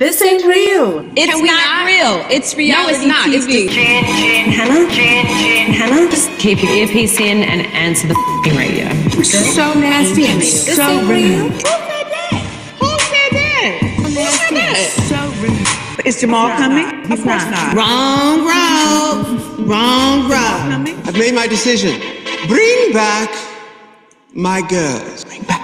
This 0.00 0.22
ain't 0.22 0.46
real. 0.46 1.04
It's 1.14 1.28
not, 1.28 1.44
not, 1.44 1.84
real. 1.84 2.24
It's 2.30 2.56
reality. 2.56 2.72
No, 2.72 2.88
it's 2.88 3.04
not. 3.04 3.28
TV. 3.28 3.34
It's 3.34 3.44
just 3.44 3.74
Jan, 3.74 4.04
Jan, 4.04 4.48
Hannah, 4.48 4.88
Jan, 4.88 5.26
Jan, 5.26 5.72
Hannah. 5.74 6.10
Just 6.10 6.30
keep 6.38 6.62
your 6.62 6.72
earpiece 6.72 7.20
in 7.20 7.42
and 7.42 7.66
answer 7.76 8.08
the 8.08 8.14
radio. 8.56 8.88
So 9.22 9.74
nasty 9.74 10.24
and 10.24 10.42
so 10.42 11.04
rude. 11.04 11.52
Who 11.52 11.60
said 11.60 12.08
that? 12.16 12.40
Who 12.80 12.88
said 13.12 13.30
that? 13.36 13.78
Who 13.98 14.10
said 14.24 14.56
that? 14.56 14.88
So 15.04 15.20
rude. 15.44 16.06
Is 16.06 16.18
Jamal 16.18 16.48
coming? 16.56 17.04
He's 17.04 17.22
not. 17.26 17.50
not. 17.50 17.76
Wrong 17.76 18.40
road. 18.48 19.68
Wrong 19.68 20.22
road. 20.30 20.96
I've 21.04 21.18
made 21.18 21.34
my 21.34 21.46
decision. 21.46 22.00
Bring 22.48 22.94
back 22.94 23.28
my 24.32 24.62
girls. 24.62 25.26
Bring 25.26 25.42
back 25.42 25.48
my 25.50 25.56
girls. 25.56 25.59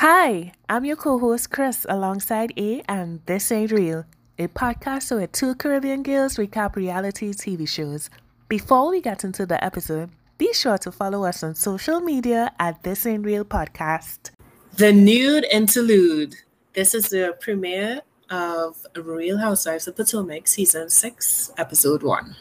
Hi, 0.00 0.52
I'm 0.66 0.86
your 0.86 0.96
co 0.96 1.18
host 1.18 1.50
Chris 1.50 1.84
alongside 1.86 2.54
A, 2.56 2.82
and 2.88 3.20
This 3.26 3.52
Ain't 3.52 3.70
Real, 3.70 4.06
a 4.38 4.48
podcast 4.48 5.14
where 5.14 5.26
two 5.26 5.54
Caribbean 5.54 6.02
girls 6.02 6.36
recap 6.36 6.74
reality 6.74 7.34
TV 7.34 7.68
shows. 7.68 8.08
Before 8.48 8.88
we 8.88 9.02
get 9.02 9.24
into 9.24 9.44
the 9.44 9.62
episode, 9.62 10.08
be 10.38 10.54
sure 10.54 10.78
to 10.78 10.90
follow 10.90 11.24
us 11.24 11.42
on 11.42 11.54
social 11.54 12.00
media 12.00 12.50
at 12.58 12.82
This 12.82 13.04
Ain't 13.04 13.26
Real 13.26 13.44
Podcast. 13.44 14.30
The 14.78 14.90
Nude 14.90 15.44
Interlude. 15.52 16.34
This 16.72 16.94
is 16.94 17.10
the 17.10 17.36
premiere 17.38 18.00
of 18.30 18.78
Real 18.96 19.36
Housewives 19.36 19.86
of 19.86 19.96
Potomac, 19.96 20.48
Season 20.48 20.88
6, 20.88 21.52
Episode 21.58 22.02
1. 22.02 22.36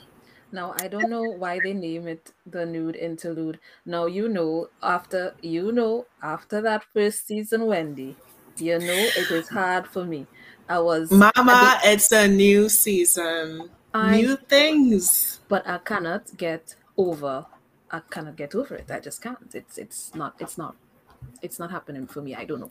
Now 0.51 0.73
I 0.79 0.87
don't 0.87 1.09
know 1.09 1.23
why 1.23 1.59
they 1.59 1.73
name 1.73 2.07
it 2.07 2.31
the 2.45 2.65
nude 2.65 2.95
interlude. 2.95 3.59
Now 3.85 4.05
you 4.07 4.27
know 4.27 4.69
after 4.81 5.35
you 5.41 5.71
know 5.71 6.05
after 6.23 6.61
that 6.61 6.83
first 6.93 7.27
season, 7.27 7.67
Wendy, 7.67 8.15
you 8.57 8.79
know 8.79 9.07
it 9.17 9.29
is 9.31 9.47
hard 9.49 9.87
for 9.87 10.03
me. 10.05 10.27
I 10.67 10.79
was 10.79 11.11
Mama, 11.11 11.79
it's 11.83 12.11
a 12.11 12.27
new 12.27 12.69
season. 12.69 13.69
I- 13.93 14.17
new 14.21 14.37
things. 14.37 15.39
but 15.47 15.67
I 15.67 15.79
cannot 15.79 16.35
get 16.37 16.75
over. 16.97 17.45
I 17.91 18.01
cannot 18.09 18.35
get 18.35 18.53
over 18.53 18.75
it. 18.75 18.89
I 18.91 18.99
just 18.99 19.21
can't. 19.21 19.37
It's 19.53 19.77
it's 19.77 20.13
not 20.13 20.35
it's 20.39 20.57
not 20.57 20.75
it's 21.41 21.59
not 21.59 21.71
happening 21.71 22.07
for 22.07 22.21
me. 22.21 22.35
I 22.35 22.45
don't 22.45 22.59
know. 22.59 22.69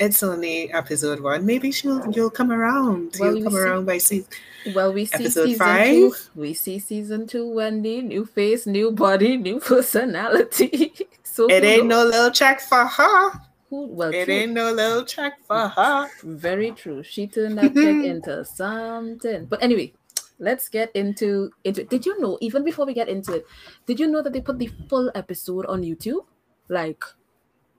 It's 0.00 0.22
only 0.22 0.72
episode 0.72 1.20
one. 1.20 1.46
Maybe 1.46 1.70
she'll 1.70 2.02
you'll 2.10 2.30
come 2.30 2.50
around. 2.50 3.16
Well, 3.20 3.34
you'll 3.36 3.44
come 3.44 3.52
see- 3.52 3.58
around 3.58 3.84
by 3.86 3.98
season. 3.98 4.28
Well, 4.74 4.92
we 4.92 5.04
see 5.04 5.14
Episode 5.26 5.44
season 5.46 5.58
five? 5.66 5.86
two. 5.92 6.14
We 6.34 6.54
see 6.54 6.78
season 6.78 7.26
two. 7.26 7.46
Wendy, 7.48 8.00
new 8.02 8.24
face, 8.24 8.66
new 8.66 8.90
body, 8.90 9.36
new 9.36 9.60
personality. 9.72 10.92
so 11.22 11.46
It 11.48 11.62
ain't 11.64 11.86
knows? 11.86 12.10
no 12.10 12.10
little 12.10 12.30
check 12.30 12.60
for 12.60 12.84
her. 12.86 13.30
Who, 13.70 13.86
well, 13.86 14.12
It 14.12 14.24
true. 14.24 14.34
ain't 14.34 14.52
no 14.52 14.72
little 14.72 15.04
check 15.04 15.34
for 15.46 15.68
her. 15.68 16.08
Very 16.24 16.70
true. 16.72 17.02
She 17.02 17.26
turned 17.26 17.58
that 17.58 17.74
check 17.74 18.04
into 18.10 18.44
something. 18.44 19.46
But 19.46 19.62
anyway, 19.62 19.92
let's 20.40 20.68
get 20.68 20.90
into 20.96 21.50
into. 21.62 21.84
Did 21.84 22.04
you 22.06 22.18
know? 22.20 22.38
Even 22.40 22.64
before 22.64 22.84
we 22.86 22.94
get 22.94 23.08
into 23.08 23.34
it, 23.34 23.46
did 23.86 24.00
you 24.00 24.06
know 24.08 24.22
that 24.22 24.32
they 24.32 24.40
put 24.40 24.58
the 24.58 24.70
full 24.88 25.10
episode 25.14 25.66
on 25.66 25.82
YouTube? 25.82 26.24
Like, 26.68 27.04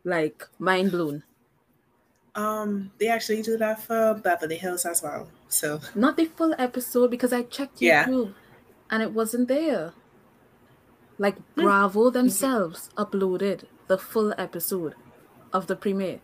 like 0.06 0.48
mind 0.60 0.92
blown. 0.92 1.24
Um, 2.36 2.91
they 3.00 3.08
actually 3.08 3.41
do 3.41 3.58
that 3.58 3.81
for 3.81 4.19
Beverly 4.22 4.58
Hills 4.58 4.86
as 4.86 5.02
well. 5.02 5.30
So 5.47 5.80
Not 5.95 6.17
the 6.17 6.25
full 6.25 6.53
episode 6.58 7.09
because 7.09 7.31
I 7.31 7.44
checked 7.44 7.81
Yeah. 7.81 8.05
And 8.89 9.02
it 9.02 9.14
wasn't 9.14 9.47
there. 9.47 9.94
Like 11.17 11.38
Hmm. 11.56 11.61
Bravo 11.63 12.09
themselves 12.09 12.89
uploaded 12.97 13.63
the 13.88 13.97
full 13.97 14.33
episode 14.38 14.95
of 15.53 15.67
the 15.67 15.75
premiere. 15.75 16.19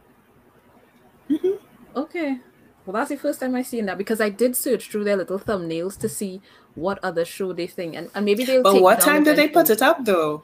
Mhm. 1.29 1.59
Okay. 1.95 2.39
Well, 2.85 2.93
that's 2.93 3.09
the 3.09 3.17
first 3.17 3.39
time 3.39 3.55
I've 3.55 3.67
seen 3.67 3.85
that 3.85 3.97
because 3.97 4.19
I 4.19 4.29
did 4.29 4.55
search 4.55 4.89
through 4.89 5.03
their 5.03 5.15
little 5.15 5.39
thumbnails 5.39 5.97
to 5.99 6.09
see 6.09 6.41
what 6.75 6.99
other 7.03 7.23
show 7.23 7.53
they 7.53 7.67
think, 7.67 7.95
and, 7.95 8.09
and 8.15 8.25
maybe 8.25 8.43
they'll. 8.43 8.63
But 8.63 8.81
what 8.81 8.99
time 8.99 9.23
did 9.23 9.35
they 9.37 9.47
put 9.47 9.69
it 9.69 9.81
up 9.81 10.03
though? 10.03 10.43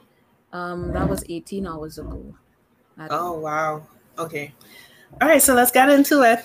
Um, 0.52 0.92
that 0.92 1.08
was 1.08 1.24
eighteen 1.28 1.66
hours 1.66 1.98
ago. 1.98 2.34
Oh 2.98 3.06
know. 3.06 3.32
wow. 3.34 3.86
Okay. 4.18 4.54
All 5.20 5.28
right, 5.28 5.42
so 5.42 5.54
let's 5.54 5.70
get 5.70 5.88
into 5.90 6.22
it. 6.22 6.40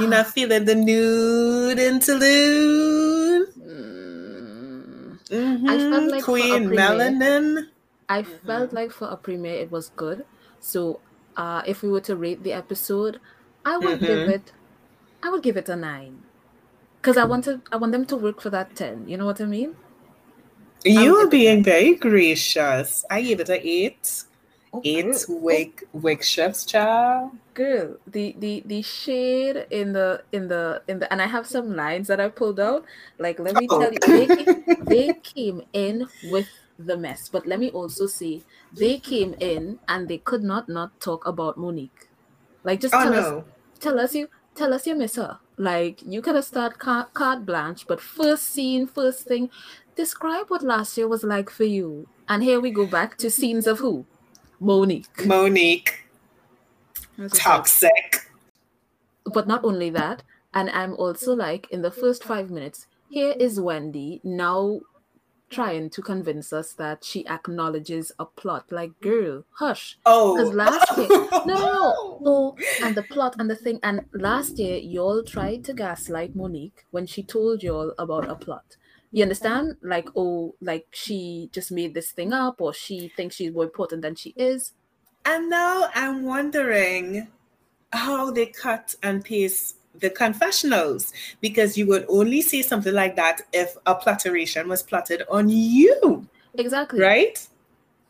You're 0.00 0.08
not 0.08 0.28
feeling 0.28 0.64
the 0.64 0.74
nude 0.74 1.78
interlude. 1.78 3.48
Mm. 3.58 5.18
Mhm. 5.28 5.68
I 5.68 5.76
felt 5.90 6.10
like 6.10 6.24
for 6.24 6.36
a 6.36 6.40
Queen 6.40 6.68
premiere- 6.68 6.78
Melanin. 6.78 7.66
I 8.08 8.22
felt 8.22 8.72
like 8.72 8.92
for 8.92 9.08
a 9.08 9.16
premiere 9.16 9.60
it 9.64 9.70
was 9.70 9.90
good. 9.96 10.24
So 10.60 11.00
uh 11.36 11.62
if 11.66 11.82
we 11.82 11.88
were 11.90 12.00
to 12.08 12.16
rate 12.16 12.42
the 12.44 12.52
episode, 12.52 13.20
I 13.64 13.76
would 13.76 14.00
give 14.00 14.28
Mhm. 14.28 14.34
it 14.40 14.52
I 15.22 15.28
would 15.30 15.42
give 15.42 15.56
it 15.56 15.68
a 15.68 15.76
nine. 15.76 16.22
Because 17.00 17.16
I 17.18 17.24
wanted 17.24 17.60
I 17.72 17.76
want 17.76 17.92
them 17.92 18.06
to 18.06 18.16
work 18.16 18.40
for 18.40 18.48
that 18.50 18.74
ten. 18.76 19.04
You 19.08 19.16
know 19.18 19.26
what 19.26 19.40
I 19.40 19.44
mean? 19.44 19.76
You 20.84 21.16
are 21.16 21.26
being 21.28 21.62
very 21.64 21.94
gracious. 21.96 23.04
I 23.10 23.20
gave 23.22 23.40
it 23.40 23.48
an 23.48 23.60
eight. 23.62 24.24
Oh, 24.74 24.82
Eight 24.84 25.12
girl. 25.28 25.40
wig 25.40 25.84
wig 25.92 26.24
shifts, 26.24 26.64
child. 26.66 27.30
girl 27.54 27.96
the 28.06 28.34
the 28.38 28.62
the 28.66 28.82
shade 28.82 29.66
in 29.70 29.92
the 29.92 30.22
in 30.32 30.48
the 30.48 30.82
in 30.88 30.98
the 30.98 31.06
and 31.12 31.22
i 31.22 31.26
have 31.26 31.46
some 31.46 31.76
lines 31.76 32.08
that 32.08 32.18
i 32.20 32.28
pulled 32.28 32.58
out. 32.58 32.84
Like 33.18 33.38
let 33.38 33.54
me 33.54 33.68
Oh. 33.70 33.78
tell 33.78 33.92
you 33.92 34.00
oh. 34.02 34.12
they, 34.16 34.26
ca- 34.26 34.54
they 34.92 35.14
came 35.22 35.62
in 35.72 36.08
with 36.24 36.48
the 36.78 36.96
mess. 36.96 37.28
But 37.28 37.46
let 37.46 37.60
me 37.60 37.70
also 37.70 38.06
say 38.06 38.42
they 38.72 38.98
came 38.98 39.34
in 39.38 39.78
and 39.86 40.08
they 40.08 40.18
could 40.18 40.42
not 40.42 40.68
not 40.68 40.98
talk 41.00 41.24
about 41.26 41.56
monique. 41.56 42.08
Like 42.64 42.80
just 42.80 42.94
Oh 42.94 43.04
tell 43.04 43.14
us 43.14 43.44
tell 43.80 44.00
us 44.00 44.14
you 44.14 44.28
tell 44.56 44.74
us 44.74 44.86
you 44.86 44.96
miss 44.96 45.14
her. 45.16 45.38
Like 45.56 46.02
you 46.02 46.20
could 46.20 46.34
have 46.34 46.44
started 46.44 46.78
carte, 46.80 47.14
carte 47.14 47.46
blanche 47.46 47.86
but 47.86 48.00
first 48.00 48.44
scene 48.50 48.88
first 48.88 49.26
thing 49.28 49.50
describe 49.94 50.46
what 50.50 50.62
last 50.62 50.98
year 50.98 51.06
was 51.06 51.22
like 51.22 51.48
for 51.50 51.64
you. 51.64 52.08
And 52.28 52.42
here 52.42 52.58
we 52.58 52.70
go 52.72 52.86
back 52.86 53.16
to 53.18 53.30
scenes 53.30 53.66
of 53.68 53.78
who 53.78 54.06
monique. 54.64 55.26
Monique. 55.26 56.06
That's 57.16 57.34
what's 57.34 57.38
up 57.38 57.42
Toxic. 57.42 58.30
but 59.32 59.46
not 59.46 59.64
only 59.64 59.90
that 59.90 60.22
and 60.52 60.68
i'm 60.70 60.94
also 60.94 61.32
like 61.32 61.68
in 61.70 61.82
the 61.82 61.90
first 61.90 62.24
five 62.24 62.50
minutes 62.50 62.86
here 63.08 63.34
is 63.38 63.60
wendy 63.60 64.20
now 64.24 64.80
trying 65.50 65.88
to 65.88 66.02
convince 66.02 66.52
us 66.52 66.72
that 66.74 67.04
she 67.04 67.26
acknowledges 67.28 68.10
a 68.18 68.24
plot. 68.24 68.64
Like 68.72 68.98
girl 69.00 69.44
hush. 69.52 69.98
Oh. 70.04 70.34
because 70.34 70.52
last 70.52 70.98
year 70.98 71.06
no 71.30 71.44
no 71.46 72.18
no 72.20 72.20
oh 72.24 72.56
and 72.82 72.96
the 72.96 73.02
plot 73.04 73.36
and 73.38 73.48
the 73.48 73.54
thing. 73.54 73.78
And 73.82 74.04
last 74.12 74.58
year 74.58 74.78
y'all 74.78 75.22
tried 75.22 75.64
to 75.64 75.72
gaslight 75.72 76.34
monique 76.34 76.84
when 76.90 77.06
she 77.06 77.22
told 77.22 77.62
y'all 77.62 77.92
about 77.98 78.28
a 78.28 78.34
plot 78.34 78.76
you 79.16 79.22
understand? 79.22 79.76
Like 79.82 80.08
oh 80.16 80.54
like 80.60 80.86
she 80.92 81.48
just 81.52 81.70
made 81.72 81.94
this 81.94 82.10
thing 82.12 82.32
up 82.32 82.60
or 82.60 82.74
she 82.74 83.08
thinks 83.16 83.36
she's 83.36 83.52
more 83.52 83.64
important 83.64 84.02
than 84.02 84.14
she 84.14 84.34
is. 84.36 84.72
And 85.24 85.48
now 85.48 85.88
I'm 85.94 86.24
wondering 86.24 87.28
how 87.92 88.30
they 88.30 88.46
cut 88.46 88.94
and 89.02 89.24
paste 89.24 89.76
the 90.00 90.10
confessionals 90.10 91.12
because 91.40 91.78
you 91.78 91.86
would 91.86 92.04
only 92.08 92.42
see 92.42 92.62
something 92.62 92.92
like 92.92 93.14
that 93.16 93.42
if 93.52 93.76
a 93.86 93.94
plotteration 93.94 94.68
was 94.68 94.82
plotted 94.82 95.22
on 95.30 95.48
you, 95.48 96.26
exactly. 96.54 97.00
Right? 97.00 97.38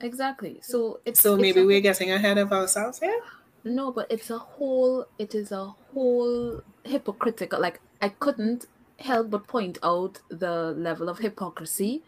exactly. 0.00 0.58
So 0.62 1.00
it's 1.04 1.20
So 1.20 1.34
it's 1.34 1.42
maybe 1.42 1.60
a- 1.60 1.66
we're 1.66 1.80
getting 1.80 2.10
ahead 2.12 2.38
of 2.38 2.52
ourselves 2.52 2.98
here. 2.98 3.20
No, 3.64 3.92
but 3.92 4.06
it's 4.10 4.30
a 4.30 4.38
whole 4.38 5.06
it 5.18 5.34
is 5.34 5.52
a 5.52 5.66
whole 5.92 6.62
hypocritical 6.84 7.60
like 7.60 7.80
I 8.02 8.08
couldn't 8.10 8.66
help 8.98 9.30
but 9.30 9.46
point 9.46 9.78
out 9.82 10.20
the 10.28 10.72
level 10.72 11.08
of 11.08 11.18
hypocrisy 11.18 12.02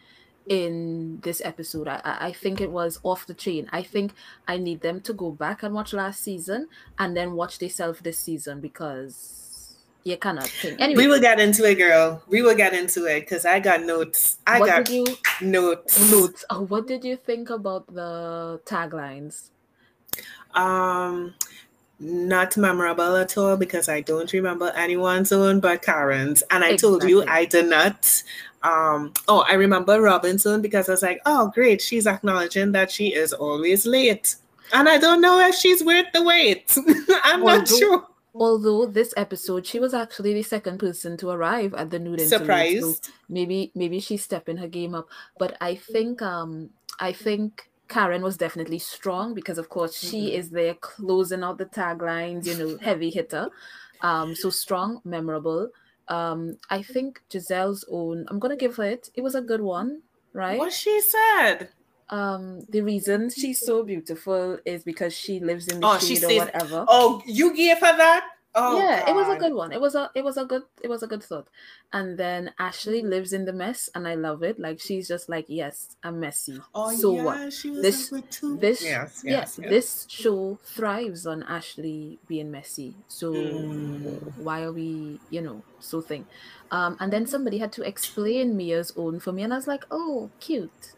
in 0.48 1.18
this 1.22 1.42
episode. 1.44 1.88
I, 1.88 2.00
I 2.04 2.32
think 2.32 2.60
it 2.60 2.70
was 2.70 3.00
off 3.02 3.26
the 3.26 3.34
chain. 3.34 3.68
I 3.72 3.82
think 3.82 4.12
I 4.46 4.56
need 4.58 4.80
them 4.80 5.00
to 5.02 5.12
go 5.12 5.30
back 5.30 5.62
and 5.62 5.74
watch 5.74 5.92
last 5.92 6.22
season 6.22 6.68
and 6.98 7.16
then 7.16 7.32
watch 7.32 7.58
themselves 7.58 8.00
this 8.00 8.18
season 8.18 8.60
because 8.60 9.76
you 10.04 10.16
cannot 10.16 10.46
think. 10.46 10.80
Anyway, 10.80 11.02
We 11.02 11.08
will 11.08 11.20
get 11.20 11.40
into 11.40 11.64
it, 11.68 11.74
girl. 11.74 12.22
We 12.28 12.42
will 12.42 12.54
get 12.54 12.74
into 12.74 13.06
it 13.06 13.20
because 13.20 13.44
I 13.44 13.58
got 13.58 13.82
notes. 13.82 14.38
I 14.46 14.60
what 14.60 14.66
got 14.66 14.84
did 14.84 14.94
you 14.94 15.16
notes. 15.42 16.10
notes? 16.12 16.44
Oh, 16.48 16.62
what 16.62 16.86
did 16.86 17.04
you 17.04 17.16
think 17.16 17.50
about 17.50 17.92
the 17.92 18.60
taglines? 18.64 19.50
Um, 20.54 21.34
not 21.98 22.56
memorable 22.56 23.16
at 23.16 23.36
all 23.38 23.56
because 23.56 23.88
I 23.88 24.00
don't 24.00 24.32
remember 24.32 24.70
anyone's 24.76 25.32
own 25.32 25.60
but 25.60 25.82
Karen's. 25.82 26.42
And 26.50 26.64
I 26.64 26.76
told 26.76 27.04
you 27.04 27.24
I 27.26 27.44
did 27.44 27.68
not. 27.68 28.22
Um, 28.62 29.12
oh, 29.28 29.44
I 29.48 29.54
remember 29.54 30.00
Robinson 30.00 30.60
because 30.60 30.88
I 30.88 30.92
was 30.92 31.02
like, 31.02 31.20
oh, 31.24 31.50
great, 31.54 31.80
she's 31.80 32.06
acknowledging 32.06 32.72
that 32.72 32.90
she 32.90 33.14
is 33.14 33.32
always 33.32 33.86
late. 33.86 34.36
And 34.72 34.88
I 34.88 34.98
don't 34.98 35.20
know 35.20 35.38
if 35.40 35.54
she's 35.54 35.84
worth 35.84 36.06
the 36.12 36.22
wait. 36.22 36.76
I'm 37.24 37.42
not 37.42 37.68
sure. 37.68 38.06
Although 38.34 38.86
this 38.86 39.14
episode, 39.16 39.66
she 39.66 39.78
was 39.78 39.94
actually 39.94 40.34
the 40.34 40.42
second 40.42 40.78
person 40.78 41.16
to 41.18 41.30
arrive 41.30 41.72
at 41.74 41.90
the 41.90 41.98
nude 41.98 42.20
interlude, 42.20 42.82
so 42.82 42.94
maybe 43.30 43.72
maybe 43.74 43.98
she's 43.98 44.22
stepping 44.22 44.58
her 44.58 44.68
game 44.68 44.94
up. 44.94 45.08
But 45.38 45.56
I 45.60 45.76
think 45.76 46.20
um 46.20 46.68
I 47.00 47.12
think 47.12 47.70
Karen 47.88 48.22
was 48.22 48.36
definitely 48.36 48.78
strong 48.78 49.34
because 49.34 49.58
of 49.58 49.68
course 49.68 49.96
she 49.96 50.30
Mhm. 50.30 50.32
is 50.38 50.50
there 50.50 50.74
closing 50.74 51.42
out 51.42 51.58
the 51.58 51.66
taglines, 51.66 52.46
you 52.46 52.54
know, 52.54 52.78
heavy 52.78 53.10
hitter. 53.10 53.48
Um, 54.00 54.34
so 54.34 54.50
strong, 54.50 55.00
memorable. 55.04 55.70
Um, 56.08 56.58
I 56.70 56.82
think 56.82 57.22
Gizelle's 57.30 57.84
own. 57.90 58.26
I'm 58.28 58.38
gonna 58.38 58.56
give 58.56 58.76
her 58.76 58.84
it. 58.84 59.10
It 59.14 59.22
was 59.22 59.34
a 59.34 59.40
good 59.40 59.60
one, 59.60 60.02
right? 60.32 60.58
What 60.58 60.72
she 60.72 61.00
said. 61.00 61.70
Um, 62.08 62.60
the 62.68 62.82
reason 62.82 63.30
she's 63.30 63.60
so 63.60 63.82
beautiful 63.82 64.58
is 64.64 64.84
because 64.84 65.12
she 65.12 65.40
lives 65.40 65.66
in 65.66 65.80
the 65.80 65.86
Oh, 65.88 65.98
shade 65.98 66.22
or 66.24 66.36
whatever. 66.36 66.84
Oh, 66.86 67.22
you 67.26 67.52
gave 67.54 67.78
her 67.78 67.96
that? 67.96 68.35
Oh, 68.58 68.78
yeah, 68.78 69.08
it 69.08 69.14
was 69.14 69.28
a 69.28 69.36
good 69.38 69.52
one. 69.52 69.70
It 69.70 69.80
was 69.80 69.94
a 69.94 70.10
it 70.14 70.24
was 70.24 70.36
a 70.38 70.44
good 70.46 70.62
it 70.82 70.88
was 70.88 71.02
a 71.02 71.06
good 71.06 71.22
thought. 71.22 71.48
And 71.92 72.16
then 72.18 72.52
Ashley 72.58 73.02
lives 73.02 73.32
in 73.32 73.44
the 73.44 73.52
mess, 73.52 73.90
and 73.94 74.08
I 74.08 74.14
love 74.14 74.42
it. 74.42 74.58
Like 74.58 74.80
she's 74.80 75.06
just 75.08 75.28
like, 75.28 75.44
yes, 75.48 75.94
I'm 76.02 76.20
messy. 76.20 76.58
Oh, 76.74 76.90
so 76.94 77.14
yeah, 77.16 77.24
what? 77.24 77.52
She 77.52 77.70
was 77.70 77.82
This- 77.82 78.10
like 78.12 78.22
with 78.22 78.30
two. 78.30 78.56
This 78.56 78.82
yes, 78.82 79.20
yeah, 79.24 79.30
yes, 79.32 79.58
yes. 79.60 79.70
this 79.70 80.06
show 80.08 80.58
thrives 80.64 81.26
on 81.26 81.42
Ashley 81.44 82.18
being 82.26 82.50
messy. 82.50 82.94
So 83.08 83.32
Mm. 83.32 84.36
why 84.38 84.62
are 84.62 84.72
we, 84.72 85.20
you 85.30 85.40
know, 85.40 85.62
so 85.78 86.00
thing? 86.00 86.26
Um, 86.70 86.96
and 87.00 87.12
then 87.12 87.26
somebody 87.26 87.58
had 87.58 87.72
to 87.72 87.82
explain 87.86 88.56
Mia's 88.56 88.92
own 88.96 89.20
for 89.20 89.32
me, 89.32 89.42
and 89.42 89.52
I 89.52 89.56
was 89.56 89.66
like, 89.68 89.84
oh, 89.90 90.30
cute. 90.40 90.92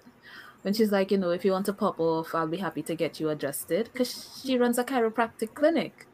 When 0.62 0.74
she's 0.74 0.90
like, 0.90 1.10
you 1.12 1.18
know, 1.18 1.30
if 1.30 1.44
you 1.44 1.52
want 1.52 1.66
to 1.66 1.72
pop 1.72 2.00
off, 2.00 2.34
I'll 2.34 2.48
be 2.48 2.56
happy 2.58 2.82
to 2.82 2.94
get 2.96 3.20
you 3.20 3.28
adjusted 3.30 3.90
because 3.92 4.40
she 4.42 4.58
runs 4.58 4.76
a 4.76 4.82
chiropractic 4.84 5.54
clinic. 5.54 6.07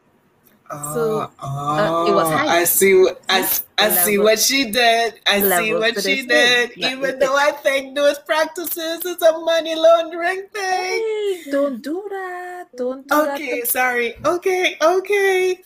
So, 0.71 1.29
oh, 1.43 2.07
it 2.07 2.13
was 2.15 2.27
oh, 2.27 2.37
hype. 2.37 2.49
I 2.49 2.63
see. 2.63 2.95
what- 2.95 3.21
I, 3.29 3.47
I 3.77 3.89
see 3.89 4.17
what 4.17 4.39
she 4.39 4.71
did. 4.71 5.19
I 5.27 5.39
see 5.41 5.73
what 5.73 6.01
she 6.01 6.25
did. 6.25 6.73
thing. 6.73 6.97
Even 6.97 7.19
though 7.19 7.35
I 7.35 7.51
think 7.51 7.95
those 7.95 8.17
practices 8.19 9.05
is 9.05 9.21
a 9.21 9.37
money 9.39 9.75
laundering 9.75 10.47
thing. 10.51 11.01
Hey, 11.43 11.43
don't 11.51 11.81
do 11.83 12.03
that. 12.09 12.65
Don't 12.75 13.07
do 13.07 13.15
that. 13.15 13.35
Okay, 13.35 13.59
that. 13.61 13.67
sorry. 13.67 14.15
Okay, 14.25 14.75
okay, 14.81 15.61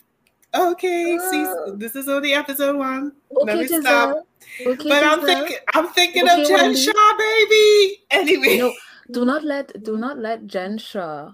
okay. 0.54 1.18
See, 1.32 1.46
Uh, 1.46 1.76
this 1.78 1.96
is 1.96 2.10
only 2.10 2.34
episode 2.34 2.76
one. 2.76 3.14
Okay, 3.32 3.46
Let 3.46 3.58
me 3.58 3.68
Gizelle. 3.68 3.82
stop. 3.82 4.28
Okay, 4.68 4.90
But 4.90 5.04
I'm 5.04 5.22
thinking, 5.26 5.58
I'm 5.74 5.88
thinking 5.90 6.24
Okay, 6.28 6.42
of 6.42 6.48
Jen 6.48 6.58
Wendy. 6.58 6.82
Shaw, 6.82 7.18
baby. 7.18 8.04
Anyway, 8.12 8.58
No, 8.58 8.74
do 9.12 9.24
not 9.24 9.44
let 9.46 9.82
do 9.84 9.96
not 9.96 10.18
let 10.20 10.46
Jen 10.46 10.78
Shah 10.78 11.32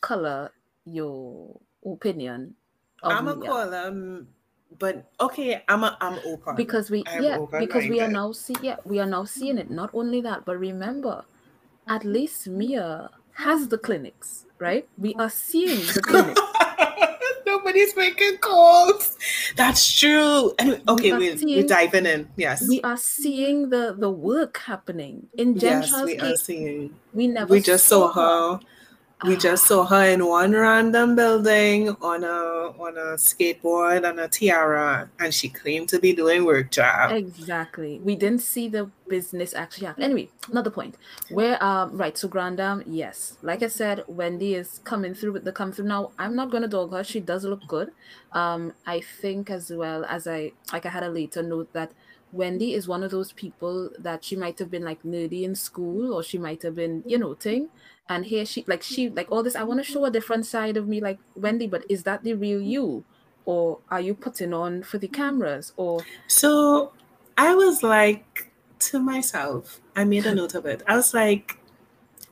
color 0.00 0.50
your 0.84 1.60
opinion 1.92 2.54
I'm 3.02 3.28
a 3.28 3.36
call 3.36 3.70
them, 3.70 4.28
but 4.78 5.10
okay, 5.20 5.62
I'm 5.68 5.84
a 5.84 5.96
I'm 6.00 6.18
open 6.26 6.56
because 6.56 6.90
we 6.90 7.04
I'm 7.06 7.22
yeah 7.22 7.38
because 7.58 7.88
we 7.88 8.00
are 8.00 8.08
now 8.08 8.32
see 8.32 8.56
yeah 8.62 8.76
we 8.84 8.98
are 8.98 9.06
now 9.06 9.24
seeing 9.24 9.58
it 9.58 9.70
not 9.70 9.90
only 9.94 10.20
that 10.22 10.44
but 10.44 10.58
remember 10.58 11.24
at 11.86 12.04
least 12.04 12.48
mia 12.48 13.10
has 13.32 13.68
the 13.68 13.78
clinics 13.78 14.46
right 14.58 14.88
we 14.98 15.14
are 15.14 15.30
seeing 15.30 15.78
the 15.94 16.02
clinics 16.02 16.40
Nobody's 17.46 17.96
making 17.96 18.36
calls. 18.38 19.16
That's 19.56 19.98
true. 19.98 20.52
Anyway, 20.58 20.82
okay, 20.86 21.10
are 21.12 21.18
we, 21.18 21.30
we're 21.30 21.38
seeing- 21.38 21.66
diving 21.66 22.04
in. 22.04 22.28
Yes. 22.36 22.68
we 22.68 22.82
are 22.82 22.96
seeing 22.98 23.70
the 23.70 23.96
the 23.98 24.10
work 24.10 24.58
happening 24.58 25.28
in 25.32 25.58
jen 25.58 25.80
yes, 25.80 25.88
Shaw's 25.88 26.04
we 26.04 26.18
are 26.18 26.36
seeing. 26.36 26.94
we 27.14 27.26
never 27.26 27.50
We 27.50 27.60
just 27.60 27.86
saw 27.86 28.12
her. 28.12 28.60
We 29.24 29.36
just 29.36 29.66
saw 29.66 29.84
her 29.86 30.04
in 30.04 30.24
one 30.24 30.52
random 30.52 31.16
building 31.16 31.90
on 32.00 32.22
a 32.22 32.70
on 32.78 32.96
a 32.96 33.16
skateboard 33.18 34.08
and 34.08 34.20
a 34.20 34.28
tiara, 34.28 35.10
and 35.18 35.34
she 35.34 35.48
claimed 35.48 35.88
to 35.88 35.98
be 35.98 36.12
doing 36.12 36.44
work 36.44 36.70
job. 36.70 37.10
Exactly. 37.10 37.98
We 37.98 38.14
didn't 38.14 38.42
see 38.42 38.68
the 38.68 38.90
business 39.08 39.54
actually 39.54 39.86
happen. 39.86 40.02
Anyway, 40.02 40.28
not 40.52 40.64
the 40.64 40.70
point. 40.70 40.96
Where 41.30 41.62
um 41.62 41.96
right, 41.96 42.16
so 42.16 42.28
Grandam, 42.28 42.82
yes. 42.86 43.36
Like 43.42 43.62
I 43.62 43.68
said, 43.68 44.04
Wendy 44.06 44.54
is 44.54 44.80
coming 44.84 45.14
through 45.14 45.32
with 45.32 45.44
the 45.44 45.52
come 45.52 45.72
through. 45.72 45.86
Now 45.86 46.12
I'm 46.18 46.34
not 46.34 46.50
gonna 46.50 46.68
dog 46.68 46.92
her. 46.92 47.04
She 47.04 47.20
does 47.20 47.44
look 47.44 47.66
good. 47.66 47.92
Um, 48.32 48.72
I 48.86 49.00
think 49.00 49.50
as 49.50 49.70
well 49.70 50.04
as 50.04 50.26
I 50.26 50.52
like 50.72 50.86
I 50.86 50.90
had 50.90 51.02
a 51.02 51.10
later 51.10 51.42
note 51.42 51.72
that 51.72 51.92
Wendy 52.32 52.74
is 52.74 52.86
one 52.86 53.02
of 53.02 53.10
those 53.10 53.32
people 53.32 53.90
that 53.98 54.24
she 54.24 54.36
might 54.36 54.58
have 54.58 54.70
been 54.70 54.84
like 54.84 55.02
nerdy 55.02 55.42
in 55.42 55.54
school 55.54 56.12
or 56.12 56.22
she 56.22 56.38
might 56.38 56.62
have 56.62 56.74
been, 56.74 57.02
you 57.06 57.18
know, 57.18 57.34
thing. 57.34 57.68
And 58.08 58.26
here 58.26 58.44
she 58.44 58.64
like 58.66 58.82
she 58.82 59.08
like 59.08 59.30
all 59.30 59.42
this, 59.42 59.56
I 59.56 59.62
want 59.62 59.80
to 59.80 59.84
show 59.84 60.04
a 60.04 60.10
different 60.10 60.46
side 60.46 60.76
of 60.76 60.86
me, 60.86 61.00
like 61.00 61.18
Wendy, 61.34 61.66
but 61.66 61.84
is 61.88 62.02
that 62.04 62.24
the 62.24 62.34
real 62.34 62.60
you? 62.60 63.04
Or 63.44 63.78
are 63.90 64.00
you 64.00 64.14
putting 64.14 64.52
on 64.52 64.82
for 64.82 64.98
the 64.98 65.08
cameras? 65.08 65.72
Or 65.76 66.04
So 66.26 66.92
I 67.38 67.54
was 67.54 67.82
like 67.82 68.47
to 68.80 68.98
myself, 68.98 69.80
I 69.96 70.04
made 70.04 70.26
a 70.26 70.34
note 70.34 70.54
of 70.54 70.66
it. 70.66 70.82
I 70.86 70.96
was 70.96 71.14
like, 71.14 71.58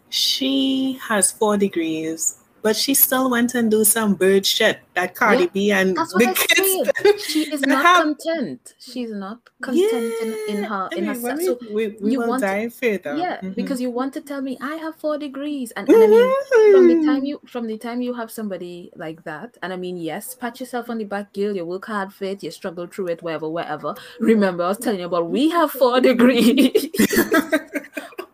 she 0.09 0.99
has 1.09 1.33
four 1.33 1.57
degrees, 1.57 2.39
but 2.67 2.75
she 2.83 2.93
still 2.95 3.27
went 3.31 3.55
and 3.59 3.71
do 3.71 3.81
some 3.85 4.11
bird 4.23 4.45
shit 4.45 4.77
that 4.95 5.15
Cardi 5.15 5.45
Yeah, 5.45 5.51
B 5.57 5.59
and 5.79 5.89
the 5.97 6.29
kids. 6.43 7.23
She 7.31 7.41
is 7.55 7.61
not 7.73 7.85
have- 7.87 8.03
content. 8.03 8.63
She's 8.87 9.13
not 9.25 9.39
content 9.63 10.11
in, 10.25 10.31
in 10.53 10.59
her 10.65 10.89
in 10.93 11.05
Anyway, 11.05 11.23
when 11.27 11.37
herself. 11.39 11.61
So 11.61 11.67
we, 11.71 11.75
we, 11.77 11.97
we 12.03 12.11
you 12.13 12.19
will 12.21 12.29
want 12.33 12.43
to- 12.43 12.47
dive 12.49 12.75
further. 12.83 13.15
yeah, 13.25 13.37
Mhm. 13.41 13.55
because 13.61 13.79
you 13.85 13.91
want 14.01 14.13
to 14.19 14.21
tell 14.31 14.43
me 14.49 14.53
I 14.73 14.75
have 14.85 14.95
four 15.05 15.17
degrees, 15.27 15.69
and, 15.77 15.89
and 15.89 16.03
I 16.03 16.07
mean 16.15 16.29
from 16.75 16.87
the 16.93 16.99
time 17.09 17.23
you 17.31 17.37
from 17.55 17.65
the 17.73 17.79
time 17.87 17.99
you 18.07 18.13
have 18.21 18.31
somebody 18.39 18.91
like 19.05 19.23
that, 19.31 19.51
and 19.63 19.73
I 19.73 19.77
mean 19.85 19.97
yes, 20.11 20.35
pat 20.35 20.59
yourself 20.61 20.91
on 20.91 20.99
the 20.99 21.09
back, 21.15 21.33
girl. 21.39 21.55
You 21.55 21.65
work 21.65 21.87
hard 21.95 22.11
for 22.13 22.25
it. 22.33 22.43
You 22.43 22.51
struggle 22.51 22.87
through 22.93 23.09
it, 23.15 23.23
wherever, 23.23 23.49
wherever. 23.49 23.95
Remember, 24.19 24.63
I 24.65 24.69
was 24.75 24.79
telling 24.79 25.01
you 25.01 25.07
about 25.13 25.31
we 25.39 25.51
have 25.59 25.71
four 25.71 26.01
degrees. 26.01 26.91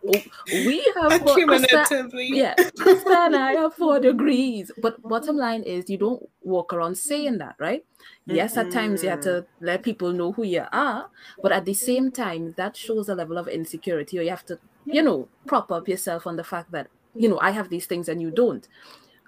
we 0.03 0.93
have 1.01 1.23
cumulatively. 1.25 2.29
Yeah, 2.31 2.55
Krista 2.55 3.27
and 3.27 3.35
I 3.35 3.53
have 3.53 3.73
four 3.73 3.99
degrees. 3.99 4.71
But 4.77 5.01
bottom 5.01 5.37
line 5.37 5.63
is, 5.63 5.89
you 5.89 5.97
don't 5.97 6.29
walk 6.41 6.73
around 6.73 6.97
saying 6.97 7.37
that, 7.37 7.55
right? 7.59 7.85
Yes, 8.25 8.57
at 8.57 8.71
times 8.71 9.03
you 9.03 9.09
have 9.09 9.21
to 9.21 9.45
let 9.61 9.83
people 9.83 10.11
know 10.11 10.33
who 10.33 10.43
you 10.43 10.65
are, 10.71 11.09
but 11.41 11.51
at 11.51 11.65
the 11.65 11.73
same 11.73 12.11
time, 12.11 12.53
that 12.57 12.75
shows 12.75 13.09
a 13.09 13.15
level 13.15 13.37
of 13.37 13.47
insecurity, 13.47 14.19
or 14.19 14.21
you 14.21 14.29
have 14.29 14.45
to, 14.45 14.59
you 14.85 15.01
know, 15.01 15.27
prop 15.45 15.71
up 15.71 15.87
yourself 15.87 16.27
on 16.27 16.35
the 16.35 16.43
fact 16.43 16.71
that, 16.71 16.87
you 17.15 17.29
know, 17.29 17.39
I 17.41 17.51
have 17.51 17.69
these 17.69 17.85
things 17.85 18.09
and 18.09 18.21
you 18.21 18.31
don't. 18.31 18.67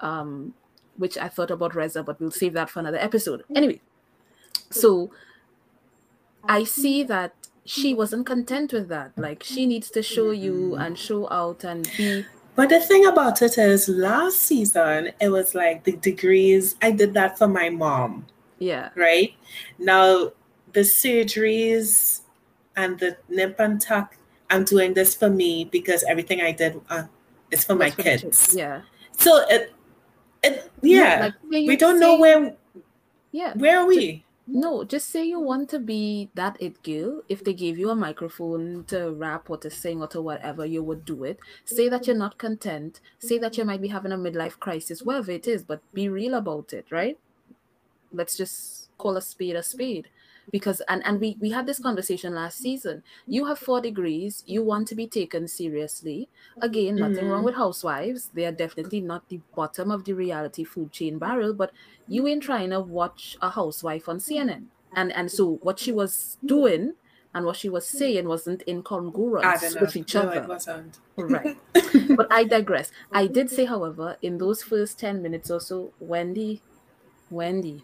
Um, 0.02 0.54
which 0.98 1.18
I 1.18 1.28
thought 1.28 1.52
about 1.52 1.76
Reza, 1.76 2.04
but 2.04 2.20
we'll 2.22 2.32
save 2.32 2.54
that 2.54 2.70
for 2.70 2.80
another 2.80 2.98
episode. 2.98 3.44
Anyway, 3.54 3.82
so 4.70 5.12
I 6.48 6.64
see 6.64 7.04
that 7.04 7.34
she 7.66 7.94
wasn't 7.94 8.26
content 8.26 8.72
with 8.74 8.88
that. 8.90 9.12
Like 9.18 9.44
she 9.44 9.66
needs 9.66 9.90
to 9.92 10.04
show 10.04 10.32
you 10.32 10.76
and 10.76 10.98
show 10.98 11.30
out 11.32 11.64
and 11.64 11.90
be 11.98 12.26
But 12.56 12.70
the 12.70 12.80
thing 12.80 13.06
about 13.06 13.42
it 13.42 13.58
is, 13.58 13.90
last 13.90 14.38
season, 14.42 15.12
it 15.20 15.30
was 15.30 15.54
like 15.56 15.84
the 15.84 15.94
degrees. 15.98 16.76
I 16.82 16.92
did 16.92 17.14
that 17.16 17.38
for 17.38 17.48
my 17.48 17.70
mom, 17.70 18.28
yeah. 18.60 18.90
right? 18.96 19.34
Now, 19.78 20.32
the 20.72 20.82
surgeries 20.82 22.22
and 22.78 23.00
the 23.00 23.18
nip 23.30 23.60
and 23.60 23.82
tuck, 23.82 24.16
I'm 24.50 24.64
doing 24.64 24.94
this 24.94 25.16
for 25.16 25.30
me 25.30 25.66
because 25.66 26.04
everything 26.08 26.42
I 26.42 26.52
did 26.52 26.80
uh, 26.90 27.04
is 27.52 27.64
for 27.66 27.76
my 27.76 27.90
That's 27.90 28.04
kids. 28.04 28.22
kids. 28.24 28.56
Yeah. 28.56 28.82
So 29.18 29.44
it, 29.50 29.74
it 30.44 30.72
yeah, 30.82 31.32
like, 31.32 31.34
we 31.50 31.76
don't 31.76 32.00
know 32.00 32.20
where 32.20 32.56
Yeah. 33.32 33.54
where 33.56 33.80
are 33.80 33.86
we? 33.88 34.25
No, 34.48 34.84
just 34.84 35.10
say 35.10 35.24
you 35.26 35.40
want 35.40 35.70
to 35.70 35.80
be 35.80 36.30
that 36.36 36.58
it 36.60 36.84
girl. 36.84 37.24
If 37.28 37.44
they 37.44 37.54
gave 37.54 37.80
you 37.80 37.90
a 37.90 37.96
microphone 37.96 38.84
to 38.86 39.12
rap 39.12 39.50
or 39.50 39.58
to 39.58 39.70
sing 39.72 40.02
or 40.02 40.08
to 40.10 40.22
whatever, 40.22 40.66
you 40.66 40.84
would 40.84 41.04
do 41.04 41.24
it. 41.24 41.40
Say 41.64 41.90
that 41.90 42.06
you're 42.06 42.16
not 42.16 42.38
content. 42.38 43.02
Say 43.18 43.40
that 43.40 43.58
you 43.58 43.66
might 43.66 43.82
be 43.82 43.88
having 43.88 44.12
a 44.12 44.18
midlife 44.18 44.60
crisis, 44.60 45.02
whatever 45.02 45.32
it 45.32 45.48
is, 45.48 45.64
but 45.64 45.82
be 45.94 46.10
real 46.10 46.36
about 46.36 46.74
it, 46.74 46.86
right? 46.92 47.18
Let's 48.12 48.38
just 48.38 48.90
call 48.98 49.18
a 49.18 49.22
spade 49.22 49.56
a 49.56 49.64
spade. 49.64 50.10
Because 50.52 50.82
and, 50.88 51.06
and 51.06 51.20
we, 51.20 51.38
we 51.40 51.52
had 51.52 51.66
this 51.66 51.80
conversation 51.80 52.36
last 52.36 52.60
season. 52.60 53.04
You 53.28 53.46
have 53.46 53.60
four 53.60 53.82
degrees, 53.82 54.44
you 54.46 54.64
want 54.64 54.88
to 54.90 54.96
be 54.96 55.08
taken 55.08 55.48
seriously. 55.48 56.30
Again, 56.62 56.96
nothing 56.98 57.28
wrong 57.30 57.42
mm. 57.42 57.46
with 57.46 57.56
housewives. 57.56 58.30
They 58.34 58.46
are 58.46 58.52
definitely 58.52 59.02
not 59.02 59.28
the 59.30 59.42
bottom 59.56 59.92
of 59.92 60.06
the 60.06 60.14
reality 60.14 60.64
food 60.64 60.92
chain 60.92 61.18
barrel, 61.18 61.54
but 61.54 61.72
you 62.08 62.28
ain't 62.28 62.44
trying 62.44 62.70
to 62.70 62.80
watch 62.80 63.38
a 63.42 63.50
housewife 63.50 64.08
on 64.08 64.20
CNN. 64.20 64.66
And 64.96 65.12
and 65.14 65.30
so 65.30 65.60
what 65.62 65.80
she 65.80 65.92
was 65.92 66.38
doing 66.46 66.94
and 67.36 67.46
what 67.46 67.58
she 67.58 67.68
was 67.68 67.86
saying 67.86 68.28
wasn't 68.28 68.64
incongruous 68.66 69.76
with 69.76 69.96
each 69.98 70.16
No, 70.16 70.22
it 70.22 70.38
other. 70.38 70.48
wasn't. 70.48 71.00
Right. 71.18 71.58
but 72.16 72.32
I 72.32 72.46
digress. 72.46 72.92
I 73.12 73.28
did 73.28 73.50
say, 73.50 73.66
however, 73.66 74.16
in 74.22 74.38
those 74.38 74.64
first 74.64 74.98
10 75.00 75.22
minutes 75.22 75.52
or 75.52 75.60
so, 75.60 75.92
Wendy, 76.00 76.62
Wendy, 77.30 77.84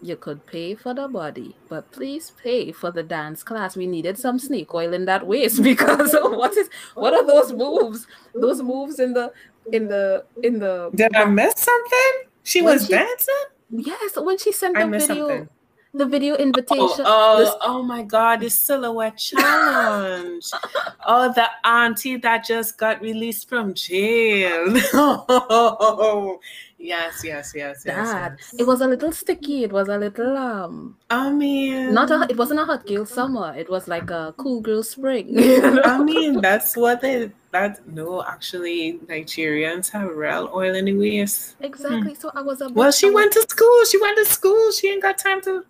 you 0.00 0.16
could 0.16 0.46
pay 0.46 0.74
for 0.74 0.94
the 0.94 1.08
body, 1.08 1.56
but 1.68 1.90
please 1.90 2.32
pay 2.42 2.72
for 2.72 2.90
the 2.90 3.02
dance 3.02 3.42
class. 3.42 3.76
We 3.76 3.86
needed 3.86 4.18
some 4.18 4.38
snake 4.38 4.72
oil 4.74 4.92
in 4.94 5.04
that 5.06 5.26
waist 5.26 5.62
because 5.70 6.12
what 6.14 6.56
is 6.56 6.68
what 6.94 7.14
are 7.14 7.26
those 7.26 7.52
oh. 7.52 7.56
moves? 7.56 8.06
Those 8.34 8.62
moves 8.62 8.98
in 9.00 9.12
the 9.12 9.32
in 9.72 9.88
the 9.88 10.24
in 10.42 10.58
the 10.58 10.90
Did 10.94 11.14
I 11.16 11.24
miss 11.24 11.54
something? 11.56 12.12
She 12.42 12.62
was 12.62 12.86
she- 12.86 12.92
dancing. 12.92 13.34
yes 13.70 14.16
when 14.16 14.38
she 14.38 14.52
sent 14.52 14.76
I 14.76 14.84
the 14.84 14.98
video 14.98 15.28
something. 15.28 15.48
the 15.92 16.06
video 16.06 16.36
invitation 16.36 17.04
Oh, 17.04 17.38
this- 17.38 17.48
oh, 17.60 17.78
oh 17.78 17.82
my 17.82 18.02
God, 18.02 18.40
the 18.40 18.48
silhouette 18.50 19.18
challenge. 19.18 20.46
oh, 21.06 21.32
the 21.34 21.48
auntie 21.64 22.16
that 22.18 22.44
just 22.46 22.78
got 22.78 23.02
released 23.02 23.48
from 23.48 23.74
jail. 23.74 24.74
Oh. 24.94 26.40
Yes, 26.80 27.22
yes, 27.24 27.52
yes, 27.56 27.82
yes. 27.84 28.12
that 28.12 28.36
yes. 28.38 28.54
it 28.56 28.64
was 28.64 28.80
a 28.80 28.86
little 28.86 29.10
sticky. 29.10 29.64
It 29.64 29.72
was 29.72 29.88
a 29.88 29.98
little 29.98 30.36
um 30.36 30.96
I 31.10 31.30
mean, 31.30 31.92
not 31.92 32.10
a 32.10 32.26
it 32.30 32.36
wasn't 32.36 32.60
a 32.60 32.64
hot 32.64 32.86
girl 32.86 33.04
summer. 33.04 33.52
It 33.56 33.68
was 33.68 33.88
like 33.88 34.10
a 34.10 34.32
cool 34.36 34.60
girl 34.60 34.84
spring. 34.84 35.34
I 35.38 35.98
mean, 36.02 36.40
that's 36.40 36.76
what 36.76 37.00
they. 37.00 37.32
That 37.50 37.80
no, 37.88 38.22
actually, 38.22 39.00
Nigerians 39.06 39.90
have 39.90 40.10
real 40.14 40.50
oil 40.54 40.72
waist. 40.98 41.56
exactly. 41.60 42.14
So 42.14 42.30
I 42.34 42.42
was 42.42 42.60
a 42.60 42.68
Well, 42.68 42.92
she 42.92 43.10
went 43.10 43.32
to 43.32 43.42
school. 43.48 43.84
She 43.90 44.00
went 44.00 44.18
to 44.18 44.26
school. 44.26 44.70
She 44.70 44.88
ain't 44.88 45.02
got 45.02 45.18
time 45.18 45.40
to. 45.42 45.64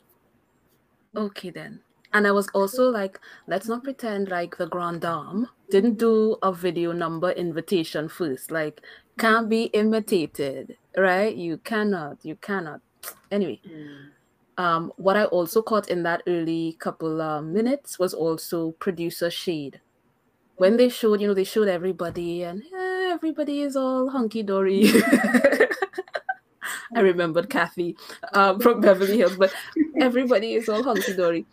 Okay 1.17 1.51
then. 1.51 1.81
And 2.13 2.27
I 2.27 2.33
was 2.33 2.49
also 2.55 2.91
like, 2.91 3.21
let's 3.47 3.69
not 3.69 3.85
pretend 3.85 4.29
like 4.29 4.57
the 4.57 4.67
Grande 4.67 5.03
Dame 5.03 5.49
didn't 5.71 5.99
do 5.99 6.37
a 6.43 6.53
video 6.53 6.93
number 6.93 7.31
invitation 7.31 8.09
first. 8.09 8.51
Like, 8.51 8.81
can't 9.19 9.49
be 9.49 9.65
imitated, 9.65 10.77
right? 10.97 11.35
You 11.35 11.59
cannot, 11.59 12.19
you 12.25 12.37
cannot. 12.37 12.81
Anyway, 13.31 13.61
um, 14.57 14.93
what 14.97 15.17
I 15.17 15.25
also 15.27 15.63
caught 15.63 15.89
in 15.89 16.03
that 16.05 16.23
early 16.27 16.77
couple 16.81 17.21
uh, 17.23 17.43
minutes 17.43 17.99
was 17.99 18.15
also 18.15 18.73
producer 18.73 19.31
shade. 19.31 19.81
When 20.57 20.77
they 20.77 20.89
showed, 20.89 21.21
you 21.21 21.29
know, 21.29 21.35
they 21.35 21.45
showed 21.45 21.69
everybody 21.69 22.43
and 22.43 22.63
eh, 22.63 23.11
everybody 23.13 23.63
is 23.63 23.77
all 23.77 24.11
hunky 24.11 24.43
dory. 24.43 24.91
I 26.97 27.01
remembered 27.01 27.51
Kathy 27.51 27.97
um, 28.33 28.61
from 28.61 28.81
Beverly 28.81 29.19
Hills, 29.19 29.37
but 29.37 29.53
everybody 30.01 30.55
is 30.55 30.69
all 30.69 30.83
hunky 30.83 31.15
dory. 31.15 31.47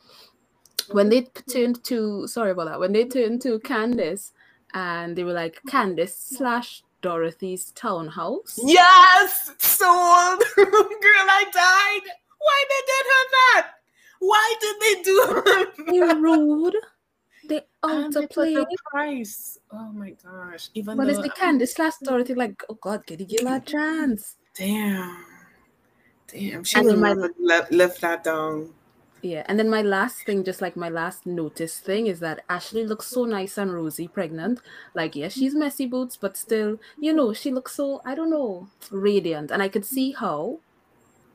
When 0.91 1.09
they 1.09 1.27
turned 1.51 1.83
to, 1.85 2.27
sorry 2.27 2.51
about 2.51 2.67
that, 2.67 2.79
when 2.79 2.93
they 2.93 3.05
turned 3.05 3.41
to 3.43 3.59
Candiace 3.59 4.31
and 4.73 5.15
they 5.15 5.23
were 5.23 5.33
like, 5.33 5.61
Candiace 5.67 6.15
slash 6.37 6.84
Dorothy's 7.05 7.71
townhouse. 7.73 8.59
Yes, 8.65 9.51
sold. 9.59 10.39
Girl, 10.55 11.27
I 11.39 11.43
died. 11.53 12.05
Why 12.45 12.59
did 12.71 12.85
they 12.89 12.93
did 12.93 13.05
her 13.13 13.25
that? 13.37 13.65
Why 14.19 14.55
did 14.63 14.75
they 14.83 14.95
do 15.03 15.15
They 15.91 16.13
rude. 16.15 16.75
They 17.47 17.61
And 17.83 18.11
they 18.11 18.25
put 18.25 18.55
the 18.55 18.65
price. 18.89 19.59
Oh 19.71 19.91
my 19.91 20.15
gosh. 20.23 20.69
Even 20.73 20.97
But 20.97 21.09
it's 21.09 21.17
though, 21.17 21.23
the 21.23 21.29
Candiace 21.29 21.75
slash 21.75 21.93
Dorothy, 22.03 22.33
like, 22.33 22.63
oh 22.69 22.77
God, 22.81 23.05
can 23.05 23.19
you 23.19 23.25
give 23.27 23.47
her 23.47 23.57
a 23.57 23.59
chance? 23.59 24.37
damn. 24.57 25.23
Damn. 26.27 26.63
She 26.63 26.79
And 26.79 26.85
will 26.87 26.93
then 26.93 27.01
my- 27.01 27.09
never 27.13 27.29
le- 27.37 27.67
lift 27.69 28.01
that 28.01 28.23
down. 28.23 28.73
Yeah, 29.25 29.41
and 29.47 29.57
then 29.57 29.71
my 29.71 29.81
last 29.81 30.23
thing, 30.23 30.43
just 30.43 30.61
like 30.61 30.75
my 30.77 30.87
last 30.87 31.25
notice 31.25 31.79
thing, 31.79 32.05
is 32.05 32.19
that 32.19 32.43
Ashley 32.47 32.85
looks 32.85 33.07
so 33.07 33.25
nice 33.25 33.57
and 33.57 33.73
rosy 33.73 34.07
pregnant. 34.07 34.59
Like, 34.93 35.15
yeah, 35.15 35.29
she's 35.29 35.55
messy 35.55 35.87
boots, 35.87 36.15
but 36.15 36.37
still, 36.37 36.77
you 36.99 37.11
know, 37.11 37.33
she 37.33 37.49
looks 37.51 37.73
so, 37.73 38.03
I 38.05 38.13
don't 38.13 38.29
know, 38.29 38.67
radiant. 38.91 39.49
And 39.49 39.63
I 39.63 39.67
could 39.67 39.83
see 39.83 40.11
how 40.11 40.59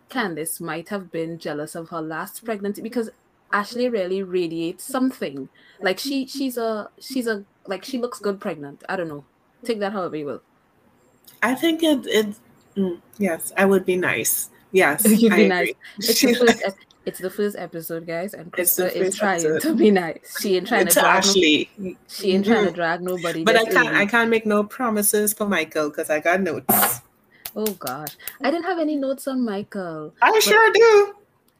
Candiace 0.08 0.60
might 0.60 0.90
have 0.90 1.10
been 1.10 1.36
jealous 1.36 1.74
of 1.74 1.88
her 1.88 2.00
last 2.00 2.44
pregnancy 2.44 2.80
because 2.80 3.10
Ashley 3.52 3.88
really 3.88 4.22
radiates 4.22 4.84
something. 4.84 5.48
Like 5.80 5.98
she 5.98 6.28
she's 6.28 6.56
a 6.58 6.90
she's 7.00 7.26
a 7.26 7.44
like 7.66 7.84
she 7.84 7.98
looks 7.98 8.20
good 8.20 8.40
pregnant. 8.40 8.84
I 8.88 8.94
don't 8.94 9.08
know. 9.08 9.24
Take 9.64 9.80
that 9.80 9.94
however 9.94 10.14
you 10.14 10.26
will. 10.26 10.42
I 11.42 11.56
think 11.56 11.82
it, 11.82 12.06
it 12.06 12.36
mm, 12.76 13.00
yes, 13.18 13.52
I 13.56 13.64
would 13.64 13.84
be 13.84 13.96
nice. 13.96 14.48
Yes. 14.70 15.04
You'd 15.20 15.32
I 15.32 15.36
be 15.36 15.42
agree. 15.46 15.48
nice. 15.48 15.72
It's 15.98 16.20
the 16.22 16.34
first 16.34 16.62
ep- 16.64 16.76
it's 17.06 17.18
the 17.18 17.30
first 17.30 17.56
episode, 17.58 18.06
guys, 18.06 18.34
and 18.34 18.52
It's 18.58 18.76
Krista 18.78 18.92
is 18.94 19.16
trying 19.16 19.40
episode. 19.44 19.62
to 19.62 19.74
be 19.74 19.90
nice. 19.90 20.36
She 20.40 20.56
ain't 20.56 20.66
trying 20.68 20.86
to 20.86 20.92
to 20.92 21.00
drag 21.00 21.04
no- 21.04 21.18
Ashley. 21.18 21.70
She 22.08 22.32
ain't 22.32 22.44
trying 22.46 22.64
to 22.66 22.70
Mhm. 22.72 22.74
drag 22.74 23.00
nobody. 23.02 23.44
But 23.44 23.56
I 23.56 23.64
can't. 23.64 23.94
I 23.96 24.06
can't 24.06 24.30
make 24.30 24.44
no 24.46 24.64
promises 24.64 25.32
for 25.32 25.46
Michael 25.46 25.88
because 25.90 26.10
I 26.10 26.20
got 26.20 26.40
notes. 26.40 27.00
Oh 27.56 27.72
gosh, 27.72 28.16
I 28.42 28.50
didn't 28.50 28.64
have 28.66 28.78
any 28.78 28.96
notes 28.96 29.26
on 29.26 29.44
Michael. 29.44 30.14
I 30.22 30.38
sure 30.40 30.72
do. 30.72 31.14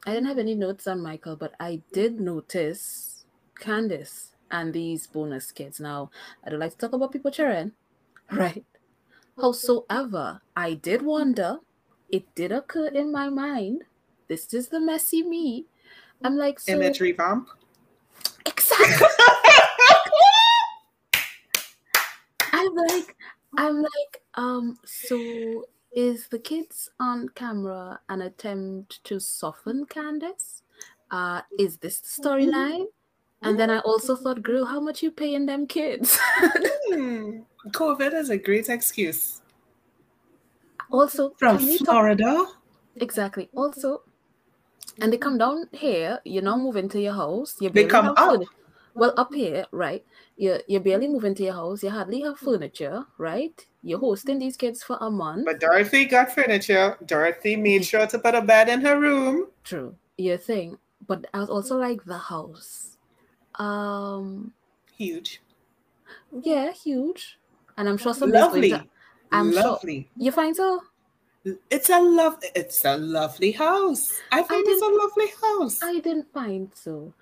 I 0.05 0.13
didn't 0.13 0.27
have 0.27 0.37
any 0.39 0.55
notes 0.55 0.87
on 0.87 1.01
Michael, 1.01 1.35
but 1.35 1.53
I 1.59 1.81
did 1.91 2.19
notice 2.21 3.25
Candiace 3.59 4.29
and 4.49 4.73
these 4.73 5.05
bonus 5.07 5.51
kids. 5.51 5.79
Now, 5.79 6.09
I 6.45 6.49
don't 6.49 6.59
like 6.59 6.71
to 6.71 6.77
talk 6.77 6.93
about 6.93 7.11
people 7.11 7.29
cheering, 7.31 7.73
right? 8.31 8.63
Howsoever, 9.37 10.41
I 10.55 10.73
did 10.75 11.01
wonder. 11.01 11.59
It 12.09 12.23
did 12.35 12.51
occur 12.51 12.87
in 12.87 13.11
my 13.11 13.29
mind. 13.29 13.83
This 14.31 14.53
is 14.53 14.69
the 14.69 14.79
messy 14.79 15.23
me. 15.23 15.65
I'm 16.23 16.37
like, 16.37 16.57
so 16.57 16.71
Image 16.71 17.01
revamp. 17.01 17.49
exactly. 18.45 19.05
I'm 22.53 22.73
like, 22.73 23.17
I'm 23.57 23.81
like, 23.81 24.21
um, 24.35 24.79
so 24.85 25.65
is 25.91 26.29
the 26.29 26.39
kids 26.39 26.89
on 27.01 27.27
camera 27.35 27.99
an 28.07 28.21
attempt 28.21 29.03
to 29.03 29.19
soften 29.19 29.85
Candiace? 29.87 30.61
Uh, 31.11 31.41
is 31.59 31.75
this 31.75 31.99
the 31.99 32.23
storyline? 32.23 32.85
And 33.41 33.59
then 33.59 33.69
I 33.69 33.79
also 33.79 34.15
thought, 34.15 34.41
girl, 34.43 34.63
how 34.63 34.79
much 34.79 35.03
you 35.03 35.11
paying 35.11 35.45
them 35.45 35.67
kids? 35.67 36.17
Hmm. 36.87 37.39
COVID 37.67 38.13
is 38.13 38.29
a 38.29 38.37
great 38.37 38.69
excuse. 38.69 39.41
also, 40.89 41.31
From 41.37 41.57
we 41.57 41.77
talk- 41.79 41.87
Florida. 41.87 42.45
exactly. 42.95 43.49
Also, 43.55 44.03
and 44.99 45.13
they 45.13 45.17
come 45.17 45.37
down 45.37 45.67
here. 45.71 46.19
You're 46.25 46.43
now 46.43 46.57
moving 46.57 46.89
to 46.89 46.99
your 47.01 47.13
house. 47.13 47.55
You 47.61 47.69
They 47.69 47.83
barely 47.85 47.89
come 47.89 48.07
up. 48.09 48.17
furni- 48.17 48.47
Well, 48.93 49.13
up 49.15 49.33
here, 49.33 49.65
right? 49.71 50.03
You 50.35 50.59
you 50.67 50.79
barely 50.81 51.07
move 51.07 51.23
into 51.23 51.43
your 51.43 51.53
house. 51.53 51.81
You 51.83 51.89
hardly 51.91 52.21
have 52.21 52.37
furniture, 52.39 53.05
right? 53.17 53.55
You're 53.83 53.99
hosting 53.99 54.39
these 54.39 54.57
kids 54.57 54.83
for 54.83 54.97
a 54.99 55.09
month. 55.09 55.45
But 55.45 55.59
Dorothy 55.61 56.05
got 56.05 56.31
furniture. 56.33 56.97
Dorothy 57.05 57.55
made 57.55 57.85
sure 57.85 58.05
to 58.07 58.19
put 58.19 58.35
a 58.35 58.41
bed 58.41 58.67
in 58.69 58.81
her 58.81 58.99
room. 58.99 59.47
True. 59.63 59.95
Your 60.17 60.37
thing. 60.37 60.77
But 61.07 61.25
I 61.33 61.39
was 61.39 61.49
also 61.49 61.77
like 61.77 62.03
the 62.03 62.17
house. 62.17 62.97
Um 63.55 64.53
Huge. 64.97 65.41
yeah, 66.43 66.71
huge. 66.71 67.39
And 67.77 67.87
I'm 67.89 67.97
sure 67.97 68.13
going 68.13 68.31
Lovely. 68.31 68.69
to 68.71 68.85
I'm 69.31 69.51
sure- 69.53 69.63
lovely. 69.63 70.09
you 70.17 70.31
find 70.31 70.55
so? 70.55 70.83
It's 71.43 71.89
a 71.89 71.99
love 71.99 72.37
it's 72.55 72.85
a 72.85 72.97
lovely 72.97 73.51
house. 73.51 74.21
I 74.31 74.43
think 74.43 74.65
it's 74.67 74.81
a 74.81 74.85
lovely 74.85 75.31
house. 75.41 75.81
I 75.81 75.99
didn't 75.99 76.31
find 76.33 76.71
so. 76.73 76.91
Mm. 76.91 77.13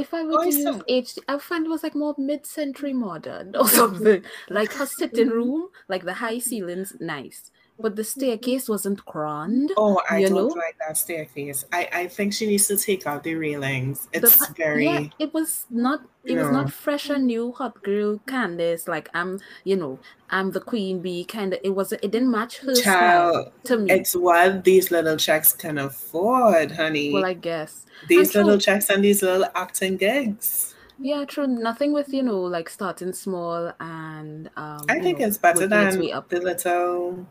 If 0.00 0.12
I 0.12 0.22
were 0.24 0.32
Why 0.32 0.50
to 0.50 0.56
use? 0.56 0.66
HD, 0.66 1.18
I 1.28 1.38
find 1.38 1.64
it 1.64 1.70
was 1.70 1.82
like 1.82 1.94
more 1.94 2.14
mid-century 2.18 2.92
modern 2.92 3.56
or 3.58 3.68
something. 3.68 4.22
like 4.50 4.72
her 4.72 4.84
sitting 4.84 5.28
mm. 5.28 5.32
room, 5.32 5.68
like 5.88 6.04
the 6.04 6.12
high 6.12 6.40
ceilings, 6.40 6.94
nice, 7.00 7.50
but 7.78 7.94
the 7.96 8.04
staircase 8.04 8.68
wasn't 8.68 9.04
grand. 9.04 9.70
Oh, 9.76 10.00
I 10.10 10.22
don't 10.22 10.32
know? 10.32 10.46
like 10.48 10.76
that 10.86 10.96
staircase. 10.96 11.64
I, 11.72 11.88
I 11.92 12.06
think 12.08 12.32
she 12.32 12.46
needs 12.46 12.66
to 12.68 12.76
take 12.76 13.06
out 13.06 13.22
the 13.22 13.34
railings. 13.36 14.08
It's 14.12 14.36
pa- 14.36 14.52
very 14.56 14.84
yeah, 14.86 15.04
it 15.18 15.32
was 15.32 15.66
not. 15.70 16.02
It 16.24 16.34
was 16.36 16.46
No. 16.46 16.52
not 16.52 16.72
fresh 16.72 17.08
and 17.08 17.26
new, 17.26 17.52
hot 17.52 17.82
girl 17.82 18.20
Candiace. 18.26 18.88
Like 18.88 19.08
I'm, 19.14 19.38
you 19.64 19.76
know, 19.76 19.98
I'm 20.30 20.50
the 20.50 20.60
queen 20.60 21.00
bee 21.00 21.24
kind 21.24 21.54
of. 21.54 21.60
It 21.62 21.70
was. 21.70 21.92
It 21.92 22.10
didn't 22.10 22.30
match 22.30 22.58
her 22.58 22.74
style 22.74 23.32
child. 23.32 23.52
to 23.64 23.76
me. 23.78 23.92
It's 23.92 24.14
what 24.14 24.64
these 24.64 24.90
little 24.90 25.16
checks 25.16 25.52
can 25.52 25.78
afford, 25.78 26.72
honey. 26.72 27.12
well, 27.12 27.24
I 27.24 27.34
guess. 27.34 27.86
these 28.08 28.34
and 28.34 28.44
little 28.46 28.58
true. 28.58 28.64
checks 28.74 28.90
and 28.90 29.04
these 29.04 29.22
little 29.22 29.46
acting 29.54 29.96
gigs. 29.96 30.74
Yeah, 31.00 31.24
true. 31.24 31.46
Nothing 31.46 31.92
with 31.92 32.12
you 32.12 32.24
know, 32.24 32.40
like 32.40 32.68
starting 32.68 33.12
small 33.12 33.72
and. 33.78 34.50
um 34.56 34.84
I 34.88 34.98
think 34.98 35.20
know, 35.20 35.26
it's 35.28 35.38
better 35.38 35.68
than 35.68 35.98
the 36.00 36.40
little. 36.40 37.26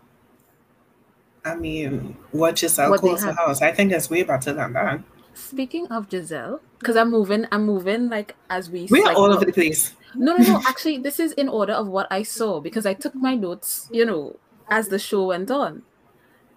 I 1.48 1.56
mean, 1.56 2.16
what 2.32 2.56
Gizelle 2.56 2.90
What 2.92 3.02
calls 3.02 3.24
the 3.24 3.34
house. 3.34 3.62
I 3.62 3.72
think 3.72 3.92
it's 3.92 4.10
way 4.10 4.24
better 4.24 4.54
than 4.54 4.74
that. 4.74 5.02
Speaking 5.34 5.88
of 5.88 6.10
Gizelle, 6.10 6.60
because 6.80 6.96
I'm 6.96 7.12
moving, 7.12 7.46
I'm 7.52 7.66
moving 7.66 8.10
like 8.10 8.36
as 8.50 8.70
we. 8.70 8.88
We 8.90 9.02
are 9.02 9.06
like, 9.06 9.18
all 9.18 9.32
over 9.34 9.46
the 9.46 9.54
place. 9.54 9.94
No, 10.16 10.36
no, 10.36 10.44
no. 10.44 10.62
Actually, 10.68 10.98
this 10.98 11.20
is 11.20 11.32
in 11.34 11.48
order 11.50 11.74
of 11.74 11.88
what 11.88 12.08
I 12.12 12.24
saw 12.24 12.60
because 12.60 12.86
I 12.86 12.94
took 12.94 13.14
my 13.16 13.36
notes, 13.36 13.88
you 13.92 14.06
know, 14.06 14.38
as 14.70 14.88
the 14.90 14.98
show 15.00 15.26
went 15.28 15.52
on, 15.52 15.84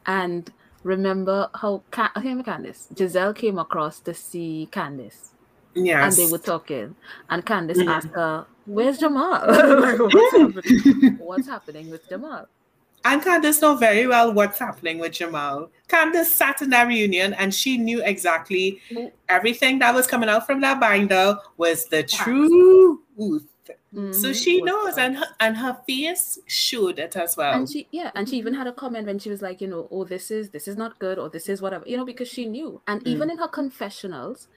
and 0.06 0.50
remember 0.82 1.50
how 1.54 1.82
Ca- 1.90 2.12
I 2.14 2.20
Candiace 2.22 2.88
Gizelle 2.94 3.34
came 3.34 3.58
across 3.58 4.00
to 4.00 4.14
see 4.14 4.68
Candiace, 4.72 5.30
Yes. 5.74 6.18
and 6.18 6.26
they 6.28 6.32
were 6.32 6.38
talking, 6.38 6.96
and 7.28 7.44
Candiace 7.44 7.78
Mhm. 7.78 7.88
asked 7.88 8.08
her, 8.14 8.46
"Where's 8.66 8.98
Jamal? 8.98 9.44
like, 9.46 9.98
what's 9.98 10.32
happening? 10.36 11.16
What's 11.18 11.48
happening 11.54 11.90
with 11.90 12.08
Jamal?" 12.08 12.46
And 13.04 13.22
Candiace 13.22 13.62
know 13.62 13.76
very 13.76 14.06
well 14.06 14.32
what's 14.32 14.58
happening 14.58 14.98
with 14.98 15.12
Jamal. 15.12 15.70
Candiace 15.88 16.32
sat 16.32 16.60
in 16.60 16.70
that 16.70 16.86
reunion 16.86 17.32
and 17.34 17.54
she 17.54 17.78
knew 17.78 18.02
exactly 18.04 18.80
Mm. 18.90 19.10
everything 19.28 19.78
that 19.78 19.94
was 19.94 20.06
coming 20.06 20.28
out 20.28 20.46
from 20.46 20.60
that 20.60 20.78
binder 20.80 21.38
was 21.56 21.86
the 21.86 22.02
truth. 22.02 22.98
So 24.12 24.30
Mhm, 24.30 24.34
she 24.34 24.60
knows, 24.62 24.98
and 24.98 25.16
her, 25.16 25.26
and 25.38 25.56
her 25.56 25.80
face 25.86 26.38
showed 26.46 26.98
it 26.98 27.16
as 27.16 27.36
well. 27.36 27.54
and 27.54 27.68
she 27.70 27.88
yeah 27.90 28.10
and 28.14 28.28
she 28.28 28.36
even 28.36 28.54
had 28.54 28.66
a 28.66 28.72
comment 28.72 29.06
when 29.06 29.18
she 29.18 29.30
was 29.30 29.42
like 29.42 29.60
you 29.60 29.66
know 29.68 29.88
oh 29.90 30.04
this 30.04 30.30
is 30.30 30.50
this 30.50 30.68
is 30.68 30.76
not 30.76 30.98
good 30.98 31.18
or 31.18 31.28
this 31.28 31.48
is 31.48 31.60
whatever 31.62 31.84
you 31.86 31.96
know 31.96 32.04
because 32.04 32.28
she 32.28 32.44
knew 32.46 32.80
and 32.86 33.06
even 33.06 33.30
in 33.30 33.38
her 33.38 33.48
confessionals 33.48 34.48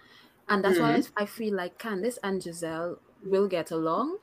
and 0.50 0.64
that's 0.64 0.80
why 0.80 0.96
I, 0.96 1.24
I 1.24 1.26
feel 1.26 1.56
like 1.56 1.78
candiace 1.80 2.20
and 2.24 2.42
gizelle 2.42 2.98
will 3.24 3.48
get 3.48 3.72
along 3.72 4.18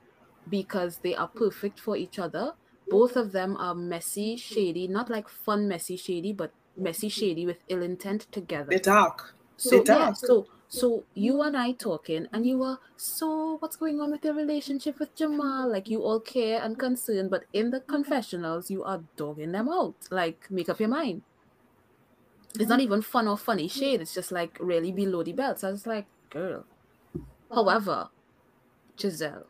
because 0.48 0.98
they 0.98 1.14
are 1.14 1.28
perfect 1.28 1.80
for 1.80 1.96
each 1.96 2.18
other 2.18 2.54
both 2.90 3.16
of 3.16 3.32
them 3.32 3.56
are 3.56 3.74
messy, 3.74 4.36
shady, 4.36 4.88
not 4.88 5.08
like 5.10 5.28
fun, 5.28 5.68
messy, 5.68 5.96
shady, 5.96 6.32
but 6.32 6.52
messy, 6.76 7.08
shady 7.08 7.46
with 7.46 7.58
ill 7.68 7.82
intent 7.82 8.26
together. 8.32 8.70
They're 8.70 8.78
dark. 8.80 9.34
So 9.56 9.70
They're 9.82 9.96
yeah, 9.98 10.12
so 10.14 10.48
so 10.68 11.06
you 11.14 11.42
and 11.42 11.56
I 11.56 11.72
talking, 11.72 12.26
and 12.32 12.46
you 12.46 12.58
were 12.58 12.78
so 12.96 13.56
what's 13.58 13.76
going 13.76 14.00
on 14.00 14.10
with 14.12 14.24
your 14.24 14.34
relationship 14.34 14.98
with 14.98 15.14
Jamal? 15.14 15.70
Like 15.70 15.88
you 15.88 16.02
all 16.02 16.20
care 16.20 16.62
and 16.62 16.78
concern, 16.78 17.28
but 17.28 17.44
in 17.52 17.70
the 17.70 17.80
confessionals, 17.80 18.70
you 18.70 18.82
are 18.84 19.04
dogging 19.16 19.52
them 19.52 19.68
out. 19.68 19.96
Like 20.10 20.50
make 20.50 20.68
up 20.68 20.80
your 20.80 20.88
mind. 20.88 21.22
It's 22.58 22.68
not 22.68 22.80
even 22.80 23.02
fun 23.02 23.26
or 23.28 23.36
funny 23.36 23.66
shade. 23.68 24.00
It's 24.00 24.14
just 24.14 24.30
like 24.32 24.56
really 24.60 24.92
below 24.92 25.22
the 25.24 25.32
belt. 25.32 25.60
So 25.60 25.68
I 25.68 25.70
was 25.72 25.86
like, 25.86 26.06
girl. 26.30 26.66
However, 27.50 28.10
Gizelle, 28.96 29.48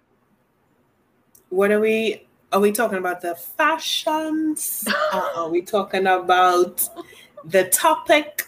What 1.50 1.70
are 1.70 1.80
we? 1.80 2.26
Are 2.52 2.60
we 2.60 2.72
talking 2.72 2.98
about 2.98 3.20
the 3.20 3.34
fashions? 3.36 4.84
or 5.14 5.20
are 5.36 5.48
we 5.48 5.62
talking 5.62 6.06
about 6.06 6.88
the 7.44 7.64
topic 7.68 8.46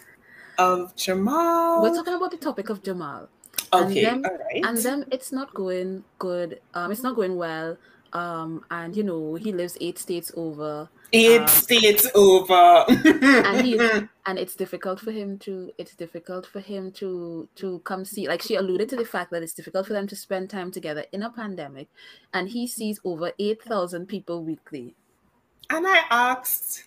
of 0.57 0.95
Jamal? 0.95 1.81
we're 1.81 1.95
talking 1.95 2.13
about 2.13 2.31
the 2.31 2.37
topic 2.37 2.69
of 2.69 2.83
Jamal. 2.83 3.29
okay, 3.71 4.05
and 4.05 4.23
then- 4.23 4.31
all 4.31 4.37
right. 4.37 4.65
and 4.65 4.77
then 4.77 5.05
it's 5.11 5.31
not 5.31 5.53
going 5.53 6.03
good 6.19 6.59
um 6.73 6.91
it's 6.91 7.01
not 7.01 7.15
going 7.15 7.35
well 7.37 7.77
um 8.13 8.63
and 8.69 8.95
you 8.95 9.03
know 9.03 9.35
he 9.35 9.51
lives 9.51 9.77
eight 9.81 9.97
states 9.97 10.31
over 10.35 10.87
Eight 11.13 11.41
um, 11.41 11.47
states 11.47 12.07
over. 12.15 12.85
and 12.89 13.65
he 13.65 13.77
and 14.25 14.39
it's 14.39 14.55
difficult 14.55 14.99
for 14.99 15.11
him 15.11 15.37
to 15.39 15.71
it's 15.77 15.95
difficult 15.95 16.45
for 16.45 16.59
him 16.59 16.91
to 16.93 17.47
to 17.55 17.79
come 17.79 18.03
see 18.03 18.27
like 18.27 18.41
she 18.41 18.55
alluded 18.55 18.89
to 18.89 18.95
the 18.95 19.05
fact 19.05 19.31
that 19.31 19.43
it's 19.43 19.53
difficult 19.53 19.85
for 19.85 19.93
them 19.93 20.07
to 20.07 20.15
spend 20.15 20.49
time 20.49 20.71
together 20.71 21.05
in 21.11 21.23
a 21.23 21.29
pandemic 21.29 21.87
and 22.33 22.49
he 22.49 22.65
sees 22.67 22.99
over 23.03 23.31
8000 23.37 24.07
people 24.07 24.43
weekly 24.43 24.95
And 25.69 25.85
I 25.87 26.01
asked, 26.09 26.85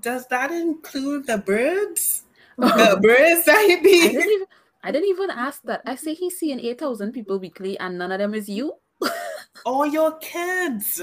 does 0.00 0.26
that 0.28 0.50
include 0.50 1.26
the 1.26 1.38
birds? 1.38 2.22
the 2.58 2.98
birds 3.00 3.44
that 3.46 3.64
he 3.66 3.74
I 3.74 4.08
didn't 4.08 4.32
even 4.32 4.46
I 4.84 4.92
didn't 4.92 5.08
even 5.08 5.30
ask 5.30 5.62
that. 5.64 5.80
I 5.86 5.94
say 5.96 6.12
he's 6.12 6.38
seeing 6.38 6.60
8,000 6.60 7.12
people 7.12 7.38
weekly 7.38 7.78
and 7.78 7.96
none 7.96 8.12
of 8.12 8.18
them 8.18 8.34
is 8.34 8.50
you. 8.50 8.74
All 9.64 9.86
your 9.86 10.18
kids. 10.18 11.00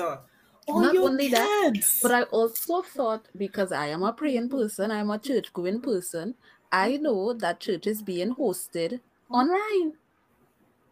All 0.67 0.87
Not 0.87 0.91
your 0.91 1.03
only 1.03 1.27
that. 1.29 1.53
But 2.01 2.11
I 2.11 2.23
also 2.23 2.81
thought 2.81 3.29
because 3.37 3.71
I 3.71 3.87
am 3.87 4.03
a 4.03 4.13
praying 4.13 4.49
person, 4.49 4.91
I'm 4.91 5.09
a 5.11 5.19
church 5.19 5.53
going 5.53 5.81
person, 5.81 6.35
I 6.71 6.97
know 6.97 7.33
that 7.33 7.59
church 7.61 7.87
is 7.87 8.01
being 8.03 8.35
hosted 8.35 9.01
online. 9.29 9.99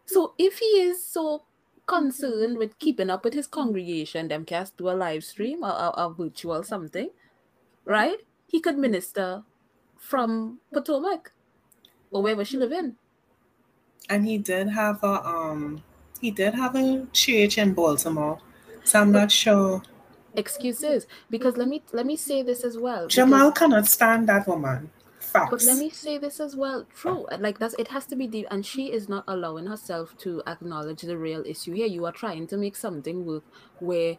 So 0.06 0.34
if 0.38 0.58
he 0.58 0.80
is 0.80 1.06
so 1.06 1.46
concerned 1.86 2.58
with 2.58 2.78
keeping 2.78 3.10
up 3.10 3.24
with 3.24 3.34
his 3.34 3.46
congregation, 3.46 4.28
them 4.28 4.44
cast 4.44 4.76
do 4.76 4.88
a 4.90 4.92
live 4.92 5.24
stream 5.24 5.64
or 5.64 5.70
a, 5.70 5.90
a 5.96 6.14
virtual 6.14 6.62
something, 6.64 7.10
right? 7.84 8.18
He 8.46 8.60
could 8.60 8.78
minister 8.78 9.44
from 9.98 10.62
Potomac 10.72 11.32
or 12.10 12.22
wherever 12.22 12.44
she 12.44 12.58
live 12.58 12.72
in. 12.72 12.98
and 14.08 14.26
he 14.26 14.38
did 14.38 14.68
have 14.68 15.02
a 15.02 15.24
um 15.26 15.82
he 16.20 16.30
did 16.30 16.54
have 16.54 16.74
a 16.76 17.06
church 17.12 17.56
in 17.58 17.72
Baltimore. 17.74 18.40
So 18.90 19.00
I'm 19.00 19.12
not 19.12 19.30
sure. 19.30 19.82
Excuses. 20.34 21.06
Because 21.30 21.56
let 21.56 21.68
me 21.68 21.82
let 21.92 22.06
me 22.06 22.16
say 22.16 22.42
this 22.42 22.64
as 22.64 22.76
well. 22.76 23.02
because- 23.06 23.14
Jamal 23.14 23.52
cannot 23.52 23.86
stand 23.86 24.28
that 24.28 24.48
woman. 24.48 24.90
Facts. 25.20 25.50
But 25.50 25.62
let 25.62 25.78
me 25.78 25.90
say 25.90 26.18
this 26.18 26.40
as 26.40 26.56
well. 26.56 26.86
True. 26.92 27.24
Like 27.38 27.58
that's 27.60 27.74
it 27.74 27.86
has 27.88 28.04
to 28.06 28.16
be 28.16 28.26
deep 28.26 28.46
and 28.50 28.66
she 28.66 28.90
is 28.92 29.08
not 29.08 29.22
allowing 29.28 29.66
herself 29.66 30.16
to 30.18 30.42
acknowledge 30.48 31.02
the 31.02 31.16
real 31.16 31.44
issue 31.46 31.72
here. 31.72 31.86
You 31.86 32.04
are 32.06 32.12
trying 32.12 32.48
to 32.48 32.56
make 32.56 32.74
something 32.74 33.24
work 33.24 33.44
where 33.78 34.16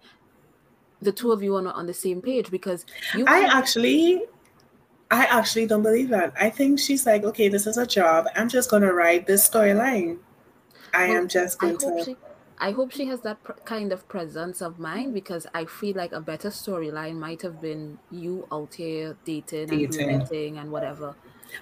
the 1.01 1.11
two 1.11 1.31
of 1.33 1.43
you 1.43 1.55
are 1.57 1.61
not 1.61 1.75
on 1.75 1.85
the 1.87 1.93
same 1.93 2.21
page 2.21 2.49
because 2.49 2.85
you 3.17 3.25
I 3.27 3.41
actually 3.43 4.23
I 5.09 5.25
actually 5.25 5.65
don't 5.65 5.83
believe 5.83 6.07
that. 6.09 6.33
I 6.39 6.49
think 6.49 6.79
she's 6.79 7.05
like, 7.05 7.25
okay, 7.25 7.49
this 7.49 7.67
is 7.67 7.77
a 7.77 7.85
job. 7.85 8.27
I'm 8.37 8.47
just 8.47 8.69
gonna 8.71 8.93
write 8.93 9.27
this 9.27 9.49
storyline. 9.49 10.19
I 10.93 11.09
Well, 11.09 11.17
am 11.17 11.27
just 11.27 11.59
going 11.59 11.77
hope 11.81 11.97
to 11.97 12.03
she 12.05 12.15
I 12.61 12.71
hope 12.71 12.91
she 12.91 13.05
has 13.07 13.21
that 13.21 13.43
pr- 13.43 13.53
kind 13.65 13.91
of 13.91 14.07
presence 14.07 14.61
of 14.61 14.77
mind 14.79 15.13
because 15.15 15.47
I 15.53 15.65
feel 15.65 15.95
like 15.97 16.11
a 16.13 16.21
better 16.21 16.49
storyline 16.49 17.15
might 17.15 17.41
have 17.41 17.59
been 17.59 17.97
you 18.11 18.47
out 18.51 18.75
here 18.75 19.17
dating, 19.25 19.69
and 19.71 19.91
Dating. 19.91 20.07
roommating 20.09 20.57
and 20.59 20.71
whatever. 20.71 21.15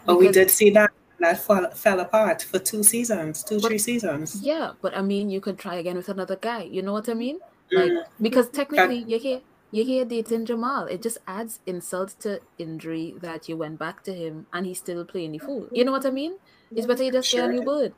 Oh, 0.07 0.17
we 0.17 0.27
did 0.29 0.51
see 0.51 0.69
that 0.71 0.91
that 1.19 1.37
fell, 1.39 1.69
fell 1.71 1.99
apart 1.99 2.41
for 2.43 2.59
two 2.59 2.83
seasons, 2.83 3.43
two, 3.43 3.59
But- 3.59 3.67
three 3.69 3.77
seasons. 3.77 4.41
Yeah, 4.41 4.71
but 4.81 4.95
I 4.95 5.01
mean, 5.01 5.29
you 5.29 5.41
could 5.41 5.57
try 5.57 5.75
again 5.75 5.95
with 5.97 6.09
another 6.09 6.35
guy. 6.35 6.63
You 6.63 6.81
know 6.81 6.93
what 6.93 7.09
I 7.09 7.13
mean? 7.13 7.39
Like 7.71 7.91
Mm. 7.91 8.03
because 8.21 8.49
technically 8.49 8.99
you're 9.07 9.19
here, 9.19 9.41
you're 9.71 9.85
here 9.85 10.05
dating 10.05 10.45
Jamal. 10.45 10.85
It 10.87 11.01
just 11.01 11.17
adds 11.27 11.59
insult 11.65 12.15
to 12.21 12.39
injury 12.57 13.15
that 13.21 13.47
you 13.49 13.55
went 13.57 13.79
back 13.79 14.03
to 14.03 14.13
him 14.13 14.47
and 14.53 14.65
he's 14.65 14.79
still 14.79 15.03
playing 15.05 15.31
the 15.33 15.39
fool. 15.39 15.67
You 15.71 15.83
know 15.85 15.91
what 15.91 16.05
I 16.05 16.11
mean? 16.11 16.33
It's 16.71 16.87
better 16.87 17.03
you 17.03 17.11
just 17.11 17.31
get 17.31 17.45
a 17.45 17.51
new 17.51 17.63
bird 17.63 17.93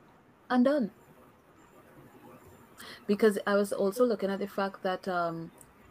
and 0.50 0.64
done. 0.64 0.90
Because 3.06 3.38
I 3.46 3.54
was 3.54 3.72
also 3.72 4.04
looking 4.04 4.30
at 4.30 4.38
the 4.38 4.46
fact 4.48 4.82
that 4.82 5.06
um, 5.08 5.50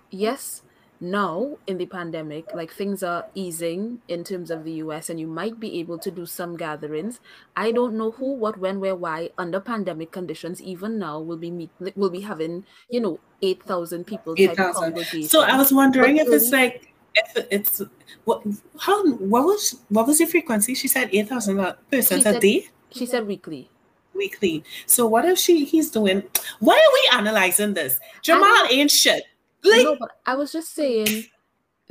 yes, 0.10 0.63
now 0.99 1.58
in 1.65 1.77
the 1.80 1.88
pandemic, 1.88 2.54
like 2.54 2.71
things 2.71 3.01
are 3.01 3.25
easing 3.34 4.01
in 4.08 4.23
terms 4.23 4.51
of 4.51 4.63
the 4.63 4.73
US, 4.86 5.10
and 5.10 5.19
you 5.19 5.27
might 5.27 5.60
be 5.60 5.80
able 5.80 5.97
to 5.97 6.12
do 6.12 6.25
some 6.25 6.56
gatherings. 6.56 7.19
I 7.56 7.71
don't 7.71 7.97
know 7.97 8.12
who, 8.12 8.34
what, 8.34 8.58
when, 8.60 8.80
where, 8.80 8.95
why, 8.95 9.32
under 9.38 9.60
pandemic 9.60 10.12
conditions, 10.12 10.62
even 10.62 10.99
now, 10.99 11.19
will 11.19 11.38
be 11.38 11.49
meet, 11.49 11.71
will 11.95 12.12
be 12.12 12.21
having, 12.21 12.65
you 12.89 13.01
know, 13.01 13.19
eight 13.41 13.63
thousand 13.63 14.06
people 14.06 14.36
8,000. 14.38 15.23
So 15.25 15.41
I 15.41 15.58
was 15.58 15.73
wondering 15.73 16.17
But 16.17 16.27
if 16.27 16.34
it's 16.34 16.51
like 16.51 16.93
if 17.15 17.47
it's 17.51 17.82
what 18.23 18.43
how 18.80 19.04
what 19.15 19.43
was 19.43 19.82
what 19.89 20.08
was 20.08 20.19
the 20.19 20.25
frequency? 20.27 20.75
She 20.75 20.88
said 20.88 21.10
eight 21.12 21.27
thousand 21.27 21.58
persons 21.89 22.21
She 22.23 22.30
a 22.30 22.34
said- 22.34 22.41
day 22.41 22.69
she 22.91 23.06
said 23.06 23.25
weekly. 23.25 23.69
Weekly. 24.13 24.63
So 24.86 25.08
what 25.08 25.26
if 25.26 25.38
she 25.38 25.65
he's 25.65 25.89
doing? 25.89 26.24
Why 26.60 26.76
are 26.76 26.93
we 26.93 27.19
analyzing 27.19 27.74
this? 27.74 28.00
Jamal 28.21 28.67
ain't 28.69 28.91
shit. 28.91 29.24
Like 29.63 29.84
no, 29.84 29.95
but 29.95 30.12
I 30.26 30.36
was 30.36 30.52
just 30.52 30.74
saying 30.74 31.26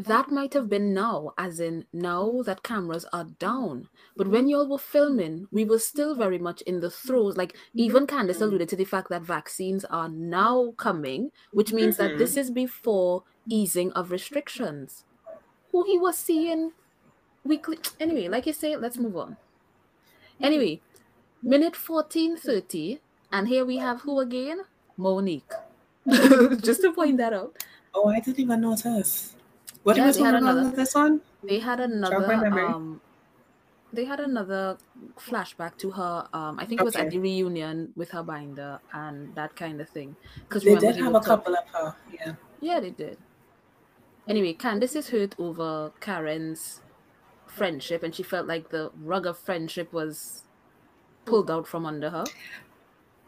that 0.07 0.31
might 0.31 0.55
have 0.55 0.69
been 0.69 0.95
now, 0.95 1.33
as 1.37 1.61
in 1.61 1.85
now 1.93 2.43
that 2.45 2.63
cameras 2.63 3.05
are 3.13 3.25
down. 3.25 3.89
But 4.17 4.29
when 4.29 4.49
y'all 4.49 4.69
were 4.69 4.79
filming, 4.79 5.47
we 5.53 5.65
were 5.65 5.79
still 5.79 6.15
very 6.15 6.39
much 6.39 6.63
in 6.63 6.81
the 6.81 6.91
throes. 6.91 7.37
Like 7.37 7.53
mm-hmm. 7.53 7.81
even 7.81 8.07
Candiace 8.07 8.41
alluded 8.41 8.69
to 8.71 8.77
the 8.77 8.85
fact 8.85 9.11
that 9.11 9.23
vaccines 9.23 9.85
are 9.87 10.09
now 10.09 10.73
coming, 10.77 11.31
which 11.53 11.73
means 11.73 11.97
that 11.99 12.19
this 12.19 12.33
mm-hmm. 12.33 12.41
is 12.41 12.51
before 12.51 13.25
easing 13.49 13.93
of 13.93 14.11
restrictions. 14.11 15.05
Who 15.73 15.85
he 15.85 15.99
was 15.99 16.17
seeing 16.17 16.73
weekly. 17.45 17.79
Anyway, 17.99 18.29
like 18.29 18.47
you 18.47 18.53
say, 18.53 18.77
let's 18.77 18.99
move 18.99 19.17
on. 19.17 19.37
Anyway, 20.41 20.81
minute 21.43 21.77
1430, 21.77 23.01
and 23.33 23.49
here 23.49 23.65
we 23.65 23.79
have 23.79 24.03
who 24.03 24.21
again? 24.21 24.63
Monique. 24.97 25.53
just 26.63 26.83
to 26.83 26.93
point 26.93 27.19
that 27.19 27.33
out. 27.33 27.57
oh, 27.95 28.09
I 28.09 28.21
didn't 28.21 28.41
even 28.41 28.61
notice. 28.61 29.35
What 29.83 29.97
Yeah, 29.97 30.07
was 30.07 30.17
going 30.19 30.35
on 30.35 30.43
another- 30.43 30.65
with 30.65 30.77
this 30.77 30.95
one? 30.95 31.21
they 31.43 31.59
had 31.59 31.81
another 31.81 32.61
um 32.67 33.01
they 33.95 34.05
had 34.05 34.21
another 34.21 34.77
flashback 35.19 35.79
to 35.79 35.91
her 35.93 36.29
um 36.35 36.61
i 36.61 36.67
think 36.67 36.83
it 36.83 36.85
was 36.85 36.95
at 36.97 37.11
the 37.11 37.19
reunion 37.19 37.91
with 37.97 38.11
her 38.11 38.23
binder 38.23 38.79
and 38.93 39.35
that 39.35 39.57
kind 39.57 39.81
of 39.81 39.89
thing 39.89 40.15
because 40.47 40.63
They 40.63 40.75
did 40.77 40.97
have 40.97 41.15
a 41.15 41.21
couple 41.21 41.55
of 41.55 41.65
her. 41.73 41.97
Yeah. 42.13 42.35
yeah 42.61 42.79
they 42.79 42.91
did 42.91 43.17
anyway 44.29 44.53
candiace 44.53 44.95
is 44.97 45.09
hurt 45.09 45.35
over 45.39 45.93
karen's 45.99 46.83
friendship 47.47 48.03
and 48.03 48.15
she 48.15 48.23
felt 48.23 48.47
like 48.47 48.69
the 48.69 48.91
rug 49.03 49.25
of 49.25 49.39
friendship 49.39 49.91
was 49.95 50.43
pulled 51.31 51.51
out 51.51 51.67
from 51.67 51.87
under 51.87 52.11
her 52.11 52.25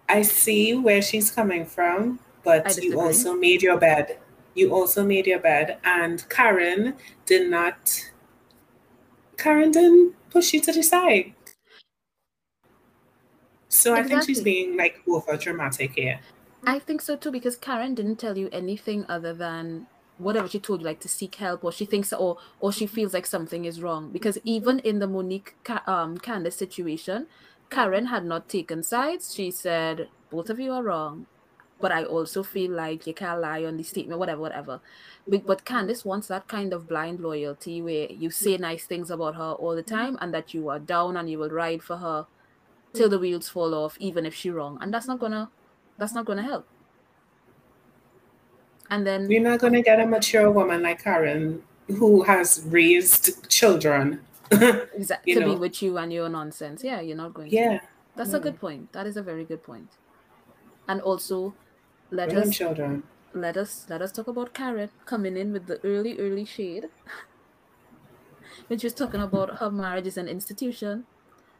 I 0.08 0.22
see 0.22 0.74
where 0.74 1.00
she's 1.00 1.30
coming 1.30 1.64
from, 1.64 2.18
but 2.44 2.76
you 2.82 3.00
also 3.00 3.34
made 3.34 3.62
your 3.62 3.78
bed. 3.78 4.18
You 4.54 4.74
also 4.74 5.04
made 5.04 5.26
your 5.26 5.38
bed, 5.38 5.78
and 5.84 6.28
Karen 6.28 6.94
did 7.24 7.50
not. 7.50 8.10
Karen 9.38 9.70
didn't 9.70 10.14
push 10.30 10.52
you 10.52 10.60
to 10.60 10.72
the 10.72 10.82
side. 10.82 11.32
So 13.68 13.94
I 13.94 14.02
think 14.02 14.24
she's 14.24 14.42
being 14.42 14.76
like 14.76 15.00
over 15.08 15.36
dramatic 15.36 15.92
here. 15.94 16.20
I 16.66 16.78
think 16.78 17.00
so 17.00 17.16
too 17.16 17.30
because 17.30 17.56
Karen 17.56 17.94
didn't 17.94 18.16
tell 18.16 18.36
you 18.36 18.50
anything 18.52 19.06
other 19.08 19.32
than 19.32 19.86
whatever 20.18 20.46
she 20.46 20.60
told 20.60 20.80
you, 20.80 20.86
like 20.86 21.00
to 21.00 21.08
seek 21.08 21.36
help, 21.36 21.64
or 21.64 21.72
she 21.72 21.86
thinks, 21.86 22.12
or 22.12 22.36
or 22.60 22.70
she 22.70 22.86
feels 22.86 23.14
like 23.14 23.26
something 23.26 23.64
is 23.64 23.80
wrong. 23.80 24.10
Because 24.12 24.38
even 24.44 24.78
in 24.80 24.98
the 24.98 25.06
Monique 25.06 25.54
um 25.86 26.18
Candiace 26.18 26.56
situation, 26.56 27.26
Karen 27.72 28.06
had 28.06 28.24
not 28.26 28.50
taken 28.50 28.82
sides. 28.82 29.34
She 29.34 29.50
said 29.50 30.08
both 30.30 30.50
of 30.50 30.60
you 30.60 30.72
are 30.72 30.82
wrong, 30.82 31.26
but 31.80 31.90
I 31.90 32.04
also 32.04 32.42
feel 32.42 32.70
like 32.70 33.06
you 33.06 33.14
can't 33.14 33.40
lie 33.40 33.64
on 33.64 33.78
the 33.78 33.82
statement, 33.82 34.18
whatever, 34.18 34.42
whatever. 34.42 34.80
But, 35.26 35.46
but 35.46 35.64
Candiace 35.64 36.04
wants 36.04 36.28
that 36.28 36.48
kind 36.48 36.74
of 36.74 36.86
blind 36.86 37.20
loyalty 37.20 37.80
where 37.80 38.10
you 38.10 38.28
say 38.30 38.58
nice 38.58 38.84
things 38.84 39.10
about 39.10 39.36
her 39.36 39.52
all 39.52 39.74
the 39.74 39.82
time, 39.82 40.18
and 40.20 40.34
that 40.34 40.52
you 40.52 40.68
are 40.68 40.78
down 40.78 41.16
and 41.16 41.30
you 41.30 41.38
will 41.38 41.48
ride 41.48 41.82
for 41.82 41.96
her 41.96 42.26
till 42.92 43.08
the 43.08 43.18
wheels 43.18 43.48
fall 43.48 43.74
off, 43.74 43.96
even 43.98 44.26
if 44.26 44.34
she's 44.34 44.52
wrong, 44.52 44.76
and 44.82 44.92
that's 44.92 45.06
not 45.06 45.18
gonna 45.18 45.50
that's 45.96 46.12
not 46.12 46.26
gonna 46.26 46.42
help. 46.42 46.66
And 48.90 49.06
then 49.06 49.26
We're 49.26 49.40
not 49.40 49.60
gonna 49.60 49.80
get 49.82 49.98
a 49.98 50.06
mature 50.06 50.50
woman 50.50 50.82
like 50.82 51.02
Karen 51.02 51.62
who 51.86 52.22
has 52.24 52.62
raised 52.66 53.48
children. 53.48 54.20
exa- 54.98 55.18
you 55.24 55.34
to 55.34 55.40
know. 55.40 55.54
be 55.54 55.58
with 55.60 55.82
you 55.82 55.98
and 55.98 56.12
your 56.12 56.28
nonsense. 56.28 56.82
Yeah, 56.84 57.00
you're 57.00 57.16
not 57.16 57.34
going 57.34 57.50
to. 57.50 57.56
yeah, 57.56 57.80
That's 58.16 58.32
a 58.32 58.40
good 58.40 58.58
point. 58.60 58.92
That 58.92 59.06
is 59.06 59.16
a 59.16 59.22
very 59.22 59.44
good 59.44 59.62
point. 59.62 59.88
And 60.88 61.00
also, 61.00 61.54
let 62.10 62.32
us 62.34 62.56
children. 62.56 63.02
let 63.34 63.56
us 63.56 63.86
let 63.88 64.02
us 64.02 64.12
talk 64.12 64.28
about 64.28 64.52
Karen 64.54 64.90
coming 65.06 65.36
in 65.36 65.52
with 65.52 65.66
the 65.66 65.80
early 65.84 66.18
early 66.18 66.44
shade. 66.44 66.88
when 68.68 68.78
she 68.78 68.86
was 68.86 68.94
talking 68.94 69.20
about 69.20 69.58
her 69.58 69.70
marriage 69.70 70.06
is 70.06 70.16
an 70.16 70.28
institution 70.28 71.04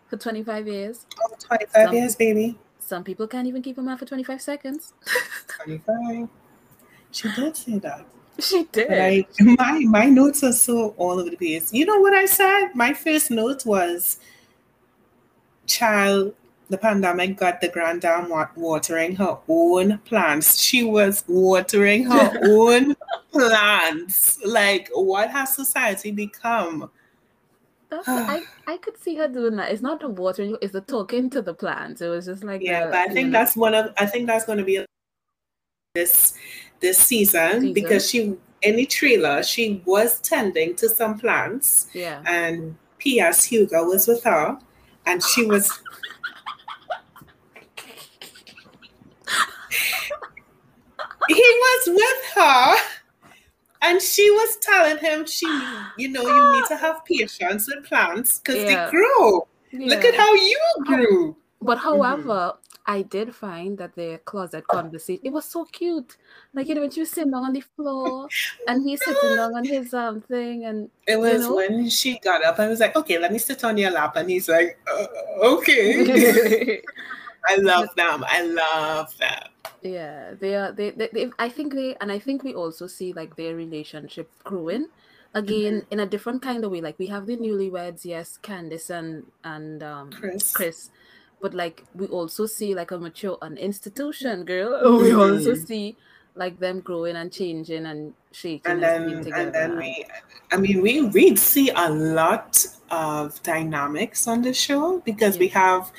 for 0.08 0.16
25 0.16 0.68
years. 0.68 1.06
Oh, 1.22 1.34
25 1.38 1.86
Some- 1.86 1.94
years, 1.94 2.16
baby. 2.16 2.58
Some 2.78 3.04
people 3.04 3.28
can't 3.28 3.46
even 3.46 3.62
keep 3.62 3.78
a 3.78 3.82
man 3.82 3.96
for 3.96 4.04
25 4.04 4.42
seconds. 4.42 4.92
25. 5.64 6.28
She 7.12 7.28
did 7.36 7.56
say 7.56 7.78
that. 7.78 8.04
she 8.38 8.64
did. 8.72 8.90
Like 8.90 9.28
my 9.40 9.80
my 9.80 10.06
notes 10.06 10.42
are 10.42 10.52
so 10.52 10.94
all 10.96 11.20
over 11.20 11.30
the 11.30 11.36
place. 11.36 11.72
You 11.72 11.86
know 11.86 12.00
what 12.00 12.14
I 12.14 12.26
said? 12.26 12.70
My 12.74 12.92
first 12.92 13.30
note 13.30 13.64
was, 13.66 14.18
"Child, 15.66 16.34
the 16.68 16.78
pandemic 16.78 17.36
got 17.36 17.60
the 17.60 17.68
granddam 17.68 18.28
wa- 18.28 18.48
watering 18.56 19.16
her 19.16 19.38
own 19.48 19.98
plants. 19.98 20.60
She 20.60 20.82
was 20.82 21.24
watering 21.28 22.04
her 22.04 22.40
own 22.44 22.96
plants. 23.30 24.38
Like, 24.44 24.88
what 24.94 25.30
has 25.30 25.54
society 25.54 26.10
become? 26.10 26.90
I, 28.06 28.42
I 28.66 28.78
could 28.78 28.96
see 29.02 29.16
her 29.16 29.28
doing 29.28 29.56
that. 29.56 29.70
It's 29.70 29.82
not 29.82 30.00
the 30.00 30.08
watering, 30.08 30.56
it's 30.62 30.72
the 30.72 30.80
talking 30.80 31.28
to 31.30 31.42
the 31.42 31.52
plants. 31.52 32.00
It 32.00 32.08
was 32.08 32.24
just 32.24 32.42
like 32.42 32.62
Yeah, 32.62 32.86
the, 32.86 32.90
but 32.90 32.98
I 32.98 33.08
think 33.08 33.26
know, 33.26 33.38
that's 33.38 33.54
one 33.54 33.74
of 33.74 33.92
I 33.98 34.06
think 34.06 34.26
that's 34.26 34.46
going 34.46 34.58
to 34.58 34.64
be 34.64 34.84
this 35.94 36.34
this 36.82 36.98
season, 36.98 37.52
Season. 37.52 37.72
because 37.72 38.10
she 38.10 38.36
in 38.60 38.76
the 38.76 38.84
trailer 38.86 39.42
she 39.42 39.82
was 39.86 40.20
tending 40.20 40.74
to 40.76 40.88
some 40.88 41.18
plants. 41.18 41.86
yeah. 41.94 42.22
and 42.26 42.76
P.S. 42.98 43.44
Hugo 43.44 43.84
was 43.86 44.06
with 44.06 44.22
her, 44.24 44.58
and 45.06 45.22
she 45.24 45.44
was. 45.46 45.66
he 51.28 51.34
was 51.34 51.86
with 51.88 52.24
her, 52.36 52.74
and 53.82 54.00
she 54.00 54.30
was 54.30 54.56
telling 54.58 54.98
him, 54.98 55.26
"She, 55.26 55.46
you 55.98 56.08
know, 56.08 56.22
you 56.22 56.52
need 56.52 56.64
to 56.68 56.76
have 56.76 57.04
patience 57.04 57.68
with 57.68 57.84
plants 57.84 58.38
because 58.40 58.62
Yeah. 58.62 58.84
they 58.86 58.90
grow. 58.90 59.48
Look 59.72 60.04
at 60.04 60.14
how 60.14 60.32
you 60.34 60.58
grew." 60.84 61.36
But 61.60 61.78
Mm-hmm. 61.78 61.88
however, 61.88 62.54
I 62.86 63.02
did 63.02 63.34
find 63.34 63.78
that 63.78 63.94
their 63.94 64.18
closet 64.18 64.66
conversation 64.68 65.22
it 65.24 65.30
was 65.32 65.44
so 65.44 65.64
cute. 65.66 66.16
Like 66.54 66.68
you 66.68 66.74
know 66.74 66.80
when 66.82 66.90
she 66.90 67.00
was 67.00 67.10
sitting 67.10 67.30
down 67.32 67.44
on 67.44 67.52
the 67.52 67.60
floor 67.60 68.28
and 68.66 68.82
he's 68.84 69.04
sitting 69.04 69.34
down 69.36 69.54
on 69.56 69.64
his 69.64 69.94
um 69.94 70.20
thing 70.20 70.64
and 70.64 70.90
It 71.06 71.18
was 71.18 71.48
know? 71.48 71.54
when 71.56 71.88
she 71.90 72.18
got 72.20 72.44
up 72.44 72.58
and 72.58 72.70
was 72.70 72.80
like, 72.80 72.96
"Okay, 72.96 73.18
let 73.18 73.32
me 73.32 73.38
sit 73.38 73.64
on 73.64 73.76
your 73.78 73.90
lap," 73.90 74.16
and 74.16 74.28
he's 74.30 74.48
like, 74.48 74.78
uh, 74.90 75.06
"Okay." 75.42 76.82
I 77.48 77.56
love 77.56 77.88
them. 77.96 78.24
I 78.26 78.42
love 78.42 79.16
them. 79.18 79.48
yeah, 79.82 80.34
they 80.38 80.54
are 80.54 80.72
they, 80.72 80.90
they, 80.90 81.08
they 81.12 81.30
I 81.38 81.48
think 81.48 81.74
they 81.74 81.96
and 82.00 82.12
I 82.12 82.18
think 82.18 82.42
we 82.44 82.54
also 82.54 82.86
see 82.86 83.12
like 83.12 83.36
their 83.36 83.56
relationship 83.56 84.30
growing 84.44 84.86
again 85.34 85.82
Mm-hmm. 85.82 85.92
in 85.92 86.00
a 86.00 86.06
different 86.06 86.42
kind 86.42 86.64
of 86.64 86.70
way. 86.70 86.80
Like 86.80 86.98
we 86.98 87.06
have 87.08 87.26
the 87.26 87.36
newlyweds, 87.36 88.04
yes, 88.04 88.38
Candiace 88.42 88.90
and 88.90 89.26
and 89.44 89.82
um 89.82 90.10
Chris. 90.10 90.52
Chris. 90.52 90.90
But 91.42 91.52
like 91.52 91.84
we 91.94 92.06
also 92.06 92.46
see 92.46 92.74
like 92.74 92.92
a 92.92 92.98
mature 92.98 93.36
an 93.42 93.58
institution 93.58 94.44
girl. 94.44 94.98
We 95.02 95.10
mm-hmm. 95.10 95.20
also 95.20 95.54
see 95.54 95.96
like 96.34 96.58
them 96.58 96.80
growing 96.80 97.16
and 97.16 97.30
changing 97.30 97.84
and 97.84 98.14
shaking 98.30 98.72
and 98.72 98.82
and, 98.82 99.24
then 99.24 99.32
and 99.34 99.54
then 99.54 99.76
we 99.76 100.06
i 100.50 100.56
mean 100.56 100.80
we 100.80 101.02
we 101.02 101.36
see 101.36 101.68
a 101.68 101.90
lot 101.90 102.64
of 102.90 103.42
dynamics 103.42 104.26
on 104.26 104.40
the 104.40 104.54
show 104.54 105.00
because 105.00 105.36
we 105.36 105.48
have 105.48 105.92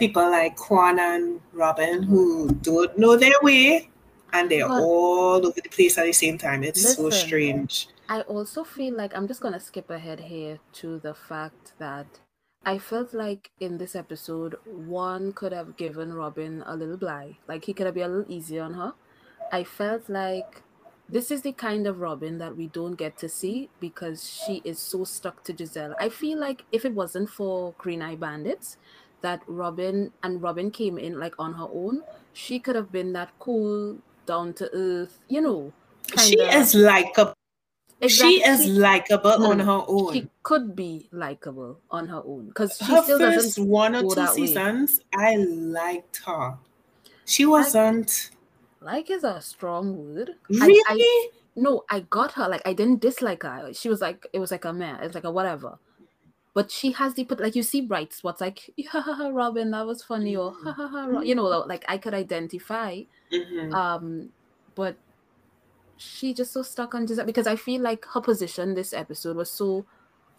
people 0.00 0.28
like 0.30 0.58
Juan 0.70 0.98
and 0.98 1.40
Robyn 1.52 2.02
who 2.02 2.48
don't 2.62 2.98
know 2.98 3.16
their 3.16 3.40
way 3.42 3.90
and 4.32 4.50
they're 4.50 4.66
But- 4.66 4.82
all 4.82 5.46
over 5.46 5.60
the 5.60 5.68
place 5.68 5.98
at 5.98 6.06
the 6.06 6.12
same 6.12 6.38
time. 6.38 6.64
It's 6.64 6.96
so 6.96 7.10
strange. 7.10 7.88
I 8.08 8.22
also 8.22 8.64
feel 8.64 8.96
like 8.96 9.14
I'm 9.14 9.28
just 9.28 9.40
gonna 9.40 9.60
skip 9.60 9.90
ahead 9.90 10.20
here 10.20 10.58
to 10.80 10.98
the 10.98 11.14
fact 11.14 11.74
that 11.78 12.06
I 12.64 12.78
felt 12.78 13.14
like 13.14 13.50
in 13.58 13.78
this 13.78 13.96
episode, 13.96 14.56
Juan 14.66 15.32
could 15.32 15.52
have 15.52 15.76
given 15.76 16.12
Robyn 16.12 16.62
a 16.66 16.76
little 16.76 16.96
bly. 16.96 17.38
Like 17.48 17.64
he 17.64 17.72
could 17.72 17.86
have 17.86 17.94
been 17.94 18.10
a 18.10 18.14
little 18.14 18.32
easier 18.32 18.62
on 18.62 18.74
her. 18.74 18.94
I 19.50 19.64
felt 19.64 20.08
like 20.08 20.62
this 21.08 21.30
is 21.30 21.42
the 21.42 21.52
kind 21.52 21.86
of 21.86 22.00
Robyn 22.00 22.38
that 22.38 22.56
we 22.56 22.68
don't 22.68 22.94
get 22.94 23.18
to 23.18 23.28
see 23.28 23.68
because 23.80 24.28
she 24.28 24.60
is 24.64 24.78
so 24.78 25.04
stuck 25.04 25.42
to 25.44 25.52
Gizelle. 25.52 25.94
I 25.98 26.08
feel 26.08 26.38
like 26.38 26.64
if 26.70 26.84
it 26.84 26.94
wasn't 26.94 27.30
for 27.30 27.74
Green 27.78 28.02
Eye 28.02 28.14
Bandits, 28.14 28.76
that 29.22 29.42
Robyn 29.46 30.12
and 30.22 30.42
Robyn 30.42 30.70
came 30.70 30.98
in 30.98 31.18
like 31.18 31.34
on 31.38 31.54
her 31.54 31.68
own, 31.72 32.02
she 32.32 32.58
could 32.58 32.76
have 32.76 32.92
been 32.92 33.12
that 33.14 33.30
cool, 33.38 33.98
down 34.26 34.52
to 34.54 34.70
earth, 34.72 35.18
you 35.28 35.40
know. 35.40 35.72
She 36.18 36.38
is 36.38 36.74
likable. 38.00 38.08
She 38.08 38.42
is 38.44 38.66
likable 38.78 39.44
on 39.46 39.60
her 39.60 39.82
own. 39.86 40.12
She 40.14 40.30
could 40.42 40.74
be 40.74 41.08
likable 41.12 41.80
on 41.90 42.08
her 42.08 42.22
own 42.24 42.48
because 42.48 42.76
she 42.78 42.84
her 42.84 43.02
still 43.02 43.18
first 43.18 43.58
one 43.58 43.94
or 43.94 44.02
two 44.02 44.14
that 44.14 44.34
way. 44.34 44.46
seasons, 44.46 45.00
I 45.14 45.36
liked 45.36 46.22
her. 46.26 46.56
She 47.26 47.46
wasn't 47.46 48.30
Like 48.80 49.10
is 49.10 49.24
a 49.24 49.40
strong 49.40 49.96
word. 49.96 50.30
Really. 50.48 50.82
I, 50.86 51.28
no, 51.56 51.84
I 51.90 52.00
got 52.00 52.32
her. 52.32 52.48
Like 52.48 52.62
I 52.64 52.72
didn't 52.72 53.00
dislike 53.00 53.42
her. 53.42 53.72
She 53.74 53.88
was 53.88 54.00
like 54.00 54.26
it 54.32 54.38
was 54.38 54.50
like 54.50 54.64
a 54.64 54.72
man. 54.72 55.02
It's 55.02 55.14
like 55.14 55.24
a 55.24 55.30
whatever. 55.30 55.78
But 56.52 56.70
she 56.70 56.92
has 56.92 57.14
the 57.14 57.24
put 57.24 57.40
like 57.40 57.54
you 57.54 57.62
see 57.62 57.80
bright 57.82 58.12
spots 58.12 58.40
like 58.40 58.70
ha 58.90 59.00
ha 59.00 59.12
ha 59.14 59.28
Robyn 59.28 59.70
that 59.70 59.86
was 59.86 60.02
funny 60.02 60.34
or 60.36 60.52
ha 60.52 60.72
ha 60.72 60.88
ha 60.88 61.06
Ro-" 61.06 61.20
you 61.20 61.34
know 61.34 61.44
like 61.44 61.84
I 61.88 61.98
could 61.98 62.14
identify 62.14 63.02
Mhm. 63.32 63.72
um 63.72 64.30
but 64.74 64.96
she 66.00 66.32
just 66.32 66.52
so 66.52 66.62
stuck 66.62 66.94
on 66.94 67.06
Gizelle 67.06 67.26
because 67.26 67.46
I 67.46 67.56
feel 67.56 67.82
like 67.82 68.06
her 68.06 68.20
position 68.22 68.74
this 68.74 68.94
episode 68.94 69.36
was 69.36 69.50
so 69.50 69.84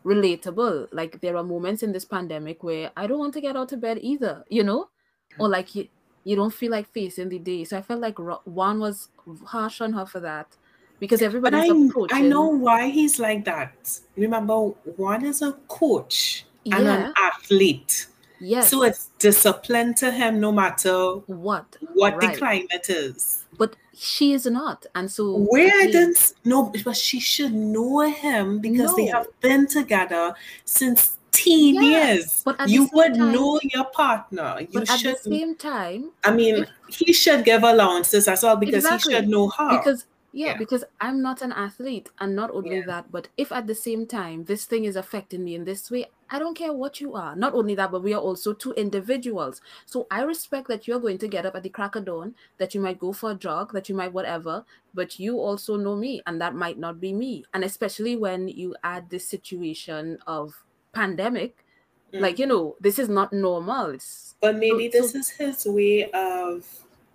relatable. 0.04 0.88
Like 0.92 1.22
there 1.22 1.38
are 1.38 1.44
moments 1.44 1.84
in 1.84 1.92
this 1.92 2.04
pandemic 2.04 2.64
where 2.64 2.92
I 2.98 3.06
don't 3.06 3.20
want 3.20 3.34
to 3.36 3.42
get 3.42 3.56
out 3.56 3.72
of 3.72 3.80
bed 3.80 4.00
either, 4.02 4.44
you 4.50 4.64
know, 4.64 4.90
or 5.38 5.48
mm. 5.48 5.52
like 5.52 5.76
you 5.76 5.88
you 6.24 6.36
don't 6.36 6.54
feel 6.54 6.72
like 6.72 6.88
facing 6.92 7.30
the 7.30 7.40
day. 7.40 7.64
So 7.64 7.78
I 7.78 7.82
felt 7.82 8.02
like 8.02 8.18
Juan 8.18 8.80
was 8.80 9.10
harsh 9.46 9.82
on 9.82 9.94
her 9.94 10.06
for 10.06 10.20
that 10.20 10.56
because 11.00 11.20
But 11.20 11.26
everybody's 11.26 11.72
I, 11.72 11.76
approaching. 11.76 12.18
I 12.18 12.22
know 12.22 12.48
why 12.48 12.90
he's 12.90 13.20
like 13.20 13.46
that. 13.46 14.00
Remember, 14.16 14.56
Juan 14.98 15.26
is 15.26 15.42
a 15.42 15.54
coach 15.68 16.46
and 16.66 16.86
Yeah. 16.86 17.08
an 17.08 17.14
athlete. 17.18 18.08
Yes. 18.42 18.70
So 18.70 18.84
it's 18.84 19.10
discipline 19.20 19.94
to 19.96 20.12
him 20.12 20.40
no 20.40 20.52
matter 20.52 20.96
what 21.28 21.78
what 21.94 22.18
Right. 22.18 22.34
the 22.34 22.38
climate 22.38 22.90
is. 22.90 23.46
But 23.58 23.76
she 23.94 24.34
is 24.34 24.46
not, 24.48 24.86
and 24.96 25.12
so 25.12 25.38
Where 25.38 25.68
I 25.72 25.84
again- 25.84 25.92
didn't 25.92 26.34
no, 26.44 26.72
but 26.84 26.98
she 26.98 27.20
should 27.20 27.54
know 27.54 28.00
him 28.02 28.60
because 28.60 28.96
they 28.96 29.06
have 29.06 29.28
been 29.42 29.68
together 29.68 30.34
since 30.66 31.18
teen 31.32 31.76
Yeah, 31.76 32.14
years. 32.14 32.42
but 32.44 32.60
at 32.60 32.68
the 32.68 32.74
you 32.74 32.90
would 32.94 33.14
time- 33.16 33.32
know 33.32 33.60
your 33.64 33.86
partner. 33.86 34.58
You 34.62 34.68
But 34.74 34.82
at 34.84 34.88
the 34.88 34.98
should. 34.98 35.20
same 35.24 35.56
time, 35.56 36.12
I 36.24 36.32
mean, 36.32 36.66
he 36.90 37.14
should 37.14 37.46
give 37.46 37.64
allowances 37.64 38.28
as 38.28 38.42
well 38.44 38.56
because 38.58 38.84
Exactly. 38.86 39.14
he 39.14 39.20
should 39.20 39.30
know 39.30 39.50
her. 39.50 39.78
because 39.78 40.06
yeah, 40.34 40.54
Yeah. 40.54 40.58
because 40.58 40.84
i'm 41.02 41.22
not 41.22 41.42
an 41.42 41.52
athlete 41.52 42.10
and 42.20 42.36
not 42.36 42.52
only 42.52 42.78
Yeah. 42.78 42.86
that 42.88 43.12
but 43.12 43.28
if 43.38 43.52
at 43.52 43.68
the 43.68 43.76
same 43.76 44.06
time 44.08 44.46
this 44.46 44.66
thing 44.66 44.86
is 44.86 44.96
affecting 44.96 45.44
me 45.44 45.56
in 45.56 45.66
this 45.66 45.92
way 45.92 46.06
i 46.30 46.40
don't 46.40 46.56
care 46.58 46.72
what 46.72 47.02
you 47.02 47.14
are. 47.14 47.36
Not 47.36 47.54
only 47.54 47.76
that 47.76 47.92
but 47.92 48.04
we 48.04 48.14
are 48.14 48.22
also 48.22 48.54
two 48.54 48.72
individuals. 48.74 49.60
So 49.86 50.08
i 50.10 50.22
respect 50.22 50.70
that 50.70 50.88
you're 50.88 51.00
going 51.02 51.18
to 51.20 51.28
get 51.28 51.46
up 51.46 51.56
at 51.56 51.64
the 51.64 51.70
crack 51.70 51.96
of 51.98 52.06
dawn 52.06 52.36
that 52.58 52.74
you 52.74 52.80
might 52.80 53.00
go 53.00 53.12
for 53.12 53.32
a 53.32 53.36
jog 53.36 53.74
that 53.74 53.90
you 53.90 53.96
might 53.96 54.14
whatever 54.14 54.64
but 54.94 55.20
you 55.20 55.38
also 55.40 55.76
know 55.76 55.96
me 55.96 56.22
and 56.26 56.40
that 56.42 56.56
might 56.56 56.78
not 56.80 57.02
be 57.02 57.12
me. 57.14 57.44
And 57.54 57.64
especially 57.66 58.16
when 58.16 58.48
you 58.48 58.76
add 58.84 59.10
this 59.10 59.26
situation 59.28 60.20
of 60.26 60.64
pandemic 60.94 61.66
like 62.14 62.36
mm. 62.36 62.40
you 62.40 62.48
know 62.48 62.76
this 62.80 62.98
is 63.00 63.10
not 63.10 63.34
normal. 63.34 63.88
It's 63.92 64.36
But 64.42 64.56
maybe 64.58 64.90
so- 64.92 65.00
this 65.02 65.16
is 65.16 65.30
his 65.32 65.66
way 65.66 66.10
of 66.12 66.66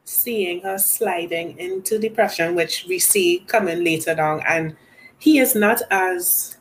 seeing 0.06 0.62
her 0.62 0.78
sliding 0.78 1.58
into 1.58 1.98
depression, 1.98 2.54
which 2.54 2.86
we 2.88 2.98
see 2.98 3.40
coming 3.48 3.84
later 3.84 4.20
on. 4.20 4.40
And 4.48 4.76
he 5.18 5.38
is 5.38 5.54
not 5.54 5.82
as 5.90 6.56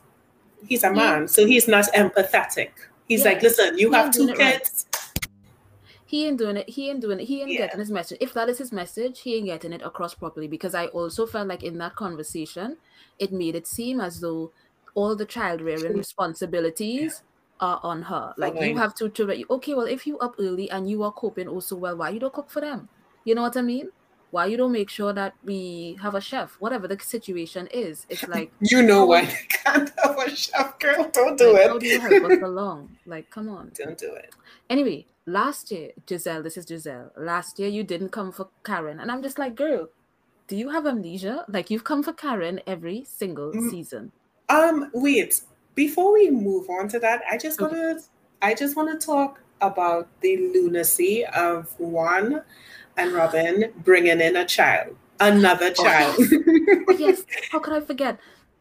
he's 0.66 0.84
a 0.84 0.92
man, 0.92 1.28
so 1.28 1.46
he's 1.46 1.68
not 1.68 1.86
empathetic. 1.94 2.70
He's 3.08 3.24
Yeah, 3.24 3.32
like, 3.32 3.42
listen, 3.42 3.78
you 3.78 3.90
he 3.90 3.94
have 3.96 4.10
two 4.12 4.28
it 4.28 4.38
right." 4.38 4.60
kids. 4.62 4.86
he 6.06 6.26
ain't 6.26 6.38
doing 6.38 6.56
it. 6.56 6.68
He 6.68 6.90
ain't 6.90 7.00
doing 7.00 7.20
it. 7.20 7.24
He 7.26 7.42
ain't 7.42 7.50
Yeah. 7.50 7.58
getting 7.58 7.80
his 7.80 7.90
message. 7.90 8.18
If 8.20 8.32
that 8.34 8.48
is 8.48 8.58
his 8.58 8.72
message, 8.72 9.20
he 9.20 9.36
ain't 9.36 9.46
getting 9.46 9.72
it 9.72 9.82
across 9.82 10.14
properly. 10.14 10.48
Because 10.48 10.74
I 10.74 10.86
also 10.86 11.26
felt 11.26 11.48
like 11.48 11.62
in 11.62 11.78
that 11.78 11.96
conversation, 11.96 12.78
it 13.18 13.32
made 13.32 13.56
it 13.56 13.66
seem 13.66 14.00
as 14.00 14.20
though 14.20 14.52
all 14.94 15.14
the 15.16 15.26
child 15.26 15.60
rearing 15.60 15.96
responsibilities 15.96 17.22
are 17.60 17.80
on 17.82 18.02
her. 18.02 18.34
Like 18.36 18.60
you 18.60 18.76
have 18.76 18.94
two 18.94 19.10
children. 19.10 19.44
Okay, 19.50 19.74
well, 19.74 19.86
if 19.86 20.06
you 20.06 20.18
up 20.18 20.36
early 20.38 20.70
and 20.70 20.88
you 20.88 21.02
are 21.02 21.12
coping 21.12 21.48
also 21.48 21.76
well, 21.76 21.96
why 21.96 22.10
you 22.10 22.20
don't 22.20 22.32
cook 22.32 22.50
for 22.50 22.60
them? 22.60 22.88
You 23.26 23.34
know 23.34 23.42
what 23.42 23.56
I 23.58 23.62
mean? 23.62 23.90
why 24.32 24.44
you 24.44 24.56
don't 24.56 24.72
make 24.72 24.90
sure 24.90 25.12
that 25.12 25.32
we 25.44 25.96
have 26.02 26.14
a 26.16 26.20
chef, 26.20 26.56
whatever 26.58 26.86
the 26.88 26.98
situation 27.00 27.68
is. 27.72 28.04
It's 28.10 28.26
like 28.36 28.50
You 28.60 28.82
know 28.82 29.00
How- 29.02 29.06
why 29.06 29.20
you 29.22 29.46
can't 29.48 29.90
have 30.02 30.18
a 30.18 30.28
chef, 30.34 30.78
girl. 30.80 31.08
Don't 31.12 31.38
do 31.38 31.52
like, 31.52 31.68
how 31.68 31.78
do 31.78 31.86
you 31.86 32.00
help 32.00 32.24
us 32.24 32.32
it. 32.32 32.42
along? 32.42 32.80
Like, 33.06 33.30
come 33.30 33.48
on. 33.48 33.70
Don't 33.74 33.96
do 33.96 34.12
it. 34.14 34.30
Anyway, 34.68 35.06
last 35.26 35.70
year, 35.70 35.90
Gizelle, 36.08 36.42
this 36.42 36.56
is 36.56 36.66
Gizelle. 36.66 37.10
Last 37.16 37.58
year 37.60 37.68
you 37.68 37.84
didn't 37.84 38.10
come 38.10 38.30
for 38.32 38.48
Karen. 38.64 38.98
And 39.00 39.10
I'm 39.12 39.22
just 39.22 39.38
like, 39.38 39.54
girl, 39.54 39.88
do 40.48 40.56
you 40.56 40.68
have 40.70 40.86
amnesia? 40.86 41.44
Like 41.48 41.70
you've 41.70 41.84
come 41.84 42.02
for 42.02 42.12
Karen 42.12 42.60
every 42.66 43.04
single 43.06 43.52
Mm. 43.52 43.70
season. 43.70 44.12
Um, 44.48 44.90
wait. 44.92 45.40
Before 45.76 46.12
we 46.12 46.30
move 46.30 46.68
on 46.68 46.88
to 46.88 46.98
that, 46.98 47.22
I 47.30 47.38
just 47.38 47.60
Okay. 47.62 47.74
wanna 47.74 48.00
I 48.42 48.54
just 48.54 48.76
wanna 48.76 48.98
talk 48.98 49.40
about 49.62 50.08
the 50.20 50.36
lunacy 50.52 51.24
of 51.24 51.72
Juan 51.78 52.42
and 52.96 53.12
Robyn 53.12 53.72
bringing 53.84 54.20
in 54.20 54.36
a 54.36 54.44
child, 54.44 54.96
another 55.20 55.72
Oh, 55.78 55.84
child. 55.84 56.16
Oh, 56.88 56.92
yes. 56.98 57.24
How 57.50 57.58
could 57.58 57.74
I 57.74 57.80
forget? 57.80 58.18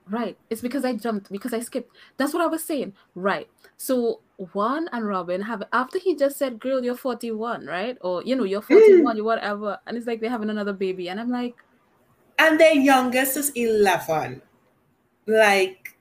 Right. 0.10 0.38
It's 0.50 0.62
because 0.62 0.86
I 0.86 0.93
jumped, 0.93 1.32
because 1.32 1.54
I 1.54 1.60
skipped. 1.60 1.95
That's 2.17 2.34
what 2.34 2.43
I 2.43 2.48
was 2.48 2.63
saying. 2.63 2.93
Right. 3.15 3.48
So 3.78 4.21
Juan 4.54 4.88
and 4.91 5.08
Robyn 5.08 5.41
have 5.41 5.63
after 5.74 6.00
he 6.00 6.15
just 6.15 6.38
said, 6.38 6.60
Girl, 6.60 6.84
you're 6.84 6.95
41, 6.95 7.65
right? 7.65 7.98
Or 8.02 8.24
you 8.24 8.36
know, 8.36 8.43
you're 8.43 8.62
mm. 8.62 8.67
41, 8.67 9.17
you 9.17 9.24
whatever. 9.24 9.80
And 9.88 9.98
it's 9.98 10.08
like 10.08 10.21
they're 10.21 10.30
having 10.30 10.50
another 10.50 10.74
baby. 10.74 11.10
And 11.10 11.19
I'm 11.19 11.30
like, 11.30 11.56
and 12.38 12.60
their 12.60 12.74
youngest 12.74 13.38
is 13.38 13.52
eleven. 13.56 14.41
Like 15.26 15.98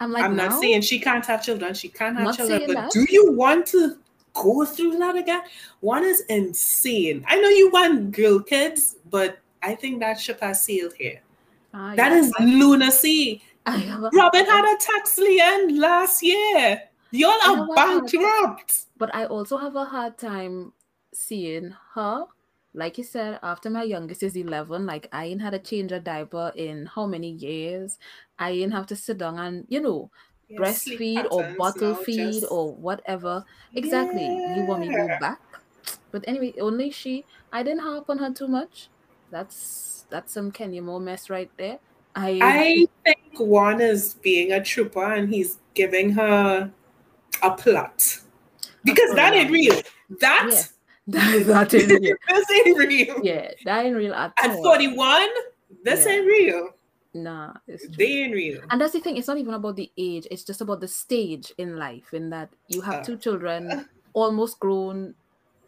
I'm 0.00 0.12
like, 0.12 0.24
I'm 0.24 0.36
not 0.36 0.50
now? 0.50 0.60
saying 0.60 0.82
she 0.82 1.00
can't 1.00 1.24
have 1.26 1.44
children. 1.44 1.74
She 1.74 1.88
can't 1.88 2.16
have 2.16 2.36
children. 2.36 2.62
But 2.66 2.74
that. 2.74 2.90
do 2.92 3.06
you 3.10 3.32
want 3.32 3.66
to 3.68 3.98
go 4.42 4.64
through 4.64 4.96
that 4.98 5.16
again? 5.16 5.42
Juan 5.80 6.04
is 6.04 6.20
insane. 6.28 7.24
I 7.26 7.40
know 7.40 7.48
you 7.48 7.70
want 7.70 8.12
girl 8.12 8.40
kids, 8.40 8.96
but 9.10 9.38
I 9.62 9.74
think 9.74 10.00
that 10.00 10.20
ship 10.20 10.40
has 10.40 10.64
sailed 10.64 10.94
here. 10.94 11.20
Ah, 11.74 11.94
That 11.96 12.12
yeah, 12.12 12.18
is 12.18 12.32
lunacy. 12.40 13.42
Robyn 13.66 14.46
had 14.46 14.64
a 14.64 14.76
tax 14.78 15.18
lien 15.18 15.78
last 15.80 16.22
year. 16.22 16.82
Y'all 17.10 17.32
are 17.46 17.56
know 17.56 17.62
what 17.64 17.78
happened. 17.78 18.12
bankrupt. 18.12 18.86
but 18.96 19.14
I 19.14 19.26
also 19.26 19.56
have 19.58 19.76
a 19.76 19.84
hard 19.84 20.16
time 20.18 20.72
seeing 21.12 21.74
her. 21.94 22.24
Like 22.74 22.98
you 22.98 23.04
said, 23.04 23.40
after 23.42 23.70
my 23.70 23.82
youngest 23.82 24.22
is 24.22 24.36
11, 24.36 24.86
like 24.86 25.08
I 25.12 25.26
ain't 25.26 25.42
had 25.42 25.50
to 25.50 25.58
change 25.58 25.90
a 25.90 26.00
diaper 26.00 26.52
in 26.54 26.86
how 26.86 27.06
many 27.06 27.30
years? 27.32 27.98
I 28.38 28.50
ain't 28.50 28.72
have 28.72 28.86
to 28.88 28.96
sit 28.96 29.18
down 29.18 29.38
and, 29.38 29.64
you 29.68 29.80
know, 29.80 30.10
Yeah, 30.48 30.72
sleep 30.72 30.98
breastfeed 31.00 31.26
or 31.30 31.54
bottle 31.58 31.94
feed 31.94 32.40
just- 32.40 32.46
or 32.50 32.72
whatever. 32.74 33.44
Exactly. 33.74 34.24
You 34.24 34.64
want 34.66 34.80
me 34.80 34.88
to 34.88 34.96
go 34.96 35.08
back? 35.20 35.40
But 36.10 36.24
anyway, 36.26 36.54
only 36.60 36.90
she. 36.90 37.24
I 37.52 37.62
didn't 37.62 37.80
harp 37.80 38.08
on 38.08 38.18
her 38.18 38.32
too 38.32 38.48
much. 38.48 38.88
That's 39.30 40.06
that's 40.10 40.32
some 40.32 40.50
Kenya 40.50 40.80
Moore 40.80 41.00
mess 41.00 41.28
right 41.28 41.50
there. 41.58 41.78
I, 42.16 42.38
I 42.42 42.86
think 43.04 43.18
Juan 43.38 43.80
is 43.80 44.14
being 44.14 44.52
a 44.52 44.64
trooper 44.64 45.04
and 45.12 45.28
he's 45.28 45.58
giving 45.74 46.10
her 46.12 46.72
a 47.42 47.50
plot. 47.52 48.18
Because 48.84 49.14
that 49.14 49.34
ain't 49.34 49.50
real. 49.50 49.80
That 50.20 50.48
Yeah. 50.50 50.62
that, 51.08 51.46
that 51.70 51.74
ain't 51.74 51.90
real. 52.00 52.16
this 52.28 52.50
ain't 52.50 52.78
real. 52.78 53.20
Yeah, 53.22 53.50
that 53.66 53.84
ain't 53.84 53.96
real 53.96 54.14
at, 54.14 54.32
At 54.42 54.50
all. 54.52 54.62
41, 54.64 55.28
this 55.84 56.06
Yeah. 56.06 56.12
ain't 56.12 56.26
real. 56.26 56.70
Nah, 57.14 57.54
it's. 57.66 57.88
They 57.96 58.22
ain't 58.24 58.34
real. 58.34 58.60
And 58.70 58.80
that's 58.80 58.92
the 58.92 59.00
thing, 59.00 59.16
it's 59.16 59.28
not 59.28 59.38
even 59.38 59.54
about 59.54 59.76
the 59.76 59.90
age, 59.96 60.26
it's 60.30 60.44
just 60.44 60.60
about 60.60 60.80
the 60.80 60.88
stage 60.88 61.52
in 61.58 61.76
life, 61.76 62.12
in 62.12 62.30
that 62.30 62.50
you 62.68 62.80
have 62.82 63.00
Uh, 63.00 63.04
two 63.04 63.16
children, 63.16 63.88
almost 64.12 64.60
grown, 64.60 65.14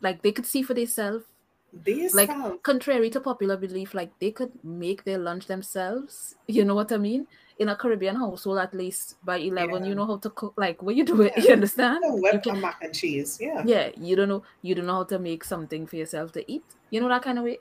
like 0.00 0.20
they 0.22 0.33
could 0.33 0.46
see 0.46 0.62
for 0.62 0.74
themselves. 0.74 1.24
They 1.72 2.09
Like, 2.11 2.29
contrary 2.64 3.11
to 3.11 3.20
popular 3.20 3.57
belief, 3.57 3.94
like 3.94 4.11
they 4.18 4.33
could 4.33 4.50
make 4.64 5.05
their 5.05 5.18
lunch 5.18 5.46
themselves. 5.46 6.35
You 6.48 6.64
know 6.64 6.74
what 6.74 6.90
I 6.92 6.98
mean? 6.98 7.26
In 7.59 7.68
a 7.68 7.76
Caribbean 7.76 8.16
household, 8.16 8.59
at 8.59 8.74
least 8.74 9.16
by 9.24 9.37
11, 9.38 9.85
you 9.85 9.94
know 9.94 10.07
how 10.07 10.16
to 10.18 10.31
cook, 10.31 10.55
like, 10.57 10.83
what 10.83 10.96
you 10.96 11.05
do 11.05 11.22
it, 11.29 11.33
you 11.38 11.53
understand? 11.53 12.03
Oh, 12.05 12.16
You 12.18 12.40
can- 12.40 12.61
mac 12.61 12.83
and 12.83 12.92
cheese. 12.94 13.38
Yeah. 13.40 13.62
yeah, 13.64 13.90
you 13.96 14.16
don't 14.16 14.29
know, 14.29 14.42
you 14.62 14.74
don't 14.74 14.87
know 14.87 14.94
how 14.96 15.05
to 15.05 15.18
make 15.18 15.44
something 15.44 15.87
for 15.87 15.96
yourself 15.96 16.33
to 16.33 16.44
eat. 16.53 16.64
You 16.90 17.00
know 17.00 17.09
that 17.09 17.22
kind 17.22 17.38
of 17.38 17.44
way? 17.44 17.59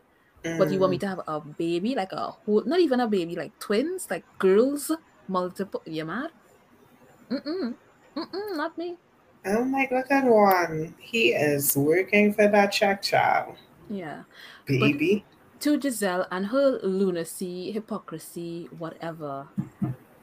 But 0.57 0.71
you 0.71 0.79
want 0.79 0.91
me 0.91 0.97
Mm. 0.97 1.01
to 1.01 1.07
have 1.07 1.21
a 1.27 1.41
baby, 1.41 1.95
like 1.95 2.11
a 2.11 2.31
whole, 2.31 2.63
not 2.65 2.79
even 2.81 2.99
a 2.99 3.07
baby, 3.07 3.35
like 3.35 3.57
twins, 3.59 4.07
like 4.09 4.27
girls, 4.39 4.91
multiple. 5.27 5.83
You 5.85 6.05
mad? 6.05 6.31
Mm-mm. 7.31 7.79
Mm-mm, 8.15 8.55
not 8.57 8.77
me. 8.77 8.99
Oh 9.45 9.65
my 9.65 9.85
God, 9.85 10.05
that 10.09 10.23
one. 10.25 10.95
He 10.97 11.33
is 11.33 11.75
working 11.75 12.33
for 12.33 12.47
that 12.47 12.71
check 12.71 13.01
child, 13.01 13.57
Yeah. 13.87 14.23
baby. 14.65 15.25
To 15.61 15.77
Gizelle 15.79 16.27
and 16.31 16.47
her 16.47 16.79
lunacy, 16.83 17.71
hypocrisy, 17.71 18.67
whatever, 18.71 19.51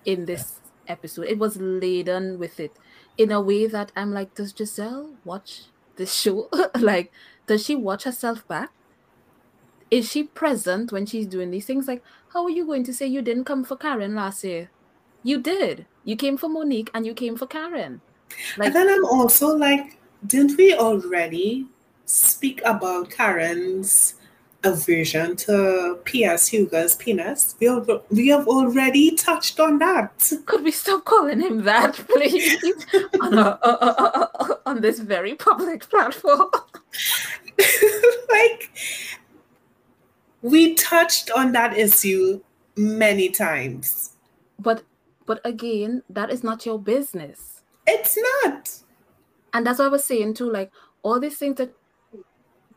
in 0.05 0.27
this 0.27 0.61
episode, 0.89 1.27
it 1.29 1.39
was 1.39 1.59
laden 1.59 2.39
with 2.39 2.61
it 2.61 2.79
in 3.19 3.33
a 3.33 3.41
way 3.43 3.67
that 3.69 3.93
I'm 3.97 4.13
like, 4.13 4.35
does 4.35 4.55
Gizelle 4.55 5.19
watch 5.25 5.73
this 5.97 6.15
show? 6.15 6.51
like, 6.81 7.15
does 7.47 7.65
she 7.65 7.77
watch 7.77 8.05
herself 8.05 8.47
back? 8.49 8.76
Is 9.91 10.11
she 10.11 10.25
present 10.25 10.93
when 10.93 11.07
she's 11.07 11.27
doing 11.27 11.51
these 11.51 11.67
things? 11.67 11.87
Like, 11.87 12.03
how 12.33 12.45
are 12.45 12.51
you 12.51 12.67
going 12.67 12.85
to 12.85 12.95
say 12.95 13.07
you 13.07 13.23
didn't 13.23 13.45
come 13.45 13.65
for 13.65 13.77
Karen 13.77 14.15
last 14.15 14.43
year? 14.45 14.71
You 15.23 15.41
did. 15.41 15.87
You 16.05 16.17
came 16.17 16.37
for 16.37 16.49
Monique 16.49 16.91
and 16.95 17.07
you 17.07 17.15
came 17.15 17.37
for 17.37 17.47
Karen. 17.47 18.01
Like, 18.57 18.67
and 18.67 18.75
then 18.75 18.89
I'm 18.89 19.05
also 19.05 19.57
like, 19.57 19.99
didn't 20.27 20.57
we 20.57 20.75
already 20.75 21.67
speak 22.05 22.61
about 22.65 23.11
Karen's 23.11 24.15
aversion 24.65 25.37
to 25.37 25.99
P.S. 26.05 26.49
Hugo's 26.49 26.95
penis? 26.95 27.55
We, 27.61 27.69
al- 27.69 28.05
we 28.11 28.29
have 28.29 28.49
already 28.49 29.15
touched 29.15 29.61
on 29.61 29.79
that. 29.79 30.33
could 30.47 30.65
we 30.65 30.71
stop 30.71 31.05
calling 31.05 31.41
him 31.41 31.63
that, 31.65 31.95
please? 31.95 32.63
on, 33.21 33.39
a, 33.39 34.59
on 34.67 34.81
this 34.81 34.99
very 34.99 35.35
public 35.35 35.89
platform. 35.89 36.51
like, 38.31 38.71
we 40.47 40.75
touched 40.75 41.31
on 41.33 41.53
that 41.53 41.77
issue 41.77 42.41
many 42.77 43.29
times. 43.31 44.13
But 44.59 44.85
but 45.27 45.41
again, 45.45 46.03
that 46.09 46.31
is 46.31 46.45
not 46.45 46.65
your 46.65 46.79
business. 46.79 47.63
It's 47.87 48.17
not. 48.45 48.71
And 49.53 49.67
that's 49.67 49.79
what 49.81 49.87
I 49.87 49.89
was 49.89 50.05
saying 50.05 50.35
too. 50.35 50.51
Like 50.51 50.71
all 51.03 51.19
these 51.19 51.37
things 51.37 51.57
that 51.57 51.75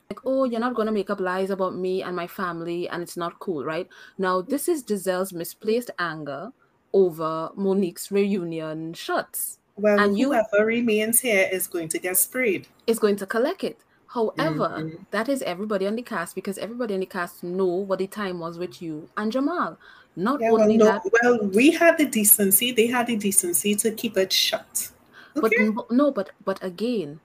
like, 0.09 0.19
oh, 0.25 0.45
you're 0.45 0.59
not 0.59 0.73
gonna 0.73 0.91
make 0.91 1.11
up 1.11 1.19
lies 1.19 1.51
about 1.51 1.75
me 1.75 2.01
and 2.01 2.15
my 2.15 2.25
family, 2.25 2.89
and 2.89 3.03
it's 3.03 3.15
not 3.17 3.37
cool, 3.37 3.63
right? 3.63 3.87
Now, 4.17 4.41
this 4.41 4.67
is 4.67 4.83
Gizelle's 4.83 5.31
misplaced 5.31 5.91
anger 5.99 6.51
over 6.93 7.51
Monique's 7.55 8.09
reunion 8.11 8.93
shots. 8.95 9.59
Well, 9.77 9.99
And 9.99 10.17
you- 10.17 10.29
whoever 10.33 10.65
remains 10.65 11.19
here 11.19 11.47
is 11.51 11.67
going 11.67 11.89
to 11.89 11.99
get 11.99 12.17
sprayed. 12.17 12.67
Is 12.87 12.97
going 12.97 13.17
to 13.17 13.27
collect 13.27 13.63
it. 13.63 13.77
However, 14.09 14.69
Mhm. 14.69 15.05
that 15.11 15.29
is 15.29 15.43
everybody 15.43 15.85
on 15.85 15.95
the 15.95 16.01
cast 16.01 16.33
because 16.33 16.57
everybody 16.57 16.95
on 16.95 16.99
the 17.01 17.05
cast 17.05 17.43
know 17.43 17.65
what 17.67 17.99
the 17.99 18.07
time 18.07 18.39
was 18.39 18.57
with 18.57 18.81
you 18.81 19.07
and 19.17 19.31
Jamal. 19.31 19.77
Not 20.15 20.41
Yeah, 20.41 20.51
well, 20.51 20.63
only 20.63 20.77
no, 20.77 20.85
that, 20.85 21.03
well, 21.21 21.39
we 21.53 21.69
had 21.71 21.97
the 21.99 22.05
decency. 22.05 22.71
They 22.71 22.87
had 22.87 23.05
the 23.05 23.15
decency 23.15 23.75
to 23.75 23.91
keep 23.91 24.17
it 24.17 24.33
shut. 24.33 24.91
But 25.35 25.53
Okay. 25.53 25.67
n- 25.67 25.77
no, 25.91 26.11
but 26.11 26.31
but 26.43 26.57
again, 26.63 27.19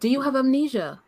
do 0.00 0.08
you 0.08 0.22
have 0.22 0.34
amnesia? 0.34 1.00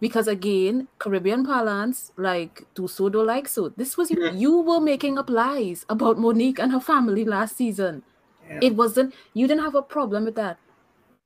Because 0.00 0.28
again, 0.28 0.88
Caribbean 0.98 1.46
parlance, 1.46 2.12
like 2.18 2.66
do 2.74 2.86
so, 2.88 3.08
do 3.08 3.22
like 3.22 3.48
so. 3.48 3.70
This 3.70 3.96
was 3.96 4.10
you. 4.10 4.18
Mhm. 4.18 4.38
You 4.38 4.60
were 4.60 4.80
making 4.80 5.16
up 5.16 5.30
lies 5.30 5.86
about 5.88 6.18
Monique 6.18 6.58
and 6.58 6.72
her 6.72 6.80
family 6.80 7.24
last 7.24 7.56
season. 7.56 8.02
Yeah. 8.46 8.58
It 8.60 8.76
wasn't. 8.76 9.14
You 9.32 9.46
didn't 9.48 9.62
have 9.64 9.74
a 9.76 9.82
problem 9.82 10.24
with 10.26 10.34
that. 10.34 10.58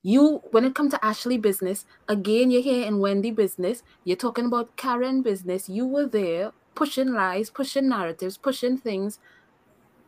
You, 0.07 0.40
when 0.53 0.64
it 0.64 0.77
comes 0.77 0.92
to 0.92 1.05
Ashley 1.05 1.37
business, 1.37 1.85
again, 2.09 2.53
you're 2.53 2.62
here 2.62 2.87
in 2.87 3.01
Wendy 3.01 3.33
business. 3.33 3.83
You're 4.05 4.16
talking 4.16 4.45
about 4.45 4.77
Karen 4.77 5.21
business. 5.21 5.69
You 5.69 5.85
were 5.85 6.07
there 6.07 6.53
pushing 6.77 7.12
lies, 7.12 7.51
pushing 7.51 7.88
narratives, 7.88 8.37
pushing 8.37 8.79
things, 8.79 9.19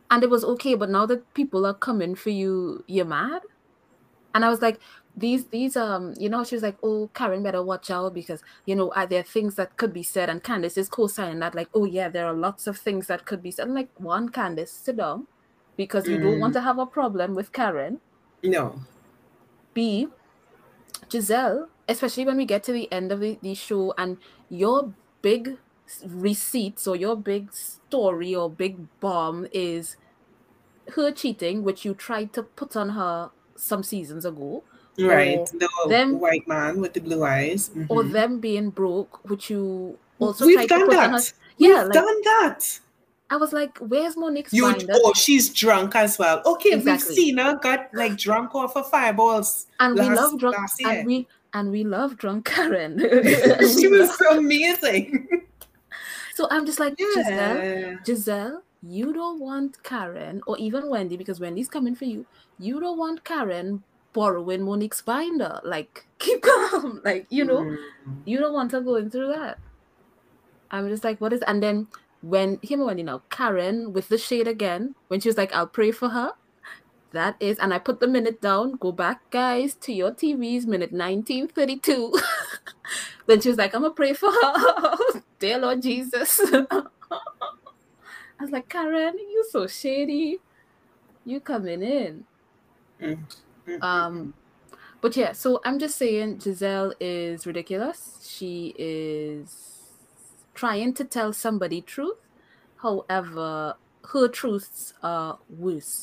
and 0.09 0.23
it 0.23 0.29
was 0.29 0.45
okay. 0.45 0.75
But 0.75 0.89
now 0.89 1.05
that 1.07 1.33
people 1.33 1.65
are 1.65 1.73
coming 1.73 2.15
for 2.15 2.29
you, 2.29 2.85
you're 2.87 3.03
mad. 3.03 3.41
And 4.33 4.45
I 4.45 4.49
was 4.49 4.61
like, 4.61 4.79
these, 5.17 5.47
these, 5.47 5.75
um, 5.75 6.13
you 6.17 6.29
know, 6.29 6.45
she 6.45 6.55
was 6.55 6.63
like, 6.63 6.77
oh, 6.81 7.09
Karen, 7.13 7.43
better 7.43 7.61
watch 7.61 7.91
out 7.91 8.13
because 8.13 8.41
you 8.65 8.77
know, 8.77 8.93
are 8.95 9.05
there 9.05 9.23
things 9.23 9.55
that 9.55 9.75
could 9.75 9.91
be 9.91 10.03
said? 10.03 10.29
And 10.29 10.41
Candiace 10.41 10.77
is 10.77 10.87
co-signing 10.87 11.39
that, 11.39 11.55
like, 11.55 11.67
oh 11.73 11.83
yeah, 11.83 12.07
there 12.07 12.25
are 12.25 12.33
lots 12.33 12.67
of 12.67 12.77
things 12.77 13.07
that 13.07 13.25
could 13.25 13.43
be 13.43 13.51
said. 13.51 13.67
I'm 13.67 13.73
like, 13.73 13.89
one, 13.97 14.29
Candiace, 14.29 14.71
sit 14.71 14.95
down, 14.95 15.27
because 15.75 16.07
you 16.07 16.19
don't 16.19 16.39
want 16.39 16.53
to 16.53 16.61
have 16.61 16.79
a 16.79 16.85
problem 16.85 17.35
with 17.35 17.51
Karen. 17.51 17.99
no. 18.41 18.79
B, 19.73 20.07
Gizelle, 21.09 21.67
especially 21.87 22.25
when 22.25 22.37
we 22.37 22.45
get 22.45 22.63
to 22.65 22.71
the 22.73 22.91
end 22.91 23.11
of 23.11 23.19
the, 23.19 23.37
the 23.41 23.53
show 23.55 23.93
and 23.97 24.17
your 24.49 24.93
big 25.21 25.57
receipts 26.05 26.87
or 26.87 26.95
your 26.95 27.15
big 27.15 27.51
story 27.53 28.35
or 28.35 28.49
big 28.49 28.87
bomb 28.99 29.47
is 29.51 29.95
her 30.95 31.11
cheating, 31.11 31.63
which 31.63 31.85
you 31.85 31.93
tried 31.93 32.33
to 32.33 32.43
put 32.43 32.75
on 32.75 32.89
her 32.89 33.31
some 33.55 33.83
seasons 33.83 34.25
ago, 34.25 34.63
Right. 34.97 35.45
The 35.45 35.69
them- 35.87 36.19
white 36.19 36.45
man 36.47 36.81
with 36.81 36.93
the 36.93 36.99
blue 36.99 37.23
eyes. 37.23 37.71
or 37.89 38.03
Mhm. 38.03 38.11
them 38.11 38.39
being 38.39 38.69
broke, 38.69 39.21
which 39.29 39.49
you 39.49 39.97
also 40.19 40.45
We've 40.45 40.57
tried 40.57 40.69
done 40.69 40.79
to 40.81 40.85
put 40.87 40.91
that. 40.95 41.13
on 41.13 41.13
her. 41.13 41.25
Yeah, 41.57 41.67
We've 41.69 41.83
like 41.85 41.93
done 41.93 42.21
that. 42.23 42.79
I 43.31 43.37
was 43.37 43.53
like, 43.53 43.77
"Where's 43.79 44.17
Monique's 44.17 44.53
You 44.53 44.63
binder?" 44.63 44.93
oh, 44.95 45.13
she's 45.13 45.49
drunk 45.53 45.95
as 45.95 46.17
well. 46.17 46.41
Okay, 46.45 46.71
Exactly. 46.73 47.09
we've 47.09 47.15
seen 47.15 47.37
her 47.37 47.55
got 47.61 47.89
like 47.93 48.17
drunk 48.17 48.55
off 48.55 48.75
of 48.75 48.89
fireballs. 48.89 49.67
and 49.79 49.95
we 49.95 50.09
love 50.09 50.39
drunk, 50.39 50.57
last 50.57 50.81
and 50.81 51.05
we 51.05 51.27
and 51.53 51.71
we 51.71 51.83
love 51.83 52.17
drunk 52.17 52.45
Karen. 52.45 52.99
she 53.77 53.87
was 53.87 54.09
love- 54.21 54.37
amazing. 54.39 55.27
so 56.35 56.47
I'm 56.49 56.65
just 56.65 56.79
like 56.79 56.95
Gizelle. 56.95 57.27
Yeah. 57.27 57.95
Gizelle, 58.05 58.61
you 58.83 59.13
don't 59.13 59.39
want 59.39 59.81
Karen 59.83 60.41
or 60.47 60.57
even 60.57 60.89
Wendy 60.89 61.17
because 61.17 61.39
Wendy's 61.39 61.69
coming 61.69 61.95
for 61.95 62.05
you. 62.05 62.25
You 62.59 62.79
don't 62.79 62.97
want 62.97 63.23
Karen 63.23 63.83
borrowing 64.13 64.63
Monique's 64.65 65.01
binder. 65.01 65.59
Like, 65.63 66.05
keep 66.17 66.41
calm. 66.41 66.99
Like, 67.05 67.27
you 67.29 67.45
know, 67.45 67.59
Mm. 67.61 67.77
you 68.25 68.39
don't 68.39 68.53
want 68.53 68.71
her 68.71 68.81
going 68.81 69.09
through 69.11 69.27
that. 69.33 69.59
I'm 70.71 70.87
just 70.89 71.03
like, 71.03 71.19
what 71.21 71.31
is 71.33 71.41
and 71.43 71.61
then 71.61 71.87
when 72.21 72.59
him 72.61 72.81
and 72.81 72.99
you 72.99 73.05
know 73.05 73.21
Karen 73.29 73.93
with 73.93 74.09
the 74.09 74.17
shade 74.17 74.47
again, 74.47 74.95
when 75.07 75.19
she 75.19 75.29
was 75.29 75.37
like, 75.37 75.53
I'll 75.53 75.67
pray 75.67 75.91
for 75.91 76.09
her. 76.09 76.33
That 77.11 77.37
is, 77.39 77.57
and 77.57 77.73
I 77.73 77.79
put 77.79 77.99
the 77.99 78.07
minute 78.07 78.39
down. 78.39 78.73
Go 78.73 78.91
back, 78.91 79.31
guys, 79.31 79.73
to 79.75 79.91
your 79.91 80.11
TVs, 80.11 80.67
minute 80.67 80.91
1932. 80.91 82.13
then 83.25 83.41
she 83.41 83.49
was 83.49 83.57
like, 83.57 83.73
I'm 83.73 83.81
gonna 83.81 83.93
pray 83.93 84.13
for 84.13 84.31
her. 84.31 84.97
Dear 85.39 85.57
Lord 85.57 85.81
Jesus. 85.81 86.39
I 86.53 88.43
was 88.43 88.51
like, 88.51 88.69
Karen, 88.69 89.17
you 89.17 89.45
so 89.49 89.65
shady. 89.65 90.37
You 91.25 91.39
coming 91.39 91.81
in. 91.81 92.25
Mm. 93.01 93.19
Mm. 93.67 93.83
Um, 93.83 94.33
but 95.01 95.15
yeah, 95.15 95.31
so 95.31 95.61
I'm 95.65 95.79
just 95.79 95.97
saying 95.97 96.37
Gizelle 96.37 96.93
is 96.99 97.47
ridiculous. 97.47 98.19
She 98.29 98.75
is 98.77 99.68
trying 100.61 100.93
to 100.99 101.03
tell 101.05 101.31
somebody 101.33 101.81
truth. 101.81 102.19
However, 102.85 103.75
her 104.13 104.27
truths 104.27 104.93
are 105.03 105.39
worse. 105.49 105.97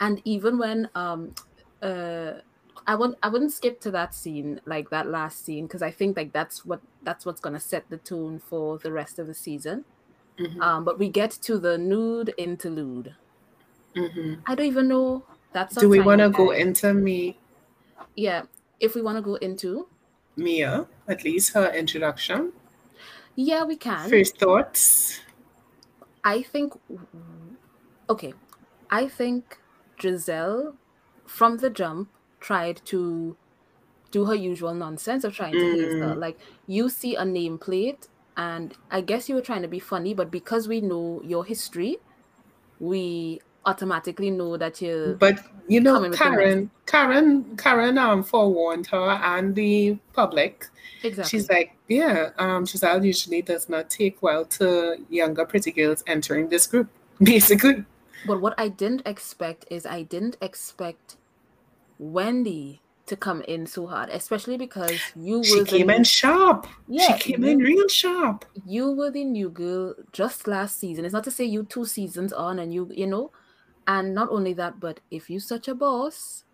And 0.00 0.20
even 0.34 0.58
when 0.58 0.90
um 0.94 1.34
uh 1.82 2.34
I 2.86 2.94
won't 2.96 3.16
I 3.22 3.28
wouldn't 3.32 3.52
skip 3.52 3.80
to 3.82 3.90
that 3.92 4.14
scene, 4.14 4.60
like 4.66 4.90
that 4.90 5.06
last 5.18 5.44
scene, 5.44 5.66
because 5.66 5.82
I 5.82 5.90
think 5.90 6.16
like 6.16 6.32
that's 6.32 6.64
what 6.64 6.82
that's 7.02 7.24
what's 7.26 7.40
gonna 7.40 7.60
set 7.60 7.84
the 7.90 7.98
tone 7.98 8.38
for 8.50 8.78
the 8.78 8.92
rest 8.92 9.18
of 9.18 9.26
the 9.26 9.34
season. 9.46 9.86
Mhm. 10.38 10.60
Um, 10.60 10.84
but 10.84 10.98
we 10.98 11.08
get 11.10 11.30
to 11.48 11.58
the 11.58 11.78
nude 11.78 12.34
interlude. 12.38 13.16
Mhm. 13.94 14.44
I 14.46 14.54
don't 14.54 14.66
even 14.66 14.88
know 14.88 15.26
that's 15.52 15.76
Do 15.76 15.88
we 15.88 16.00
want 16.00 16.20
to 16.20 16.30
go 16.30 16.50
into 16.50 16.92
me, 16.94 17.38
yeah 18.16 18.42
if 18.80 18.94
we 18.94 19.02
want 19.02 19.16
to 19.16 19.22
go 19.22 19.34
into 19.36 19.88
Mia? 20.36 20.86
At 21.08 21.24
least 21.24 21.54
her 21.54 21.72
introduction. 21.72 22.52
Yeah 23.36 23.64
we 23.64 23.76
can 23.76 24.10
First 24.10 24.38
thoughts. 24.38 25.20
i 26.24 26.42
think 26.42 26.72
okay 28.08 28.34
i 28.90 29.08
think 29.08 29.58
gizelle 29.98 30.76
from 31.26 31.58
the 31.58 31.70
jump 31.70 32.10
tried 32.40 32.80
to 32.84 33.38
do 34.12 34.26
her 34.26 34.34
usual 34.34 34.74
nonsense 34.74 35.24
of 35.24 35.34
trying 35.34 35.58
to 35.58 35.68
haze 35.68 35.94
her 35.96 36.14
Mm. 36.14 36.20
like 36.20 36.40
you 36.66 36.88
see 36.88 37.16
a 37.16 37.22
nameplate 37.24 38.08
and 38.36 38.76
i 38.90 39.00
guess 39.00 39.28
you 39.28 39.34
were 39.34 39.42
trying 39.42 39.62
to 39.62 39.68
be 39.68 39.80
funny 39.80 40.14
but 40.14 40.30
because 40.30 40.68
we 40.68 40.80
know 40.80 41.20
your 41.24 41.44
history 41.44 41.98
we 42.78 43.40
automatically 43.66 44.30
know 44.30 44.56
that 44.56 44.80
you 44.82 45.16
But 45.18 45.38
you 45.68 45.80
know, 45.80 45.94
Coming 45.94 46.10
with 46.10 46.18
the 46.18 46.24
Karen, 46.24 46.70
Karen, 46.86 47.56
Karen, 47.56 47.96
um, 47.98 48.22
forewarned 48.22 48.86
her 48.88 49.10
and 49.10 49.54
the 49.54 49.96
public. 50.12 50.66
exactly 51.02 51.30
She's 51.38 51.48
like, 51.48 51.74
yeah, 51.88 52.30
um, 52.38 52.64
Gizelle 52.66 53.04
usually 53.04 53.40
does 53.42 53.68
not 53.68 53.88
take 53.88 54.22
well 54.22 54.44
to 54.58 54.96
younger 55.08 55.46
pretty 55.46 55.72
girls 55.72 56.04
entering 56.06 56.48
this 56.50 56.66
group. 56.66 56.88
Basically, 57.22 57.84
But 58.26 58.40
what 58.42 58.54
I 58.58 58.68
didn't 58.68 59.02
expect 59.06 59.64
is 59.70 59.86
I 59.86 60.02
didn't 60.02 60.36
expect 60.42 61.16
Wendy 61.98 62.80
to 63.06 63.16
come 63.16 63.42
in 63.42 63.66
so 63.66 63.86
hard, 63.86 64.08
especially 64.08 64.56
because 64.56 64.98
you 65.14 65.38
were 65.38 65.44
she 65.44 65.64
came 65.64 65.86
new- 65.88 65.94
in 65.94 66.04
sharp. 66.04 66.66
Yeah, 66.88 67.16
she 67.16 67.32
came 67.32 67.44
you- 67.44 67.50
in 67.50 67.58
real 67.58 67.88
sharp. 67.88 68.44
you 68.66 68.92
were 68.92 69.10
the 69.10 69.24
new 69.24 69.48
girl 69.50 69.94
just 70.12 70.46
last 70.48 70.78
season. 70.78 71.04
It's 71.04 71.12
not 71.14 71.24
to 71.24 71.30
say 71.30 71.44
you 71.44 71.64
two 71.64 71.84
seasons 71.84 72.32
on 72.32 72.58
and 72.58 72.72
you 72.72 72.90
you 72.94 73.06
know, 73.06 73.30
and 73.86 74.14
not 74.14 74.28
only 74.30 74.52
that, 74.54 74.80
but 74.80 75.00
if 75.10 75.28
you 75.30 75.40
such 75.40 75.68
a 75.68 75.74
boss, 75.74 76.44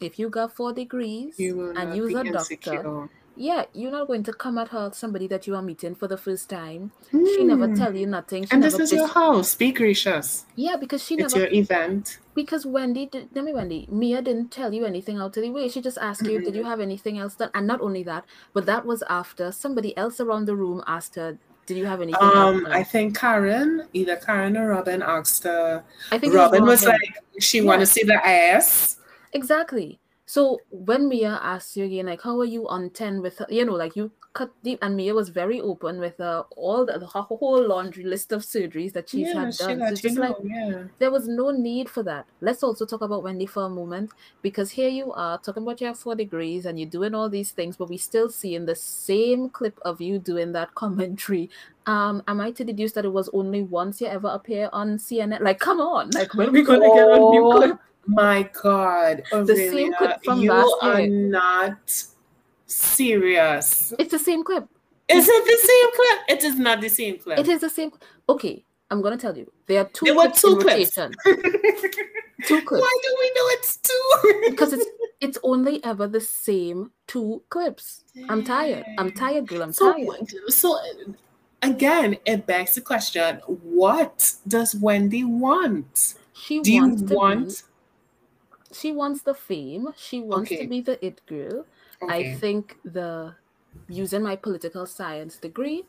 if 0.00 0.18
you 0.18 0.28
got 0.28 0.54
four 0.56 0.72
degrees 0.72 1.36
You 1.38 1.70
and 1.76 1.92
be 1.92 2.14
a 2.14 2.24
doctor, 2.24 2.36
insecure. 2.36 3.08
yeah, 3.36 3.64
you're 3.74 3.90
not 3.92 4.06
going 4.06 4.22
to 4.24 4.32
come 4.32 4.58
at 4.58 4.68
her 4.68 4.90
somebody 4.92 5.26
that 5.28 5.46
you 5.46 5.54
are 5.54 5.62
meeting 5.62 5.94
for 5.94 6.08
the 6.08 6.16
first 6.16 6.48
time. 6.50 6.92
She 7.34 7.44
never 7.44 7.66
Hmm. 7.66 7.74
tell 7.74 7.94
you 7.94 8.06
nothing. 8.06 8.44
She 8.44 8.54
And 8.54 8.62
this 8.62 8.78
is 8.78 8.92
your 8.92 9.06
house. 9.08 9.54
Be 9.54 9.72
gracious. 9.72 10.44
yeah, 10.56 10.76
because 10.76 11.04
she 11.04 11.14
It's 11.14 11.34
never 11.34 11.44
It's 11.44 11.52
your 11.52 11.62
event. 11.62 12.18
because 12.34 12.64
Wendy 12.66 13.06
did 13.06 13.32
tell 13.34 13.42
me 13.44 13.52
Wendy, 13.52 13.86
Mia 13.90 14.22
didn't 14.22 14.50
tell 14.50 14.72
you 14.72 14.84
anything 14.84 15.18
out 15.18 15.36
of 15.36 15.42
the 15.42 15.50
way. 15.50 15.68
She 15.68 15.80
just 15.80 15.98
asked 15.98 16.26
you, 16.26 16.38
did 16.40 16.54
you 16.54 16.64
have 16.64 16.80
anything 16.80 17.18
else 17.18 17.36
done? 17.36 17.50
And 17.54 17.66
not 17.66 17.80
only 17.80 18.02
that, 18.04 18.24
but 18.54 18.66
that 18.66 18.86
was 18.86 19.02
after 19.08 19.52
somebody 19.52 19.96
else 19.96 20.20
around 20.20 20.46
the 20.46 20.56
room 20.56 20.82
asked 20.86 21.16
her, 21.16 21.38
Did 21.70 21.78
you 21.78 21.86
have 21.86 22.00
anything 22.00 22.20
Um. 22.20 22.66
I 22.68 22.82
think 22.82 23.16
Karen, 23.16 23.86
either 23.92 24.16
Karen 24.16 24.56
or 24.56 24.70
Robyn 24.70 25.02
asked 25.02 25.44
her. 25.44 25.84
I 26.10 26.18
think 26.18 26.34
Robyn 26.34 26.66
was 26.66 26.84
Robyn. 26.84 26.98
like, 27.00 27.24
she 27.38 27.60
want 27.60 27.78
to 27.78 27.86
see 27.86 28.02
the 28.02 28.14
ass. 28.26 28.96
Exactly. 29.34 30.00
So 30.26 30.58
when 30.70 31.08
Mia 31.08 31.38
asked 31.40 31.76
you 31.76 31.84
again, 31.84 32.06
like, 32.06 32.22
how 32.22 32.40
are 32.40 32.44
you 32.44 32.66
on 32.68 32.90
10 32.90 33.22
with 33.22 33.38
her? 33.38 33.46
You 33.48 33.64
know, 33.64 33.74
like 33.74 33.94
you 33.94 34.10
cut 34.32 34.50
deep, 34.62 34.78
and 34.82 34.96
Mia 34.96 35.14
was 35.14 35.28
very 35.28 35.60
open 35.60 35.98
with 35.98 36.20
uh, 36.20 36.44
all 36.56 36.86
the, 36.86 36.98
the 36.98 37.06
whole 37.06 37.66
laundry 37.66 38.04
list 38.04 38.32
of 38.32 38.42
surgeries 38.42 38.92
that 38.92 39.08
she's 39.08 39.28
yeah, 39.28 39.46
had 39.46 39.54
done. 39.56 39.78
So 39.78 39.86
it's 39.86 40.00
just 40.00 40.16
know. 40.16 40.22
like, 40.22 40.36
yeah. 40.42 40.84
there 40.98 41.10
was 41.10 41.26
no 41.26 41.50
need 41.50 41.88
for 41.88 42.02
that. 42.04 42.26
Let's 42.40 42.62
also 42.62 42.86
talk 42.86 43.00
about 43.00 43.22
Wendy 43.22 43.46
for 43.46 43.64
a 43.64 43.68
moment 43.68 44.10
because 44.42 44.70
here 44.70 44.88
you 44.88 45.12
are 45.12 45.38
talking 45.38 45.62
about 45.62 45.80
you 45.80 45.88
have 45.88 45.98
four 45.98 46.14
degrees 46.14 46.66
and 46.66 46.78
you're 46.78 46.88
doing 46.88 47.14
all 47.14 47.28
these 47.28 47.50
things, 47.50 47.76
but 47.76 47.88
we 47.88 47.96
still 47.96 48.28
see 48.28 48.54
in 48.54 48.66
the 48.66 48.76
same 48.76 49.48
clip 49.48 49.78
of 49.82 50.00
you 50.00 50.18
doing 50.18 50.52
that 50.52 50.74
commentary. 50.74 51.50
Um, 51.86 52.22
am 52.28 52.40
I 52.40 52.52
to 52.52 52.64
deduce 52.64 52.92
that 52.92 53.04
it 53.04 53.12
was 53.12 53.28
only 53.32 53.62
once 53.62 54.00
you 54.00 54.06
ever 54.06 54.28
appear 54.28 54.70
on 54.72 54.98
CNN? 54.98 55.40
Like, 55.40 55.58
come 55.58 55.80
on, 55.80 56.10
like 56.10 56.34
when 56.34 56.48
are 56.48 56.52
we 56.52 56.62
gonna 56.62 56.86
get 56.86 57.08
a 57.08 57.18
new 57.18 57.46
Oh, 57.46 57.56
clip? 57.56 57.78
My 58.06 58.48
God, 58.62 59.22
The 59.30 59.56
same 59.56 59.92
clip 59.94 60.22
from 60.24 60.40
you 60.40 60.50
last 60.50 60.74
are 60.82 61.06
not 61.06 62.04
serious. 62.70 63.92
It's 63.98 64.10
the 64.10 64.18
same 64.18 64.44
clip. 64.44 64.66
Is 65.08 65.28
it 65.28 65.44
the 65.44 65.66
same 65.66 65.96
clip? 65.96 66.38
It 66.38 66.44
is 66.44 66.58
not 66.58 66.80
the 66.80 66.88
same 66.88 67.18
clip. 67.18 67.38
It 67.38 67.48
is 67.48 67.60
the 67.60 67.70
same. 67.70 67.90
Okay, 68.28 68.64
I'm 68.90 69.02
gonna 69.02 69.16
tell 69.16 69.36
you. 69.36 69.50
There 69.66 69.80
are 69.80 69.88
two 69.92 70.06
There 70.06 70.14
were 70.14 70.28
clips 70.28 70.40
two 70.42 70.52
in 70.52 70.60
clips. 70.60 70.94
Two 72.46 72.62
clips. 72.62 72.80
Why 72.80 72.96
do 73.02 73.16
we 73.20 73.26
know 73.36 73.46
it's 73.50 73.76
two? 73.76 74.50
Because 74.50 74.72
it's 74.72 74.86
it's 75.20 75.38
only 75.42 75.84
ever 75.84 76.06
the 76.06 76.22
same 76.22 76.90
two 77.06 77.42
clips. 77.50 78.04
I'm 78.30 78.42
tired. 78.42 78.86
I'm 78.96 79.10
tired, 79.10 79.46
girl. 79.46 79.62
I'm 79.62 79.74
so, 79.74 79.92
tired. 79.92 80.30
so 80.48 80.78
again, 81.60 82.16
it 82.24 82.46
begs 82.46 82.76
the 82.76 82.80
question: 82.80 83.36
What 83.46 84.32
does 84.48 84.74
Wendy 84.74 85.22
want? 85.24 86.14
She 86.32 86.60
Do 86.60 86.72
you 86.72 86.80
wants 86.80 87.02
to 87.02 87.14
want? 87.14 87.48
be 87.48 87.54
she 88.72 88.92
wants 88.92 89.22
the 89.22 89.34
fame. 89.34 89.88
She 89.96 90.20
wants 90.20 90.50
Okay. 90.50 90.62
to 90.62 90.68
be 90.68 90.80
the 90.80 91.04
it 91.04 91.20
girl. 91.26 91.66
I 92.08 92.24
think 92.24 92.78
the 92.84 93.36
using 93.88 94.22
my 94.22 94.36
political 94.36 94.86
science 94.86 95.38
degree 95.38 95.84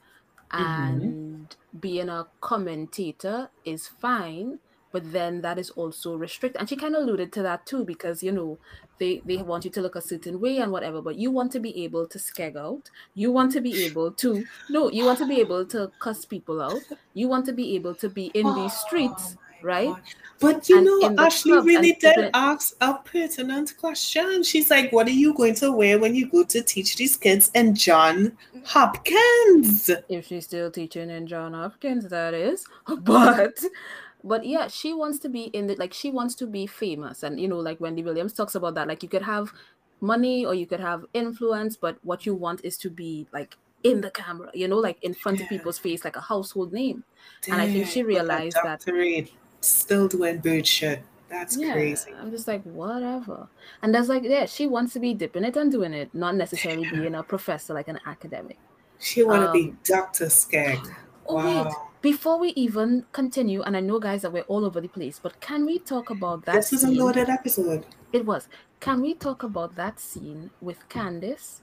Mm-hmm. 0.59 1.11
and 1.45 1.55
being 1.79 2.09
a 2.09 2.27
commentator 2.41 3.51
is 3.63 3.87
fine, 3.87 4.59
but 4.91 5.11
then 5.13 5.41
that 5.41 5.57
is 5.57 5.69
also 5.71 6.15
restricted. 6.15 6.59
And 6.59 6.67
she 6.69 6.75
kind 6.75 6.95
of 6.95 7.03
alluded 7.03 7.31
to 7.33 7.41
that 7.43 7.65
too, 7.65 7.85
because 7.85 8.21
you 8.21 8.31
know 8.31 8.59
they 8.99 9.21
they 9.25 9.37
want 9.41 9.65
you 9.65 9.71
to 9.71 9.81
look 9.81 9.95
a 9.95 10.01
certain 10.01 10.39
way 10.41 10.57
and 10.57 10.71
whatever, 10.71 11.01
but 11.01 11.15
you 11.17 11.31
want 11.31 11.51
to 11.53 11.59
be 11.59 11.83
able 11.83 12.07
to 12.07 12.17
skeg 12.17 12.57
out. 12.57 12.89
You 13.13 13.31
want 13.31 13.51
to 13.53 13.61
be 13.61 13.85
able 13.85 14.11
to 14.15 14.45
no, 14.69 14.91
you 14.91 15.05
want 15.05 15.19
to 15.19 15.25
be 15.25 15.39
able 15.39 15.65
to 15.67 15.91
cuss 15.99 16.25
people 16.25 16.61
out. 16.61 16.83
You 17.13 17.27
want 17.29 17.45
to 17.45 17.53
be 17.53 17.75
able 17.75 17.95
to 17.95 18.09
be 18.09 18.25
in 18.27 18.53
these 18.53 18.73
streets, 18.77 19.37
right? 19.63 19.93
But 20.39 20.67
you 20.69 20.77
And 20.77 20.85
know, 20.85 21.23
Ashley 21.23 21.59
really 21.59 21.93
did 21.93 22.17
even- 22.17 22.31
ask 22.33 22.75
a 22.81 22.95
pertinent 22.95 23.77
question. 23.77 24.41
She's 24.43 24.71
like, 24.71 24.91
What 24.91 25.07
are 25.07 25.11
you 25.11 25.33
going 25.35 25.53
to 25.55 25.71
wear 25.71 25.99
when 25.99 26.15
you 26.15 26.27
go 26.29 26.43
to 26.43 26.61
teach 26.63 26.95
these 26.97 27.15
kids 27.15 27.51
in 27.53 27.75
John 27.75 28.31
mm. 28.55 28.65
Hopkins? 28.65 29.89
if 30.09 30.27
she's 30.27 30.45
still 30.45 30.71
teaching 30.71 31.09
in 31.09 31.27
John 31.27 31.53
Hopkins, 31.53 32.07
that 32.09 32.33
is. 32.33 32.65
But 33.03 33.59
but 34.23 34.45
yeah, 34.45 34.67
she 34.67 34.93
wants 34.93 35.19
to 35.19 35.29
be 35.29 35.43
in 35.45 35.67
the 35.67 35.75
like 35.75 35.93
she 35.93 36.11
wants 36.11 36.35
to 36.35 36.47
be 36.47 36.65
famous. 36.67 37.23
And 37.23 37.39
you 37.39 37.47
know, 37.47 37.57
like 37.59 37.79
Wendy 37.79 38.03
Williams 38.03 38.33
talks 38.33 38.55
about 38.55 38.75
that. 38.75 38.87
Like 38.87 39.03
you 39.03 39.09
could 39.09 39.23
have 39.23 39.51
money 39.99 40.45
or 40.45 40.53
you 40.55 40.65
could 40.65 40.79
have 40.79 41.05
influence, 41.13 41.77
but 41.77 41.97
what 42.03 42.25
you 42.25 42.33
want 42.33 42.61
is 42.63 42.77
to 42.79 42.89
be 42.89 43.27
like 43.31 43.57
in 43.83 44.01
the 44.01 44.11
camera, 44.11 44.49
you 44.53 44.67
know, 44.67 44.77
like 44.77 45.03
in 45.03 45.13
front 45.13 45.41
of 45.41 45.47
people's 45.49 45.79
face, 45.79 46.03
like 46.05 46.15
a 46.15 46.21
household 46.21 46.71
name. 46.73 47.03
And 47.47 47.61
I 47.61 47.67
think 47.71 47.87
she 47.87 48.01
Damn, 48.01 48.07
realized 48.07 48.57
that- 48.63 48.83
Still 49.61 50.07
doing 50.07 50.39
bird 50.39 50.65
shit. 50.67 51.01
That's 51.29 51.55
Yeah, 51.57 51.71
crazy. 51.73 52.11
I'm 52.19 52.29
just 52.31 52.47
like, 52.47 52.63
whatever. 52.63 53.47
And 53.81 53.95
that's 53.95 54.09
like, 54.09 54.23
yeah, 54.23 54.45
she 54.45 54.67
wants 54.67 54.93
to 54.93 54.99
be 54.99 55.13
dipping 55.13 55.45
it 55.45 55.55
and 55.55 55.71
doing 55.71 55.93
it, 55.93 56.13
not 56.13 56.35
necessarily 56.35 56.89
being 56.91 57.15
a 57.15 57.23
professor 57.23 57.73
like 57.73 57.87
an 57.87 57.99
academic. 58.05 58.57
She 58.99 59.23
want 59.23 59.43
to 59.43 59.47
Um, 59.49 59.53
be 59.53 59.75
Dr. 59.83 60.25
Skeg. 60.25 60.79
Oh 61.27 61.35
Wow. 61.35 61.63
wait, 61.65 61.73
before 62.01 62.37
we 62.39 62.49
even 62.49 63.05
continue, 63.13 63.61
and 63.61 63.77
I 63.77 63.79
know 63.79 63.99
guys 63.99 64.23
that 64.23 64.33
we're 64.33 64.41
all 64.43 64.65
over 64.65 64.81
the 64.81 64.87
place, 64.89 65.19
but 65.21 65.39
can 65.39 65.65
we 65.65 65.79
talk 65.79 66.09
about 66.09 66.45
that? 66.45 66.55
This 66.55 66.71
was 66.71 66.83
a 66.83 66.91
loaded 66.91 67.29
episode. 67.29 67.85
It 68.11 68.25
was. 68.25 68.49
Can 68.79 69.01
we 69.01 69.13
talk 69.13 69.43
about 69.43 69.75
that 69.75 69.99
scene 69.99 70.49
with 70.59 70.89
Candiace 70.89 71.61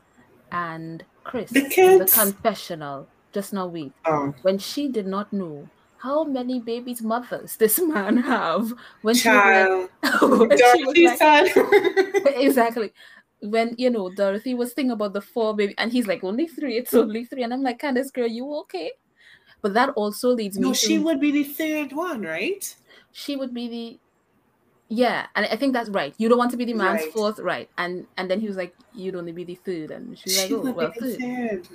and 0.51 1.05
Chris 1.25 1.51
The 1.51 1.63
kids? 1.69 2.13
the 2.15 2.21
confessional 2.21 3.09
just 3.33 3.53
now? 3.53 3.67
Wait, 3.67 3.93
Oh, 4.07 4.35
when 4.43 4.59
she 4.59 4.89
did 4.89 5.07
not 5.07 5.33
know 5.33 5.69
how 5.99 6.25
many 6.25 6.61
babies' 6.61 7.03
mothers 7.03 7.57
this 7.57 7.79
man 7.95 8.17
have. 8.19 8.73
When 9.03 9.15
she 9.15 9.29
was 9.29 9.35
child. 9.35 9.91
like, 10.03 10.21
when 10.23 10.59
she 10.59 10.85
was 10.85 11.19
Dorothy 11.19 11.63
like- 11.65 12.37
exactly. 12.37 12.93
When 13.41 13.75
you 13.79 13.91
know 13.91 14.11
Dorothy 14.11 14.55
was 14.55 14.73
thinking 14.73 14.91
about 14.93 15.13
the 15.13 15.21
four 15.21 15.55
baby, 15.55 15.75
and 15.79 15.93
he's 15.93 16.07
like, 16.07 16.25
only 16.25 16.47
three. 16.49 16.77
It's 16.77 16.95
only 16.95 17.25
three, 17.25 17.43
and 17.45 17.53
I'm 17.53 17.63
like, 17.63 17.79
Candiace, 17.81 18.11
girl, 18.11 18.27
you 18.27 18.53
okay? 18.63 18.93
But 19.63 19.75
that 19.75 19.91
also 19.91 20.31
leads 20.31 20.57
me 20.59 20.69
no, 20.69 20.73
to 20.73 20.79
she 20.79 20.99
would 20.99 21.21
be 21.21 21.31
the 21.31 21.45
third 21.45 21.93
one, 21.93 22.23
right? 22.23 22.75
she 23.11 23.35
would 23.37 23.55
be 23.55 23.69
the 23.69 23.99
yeah 24.91 25.27
and 25.35 25.47
i 25.51 25.57
think 25.57 25.73
that's 25.73 25.89
right 25.91 26.15
you 26.19 26.29
don't 26.29 26.39
want 26.39 26.51
to 26.51 26.57
be 26.57 26.65
the 26.65 26.75
man's 26.75 27.03
Right. 27.03 27.13
fourth 27.13 27.39
right 27.41 27.69
and 27.79 28.07
and 28.17 28.31
then 28.31 28.39
he 28.41 28.47
was 28.47 28.57
like 28.57 28.75
you'd 28.95 29.15
only 29.17 29.33
be 29.33 29.45
the 29.45 29.55
third 29.57 29.91
and 29.91 30.17
she 30.19 30.25
was 30.29 30.39
like 30.39 30.49
she 30.49 30.55
oh 30.55 30.73
well 30.73 30.93
third 30.99 31.19
third. 31.19 31.69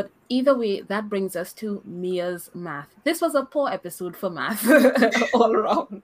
But 0.00 0.10
either 0.28 0.54
way 0.56 0.80
that 0.92 1.08
brings 1.14 1.36
us 1.36 1.52
to 1.52 1.82
mia's 1.84 2.50
math 2.54 2.88
this 3.04 3.20
was 3.20 3.34
a 3.34 3.44
poor 3.56 3.68
episode 3.78 4.16
for 4.16 4.30
math 4.30 4.64
all 5.34 5.52
around 5.60 6.02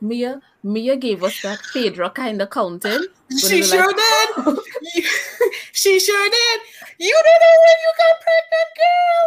mia 0.00 0.30
mia 0.62 0.96
gave 0.96 1.22
us 1.30 1.40
that 1.42 1.60
Pedro 1.72 2.08
kind 2.10 2.40
of 2.42 2.50
counting 2.50 3.04
She 3.42 3.62
sure 3.62 3.86
like, 3.86 3.96
did. 3.96 4.58
You- 4.94 5.10
she 5.72 5.98
sure 6.00 6.28
did. 6.38 6.60
You 6.98 7.14
don't 7.26 7.40
know 7.44 7.56
when 7.64 7.78
you 7.84 7.92
got 8.02 8.14
pregnant, 8.26 8.70
girl. 8.82 9.24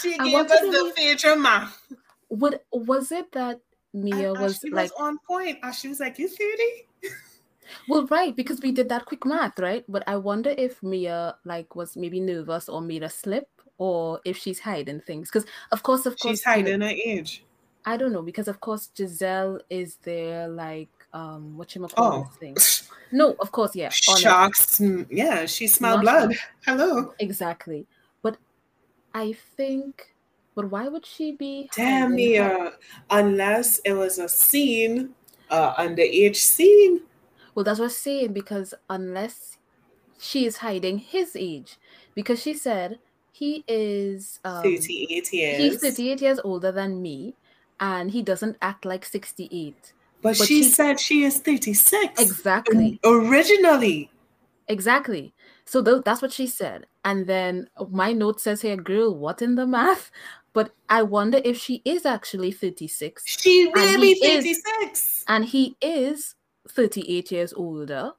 She 0.00 0.12
gave 0.18 0.50
us 0.50 0.60
the 0.60 0.70
believe- 0.70 0.94
Phaedra 0.94 1.36
math. 1.36 1.76
what 2.28 2.64
was 2.72 3.12
it 3.12 3.30
that 3.32 3.60
mia 3.92 4.32
And 4.32 4.40
was 4.40 4.54
Ashley 4.56 4.70
like 4.70 4.90
was 4.98 5.08
on 5.08 5.18
point. 5.26 5.58
Ashley 5.62 5.90
was 5.90 6.00
like, 6.00 6.18
"You 6.18 6.28
30? 6.28 6.88
Well, 7.88 8.06
right, 8.06 8.34
because 8.34 8.60
we 8.60 8.72
did 8.72 8.88
that 8.88 9.06
quick 9.06 9.24
math, 9.24 9.58
right? 9.58 9.84
But 9.88 10.02
I 10.06 10.16
wonder 10.16 10.54
if 10.56 10.82
Mia 10.82 11.36
like 11.44 11.74
was 11.76 11.96
maybe 11.96 12.20
nervous 12.20 12.68
or 12.68 12.80
made 12.80 13.02
a 13.02 13.10
slip, 13.10 13.48
or 13.78 14.20
if 14.24 14.36
she's 14.36 14.60
hiding 14.60 15.00
things. 15.00 15.30
Because 15.30 15.46
of 15.72 15.82
course, 15.82 16.06
of 16.06 16.18
course, 16.18 16.38
She's 16.38 16.44
hiding 16.44 16.80
her 16.80 16.88
age." 16.88 17.44
I 17.86 17.98
don't 17.98 18.12
know 18.12 18.22
because 18.22 18.48
of 18.48 18.60
course 18.60 18.88
Gizelle 18.96 19.60
is 19.68 19.96
there, 20.04 20.48
like 20.48 20.88
um, 21.12 21.56
what 21.56 21.74
you 21.74 21.86
call 21.86 21.90
Oh, 21.96 22.28
this 22.30 22.36
thing? 22.38 22.88
No, 23.12 23.36
of 23.40 23.52
course, 23.52 23.76
yeah, 23.76 23.88
Sharks. 23.92 24.80
Yeah, 25.10 25.46
she 25.46 25.66
smelled 25.66 26.00
blood. 26.00 26.34
Hello. 26.66 27.14
exactly. 27.18 27.86
But 28.22 28.38
I 29.12 29.34
think, 29.56 30.14
but 30.54 30.70
why 30.70 30.88
would 30.88 31.04
she 31.04 31.32
be? 31.32 31.68
Damn 31.76 32.14
Mia, 32.14 32.48
her- 32.48 32.72
unless 33.10 33.78
it 33.84 33.92
was 33.92 34.18
a 34.18 34.28
scene, 34.28 35.10
uh, 35.50 35.74
underage 35.74 36.36
scene. 36.36 37.02
Well, 37.54 37.64
that's 37.64 37.78
what 37.78 37.86
I'm 37.86 37.90
saying 37.90 38.32
because 38.32 38.74
unless 38.90 39.58
she 40.18 40.46
is 40.46 40.58
hiding 40.58 40.98
his 40.98 41.36
age, 41.36 41.76
because 42.14 42.40
she 42.40 42.54
said 42.54 42.98
he 43.32 43.64
is 43.68 44.40
um, 44.44 44.62
38 44.62 45.32
years. 45.32 45.58
He's 45.58 45.80
38 45.80 46.20
years 46.20 46.40
older 46.44 46.72
than 46.72 47.00
me, 47.02 47.34
and 47.80 48.10
he 48.10 48.22
doesn't 48.22 48.56
act 48.62 48.84
like 48.84 49.04
68. 49.04 49.92
But, 50.22 50.38
but 50.38 50.46
she 50.48 50.62
she- 50.62 50.70
said 50.70 50.98
she 50.98 51.24
is 51.24 51.38
36. 51.40 52.20
Exactly. 52.20 52.98
Originally. 53.04 54.10
Exactly. 54.68 55.34
So 55.66 55.82
tho- 55.82 56.00
that's 56.00 56.22
what 56.22 56.32
she 56.32 56.46
said. 56.46 56.86
And 57.04 57.26
then 57.26 57.68
my 57.90 58.12
note 58.12 58.40
says 58.40 58.62
here, 58.62 58.76
girl, 58.76 59.14
what 59.14 59.42
in 59.42 59.56
the 59.56 59.66
math? 59.66 60.10
But 60.54 60.72
I 60.88 61.02
wonder 61.02 61.40
if 61.44 61.58
she 61.58 61.82
is 61.84 62.06
actually 62.06 62.52
36 62.52 63.24
She 63.26 63.66
will 63.74 64.00
be 64.00 64.14
he 64.14 64.26
is- 64.26 64.44
36. 64.62 65.24
and 65.28 65.44
he 65.44 65.76
is 65.82 66.34
38 66.68 67.30
years 67.30 67.52
older. 67.52 68.12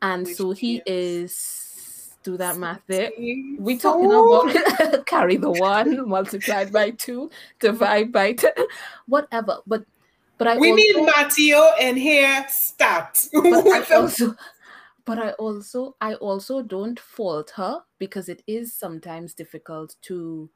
And 0.00 0.26
Which 0.26 0.36
so 0.36 0.52
he 0.52 0.80
is, 0.86 2.16
do 2.22 2.36
that 2.36 2.56
math 2.56 2.82
there. 2.86 3.10
See? 3.16 3.56
We 3.58 3.78
talking 3.78 4.06
about 4.06 5.06
carry 5.06 5.36
the 5.36 5.50
one 5.50 6.08
multiplied 6.16 6.72
by 6.72 6.90
two, 6.90 7.30
divide 7.58 8.12
by 8.12 8.34
ten, 8.34 8.52
whatever. 9.06 9.58
But 9.66 9.84
but 10.38 10.46
I 10.46 10.56
We 10.56 10.70
also, 10.70 10.76
need 10.76 11.04
Matteo 11.04 11.70
and 11.80 11.98
here. 11.98 12.46
Start. 12.48 13.18
but 13.32 13.66
I 13.66 13.94
also 13.96 14.36
but 15.04 15.18
I 15.18 15.30
also 15.32 15.96
I 16.00 16.14
also 16.14 16.62
don't 16.62 17.00
fault 17.00 17.50
her 17.56 17.80
because 17.98 18.28
it 18.28 18.42
is 18.46 18.74
sometimes 18.74 19.32
difficult 19.34 19.96
to 20.02 20.50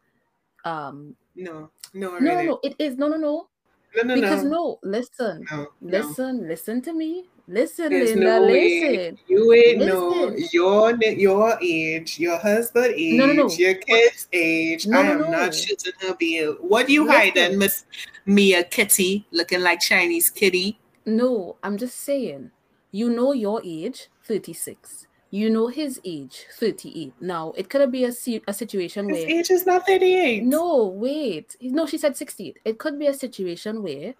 um 0.64 1.16
no, 1.34 1.70
no, 1.94 2.10
no 2.10 2.18
really. 2.18 2.20
no 2.20 2.42
no 2.42 2.60
it 2.62 2.76
is 2.78 2.96
no 2.96 3.08
no 3.08 3.16
no 3.16 3.48
no, 3.96 4.02
no, 4.02 4.14
because 4.14 4.44
no. 4.44 4.50
no 4.50 4.78
listen 4.82 5.44
no, 5.50 5.66
no. 5.80 5.98
listen 5.98 6.48
listen 6.48 6.82
to 6.82 6.92
me 6.92 7.24
listen 7.48 7.90
There's 7.90 8.10
Linda 8.10 8.40
no 8.40 8.46
way. 8.46 8.80
listen 8.80 9.18
You 9.28 9.52
ain't 9.52 9.78
know 9.84 10.08
Listen. 10.26 10.48
your 10.52 10.94
your 11.02 11.58
age, 11.60 12.18
your 12.18 12.38
husband 12.38 12.94
age, 12.96 13.18
No, 13.18 13.26
no, 13.26 13.32
no. 13.32 13.50
your 13.50 13.74
kid's 13.74 14.28
age. 14.32 14.86
No, 14.86 15.00
I 15.00 15.02
am 15.06 15.20
no. 15.20 15.30
not 15.30 15.54
shooting 15.54 15.92
her 16.00 16.14
bill. 16.14 16.54
What 16.60 16.88
you 16.88 17.04
Listen. 17.04 17.18
hiding, 17.18 17.58
Miss 17.58 17.84
Mia 18.26 18.64
Kitty, 18.64 19.26
looking 19.32 19.60
like 19.60 19.80
Chinese 19.80 20.30
kitty? 20.30 20.78
no 21.04 21.56
I'm 21.64 21.76
just 21.76 21.98
saying 22.00 22.50
you 22.92 23.10
know 23.10 23.32
your 23.32 23.60
age 23.64 24.08
36 24.24 25.06
you 25.34 25.48
know 25.48 25.66
his 25.68 25.98
age 26.04 26.44
38 26.58 27.14
now 27.20 27.54
it 27.56 27.70
could 27.70 27.90
be 27.90 28.04
a, 28.04 28.12
a 28.46 28.52
situation 28.52 29.08
His 29.08 29.18
where 29.24 29.30
age 29.38 29.50
is 29.50 29.64
not 29.64 29.86
38. 29.86 30.44
No, 30.44 30.86
wait. 30.88 31.56
No, 31.62 31.86
she 31.86 31.96
said 31.96 32.16
68. 32.18 32.58
It 32.66 32.78
could 32.78 32.98
be 32.98 33.06
a 33.06 33.14
situation 33.14 33.82
where 33.82 34.12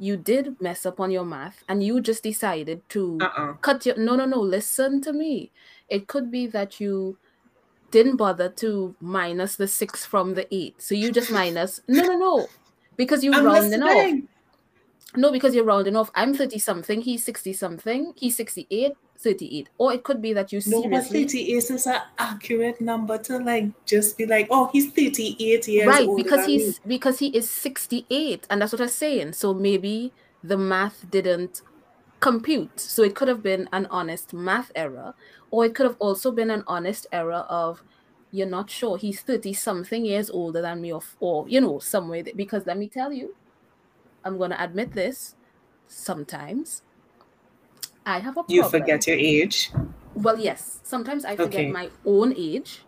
you 0.00 0.16
did 0.16 0.60
mess 0.60 0.84
up 0.84 0.98
on 0.98 1.12
your 1.12 1.24
math 1.24 1.62
and 1.68 1.84
you 1.84 2.00
just 2.00 2.24
decided 2.24 2.82
to 2.90 3.18
Uh-uh. 3.22 3.52
cut 3.62 3.86
your. 3.86 3.96
No, 3.96 4.16
no, 4.16 4.26
no. 4.26 4.40
Listen 4.40 5.00
to 5.02 5.12
me. 5.12 5.52
It 5.88 6.08
could 6.08 6.32
be 6.32 6.48
that 6.48 6.80
you 6.80 7.16
didn't 7.92 8.16
bother 8.16 8.48
to 8.48 8.94
minus 9.00 9.54
the 9.54 9.68
six 9.68 10.04
from 10.04 10.34
the 10.34 10.52
eight. 10.52 10.82
So 10.82 10.96
you 10.96 11.12
just 11.12 11.30
minus. 11.40 11.80
No, 11.86 12.02
no, 12.02 12.18
no. 12.18 12.48
Because 12.96 13.22
you 13.22 13.32
I'm 13.32 13.44
rounding 13.44 13.82
off. 13.84 14.14
No, 15.14 15.30
because 15.30 15.54
you're 15.54 15.64
rounding 15.64 15.94
off. 15.96 16.10
I'm 16.14 16.34
30 16.34 16.58
something. 16.58 17.00
He's 17.02 17.22
60 17.24 17.52
something. 17.52 18.12
He's 18.16 18.36
68, 18.36 18.92
38. 19.18 19.68
Or 19.78 19.92
it 19.92 20.02
could 20.02 20.22
be 20.22 20.32
that 20.32 20.52
you 20.52 20.60
No, 20.66 20.88
but 20.88 21.06
38 21.06 21.50
is 21.50 21.86
an 21.86 22.00
accurate 22.18 22.80
number 22.80 23.18
to 23.18 23.38
like 23.38 23.70
just 23.84 24.16
be 24.18 24.26
like, 24.26 24.48
oh, 24.50 24.68
he's 24.72 24.92
38 24.92 25.68
years 25.68 25.86
right 25.86 26.08
because 26.16 26.46
he's 26.46 26.80
me. 26.84 26.96
because 26.96 27.18
he 27.18 27.28
is 27.28 27.48
68 27.48 28.46
and 28.50 28.60
that's 28.60 28.72
what 28.72 28.80
i'm 28.80 28.88
saying 28.88 29.32
so 29.32 29.52
maybe 29.54 30.12
the 30.42 30.56
math 30.56 31.08
didn't 31.10 31.62
compute 32.20 32.80
so 32.80 33.02
it 33.02 33.14
could 33.14 33.28
have 33.28 33.42
been 33.42 33.68
an 33.72 33.86
honest 33.90 34.32
math 34.32 34.72
error 34.74 35.14
or 35.50 35.64
it 35.64 35.74
could 35.74 35.86
have 35.86 35.96
also 35.98 36.30
been 36.30 36.50
an 36.50 36.64
honest 36.66 37.06
error 37.12 37.44
of 37.48 37.82
you're 38.32 38.46
not 38.46 38.70
sure 38.70 38.96
he's 38.96 39.20
30 39.20 39.52
something 39.52 40.04
years 40.04 40.30
older 40.30 40.62
than 40.62 40.80
me 40.80 40.92
or, 40.92 41.02
or 41.20 41.48
you 41.48 41.60
know 41.60 41.78
somewhere 41.78 42.22
because 42.34 42.66
let 42.66 42.78
me 42.78 42.88
tell 42.88 43.12
you 43.12 43.34
i'm 44.24 44.38
going 44.38 44.50
to 44.50 44.62
admit 44.62 44.92
this 44.92 45.36
sometimes 45.86 46.82
i 48.06 48.18
have 48.18 48.36
a 48.36 48.42
problem 48.42 48.56
You 48.56 48.62
forget 48.64 49.06
your 49.06 49.16
age. 49.16 49.70
well 50.14 50.38
yes 50.38 50.80
sometimes 50.84 51.24
i 51.24 51.36
forget 51.36 51.64
Okay. 51.64 51.72
my 51.72 51.90
own 52.04 52.32
age 52.36 52.80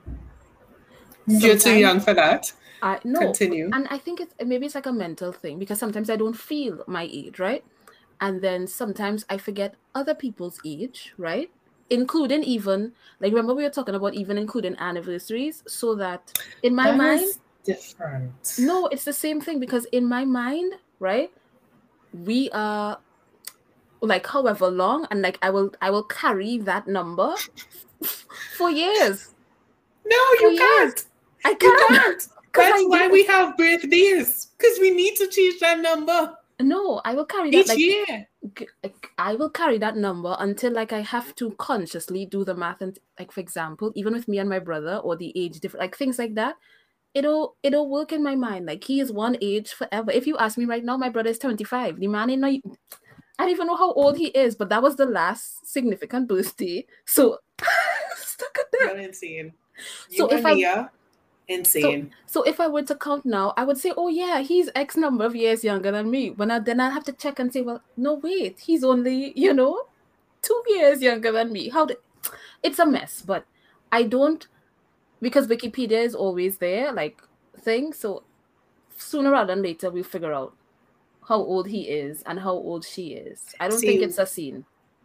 You're 1.27 1.59
too 1.59 1.79
young 1.79 2.01
for 2.01 2.15
that. 2.15 2.53
I 2.81 3.01
no, 3.05 3.21
Continue. 3.21 3.71
and 3.73 3.89
I 3.91 3.99
think 3.99 4.21
it's 4.21 4.35
maybe 4.45 4.67
it's 4.67 4.75
like 4.75 4.87
a 4.87 4.93
mental 4.93 5.33
thing 5.33 5.59
because 5.59 5.79
sometimes 5.79 6.09
I 6.11 6.17
don't 6.17 6.37
feel 6.37 6.85
my 6.87 7.09
age, 7.11 7.39
right? 7.39 7.65
And 8.21 8.41
then 8.41 8.67
sometimes 8.67 9.25
I 9.29 9.39
forget 9.39 9.75
other 9.95 10.15
people's 10.15 10.61
age, 10.65 11.13
right? 11.19 11.51
Including 11.91 12.45
even 12.45 12.93
like 13.21 13.33
remember 13.33 13.55
we 13.55 13.65
were 13.65 13.71
talking 13.71 13.95
about 13.97 14.15
even 14.15 14.39
including 14.39 14.77
anniversaries, 14.79 15.63
so 15.67 15.95
that 15.97 16.33
in 16.63 16.75
my 16.75 16.91
That 16.91 16.97
mind, 16.97 17.21
is 17.21 17.41
different. 17.65 18.33
no, 18.57 18.87
it's 18.89 19.05
the 19.05 19.13
same 19.13 19.41
thing 19.41 19.61
because 19.61 19.85
in 19.87 20.07
my 20.07 20.25
mind, 20.25 20.75
right, 21.01 21.31
we 22.13 22.51
are 22.51 23.01
like 24.01 24.27
however 24.27 24.69
long, 24.71 25.07
and 25.11 25.23
like 25.23 25.39
I 25.43 25.51
will 25.51 25.73
I 25.81 25.91
will 25.91 26.05
carry 26.05 26.59
that 26.59 26.87
number 26.87 27.35
for 28.57 28.71
years. 28.71 29.35
No, 30.07 30.17
For 30.39 30.47
you 30.47 30.51
years. 30.51 30.59
can't. 30.59 31.05
I 31.45 31.55
can't. 31.55 31.89
can't. 31.89 32.29
That's 32.55 32.81
I 32.83 32.87
why 32.87 33.07
do. 33.07 33.13
we 33.13 33.25
have 33.25 33.57
birthdays. 33.57 34.49
Because 34.59 34.79
we 34.81 34.91
need 34.91 35.17
to 35.17 35.29
change 35.29 35.61
that 35.61 35.81
number 35.81 36.35
No, 36.61 37.01
I 37.05 37.15
will 37.15 37.27
carry 37.27 37.51
that 37.51 37.57
each 37.59 37.69
like 37.69 37.79
year. 37.79 38.27
I 39.19 39.35
will 39.35 39.51
carry 39.51 39.79
that 39.79 39.97
number 39.97 40.37
until 40.41 40.73
like 40.73 40.93
I 40.93 41.01
have 41.03 41.35
to 41.37 41.53
consciously 41.59 42.27
do 42.27 42.45
the 42.45 42.55
math 42.55 42.81
and 42.83 42.99
like 43.19 43.31
for 43.33 43.41
example, 43.41 43.93
even 43.95 44.13
with 44.13 44.27
me 44.29 44.39
and 44.39 44.49
my 44.49 44.59
brother 44.59 44.97
or 44.97 45.17
the 45.17 45.33
age 45.37 45.61
different 45.61 45.83
like 45.83 45.97
things 45.97 46.19
like 46.19 46.35
that, 46.35 46.57
it'll 47.15 47.57
it'll 47.63 47.89
work 47.89 48.13
in 48.13 48.23
my 48.25 48.35
mind. 48.35 48.67
Like 48.67 48.83
he 48.85 48.99
is 49.01 49.13
one 49.13 49.37
age 49.41 49.73
forever. 49.73 50.11
If 50.11 50.27
you 50.27 50.37
ask 50.39 50.59
me 50.59 50.65
right 50.65 50.85
now, 50.85 50.97
my 50.97 51.11
brother 51.11 51.31
is 51.31 51.39
25. 51.39 52.01
The 52.01 52.09
man 52.09 52.31
ain't 52.31 52.41
not 52.41 52.55
I 53.39 53.45
don't 53.45 53.51
even 53.53 53.67
know 53.69 53.77
how 53.77 53.93
old 53.93 54.17
he 54.19 54.27
is, 54.29 54.57
but 54.57 54.69
that 54.71 54.83
was 54.83 54.97
the 54.97 55.07
last 55.07 55.67
significant 55.67 56.29
birthday. 56.29 56.85
So 57.07 57.39
stuck 58.17 58.57
at 58.59 58.67
You're 58.81 58.99
insane. 58.99 59.53
You 60.11 60.17
So 60.19 60.27
if 60.29 60.45
I- 60.45 60.55
insane. 61.49 62.13
So 62.27 62.43
if 62.43 62.61
I 62.61 62.67
were 62.67 62.83
to 62.83 62.95
count 62.97 63.25
now, 63.25 63.55
I 63.57 63.65
would 63.65 63.79
say, 63.79 63.93
oh 63.97 64.09
yeah, 64.09 64.41
he's 64.41 64.69
X 64.75 64.97
number 64.97 65.25
of 65.25 65.35
years 65.37 65.65
younger 65.65 65.91
than 65.91 66.11
me. 66.11 66.31
When 66.31 66.51
I 66.51 66.59
then 66.59 66.81
I 66.81 66.91
have 66.91 67.05
to 67.05 67.13
check 67.13 67.39
and 67.39 67.53
say, 67.53 67.63
well, 67.63 67.83
no 67.97 68.15
wait, 68.15 68.61
he's 68.61 68.85
only 68.85 69.33
you 69.37 69.55
know 69.55 69.83
two 70.43 70.63
years 70.69 71.01
younger 71.03 71.33
than 71.33 71.53
me. 71.53 71.69
How 71.69 71.87
did? 71.87 71.99
It's 72.63 72.79
a 72.79 72.87
mess, 72.87 73.23
but 73.23 73.47
I 73.93 74.03
don't 74.03 74.47
because 75.21 75.47
Wikipedia 75.47 76.03
is 76.05 76.15
always 76.15 76.59
there, 76.59 76.93
like 76.93 77.23
thing. 77.61 77.93
So 77.93 78.25
sooner 78.97 79.31
rather 79.31 79.55
than 79.55 79.63
later, 79.63 79.91
we'll 79.91 80.05
figure 80.05 80.33
out 80.33 80.55
how 81.29 81.37
old 81.37 81.69
he 81.69 81.83
is 81.83 82.23
and 82.27 82.39
how 82.41 82.53
old 82.53 82.85
she 82.85 83.09
is. 83.13 83.55
I 83.61 83.69
don't 83.69 83.79
think 83.81 84.03
it's 84.03 84.19
a 84.19 84.27
scene. 84.27 84.65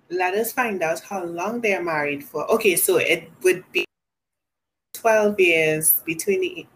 Let 0.10 0.34
us 0.36 0.54
find 0.54 0.82
out 0.82 1.02
how 1.02 1.24
long 1.26 1.60
they 1.62 1.74
are 1.76 1.84
married 1.84 2.24
for. 2.24 2.50
Okay, 2.52 2.76
so 2.76 2.98
it 2.98 3.30
would 3.44 3.64
be 3.72 3.86
12 4.96 5.40
years 5.40 6.02
between 6.06 6.42
the. 6.42 6.68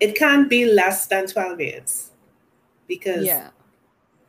It 0.00 0.14
can't 0.16 0.50
be 0.50 0.66
less 0.66 1.06
than 1.06 1.26
12 1.26 1.60
years 1.60 2.10
because, 2.86 3.24
Yeah, 3.24 3.48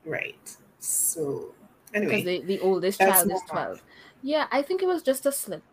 right. 0.05 0.55
So, 0.80 1.53
because 1.91 2.10
anyway. 2.12 2.39
the, 2.41 2.45
the 2.45 2.60
oldest 2.62 2.99
child 2.99 3.26
is 3.26 3.28
not 3.28 3.41
bad. 3.47 3.51
twelve. 3.53 3.84
Yeah, 4.24 4.47
I 4.51 4.62
think 4.62 4.82
it 4.82 4.88
was 4.88 5.03
just 5.03 5.26
a 5.26 5.32
slip. 5.32 5.64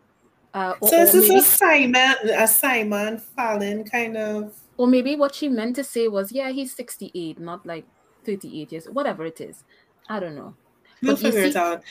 Uh, 0.53 0.73
or, 0.81 0.89
So 0.89 0.97
or 0.97 1.01
is 1.03 1.11
this 1.13 1.27
maybe- 1.29 1.39
a 1.39 1.43
Simon, 1.43 2.15
a 2.37 2.47
Simon 2.47 3.17
Fallon 3.19 3.83
kind 3.85 4.17
of? 4.17 4.53
Or 4.77 4.87
maybe 4.87 5.15
what 5.15 5.33
she 5.33 5.47
meant 5.47 5.75
to 5.77 5.83
say 5.85 6.09
was, 6.09 6.31
yeah, 6.33 6.49
he's 6.51 6.75
68, 6.75 7.39
not 7.39 7.65
like 7.65 7.85
38 8.25 8.71
years, 8.71 8.85
whatever 8.89 9.25
it 9.25 9.39
is. 9.39 9.63
I 10.09 10.19
don't 10.19 10.35
know. 10.35 10.55
We'll 11.01 11.15
But 11.15 11.23
you 11.23 11.31
figure 11.31 11.45
it 11.47 11.53
see- 11.53 11.59
out. 11.59 11.83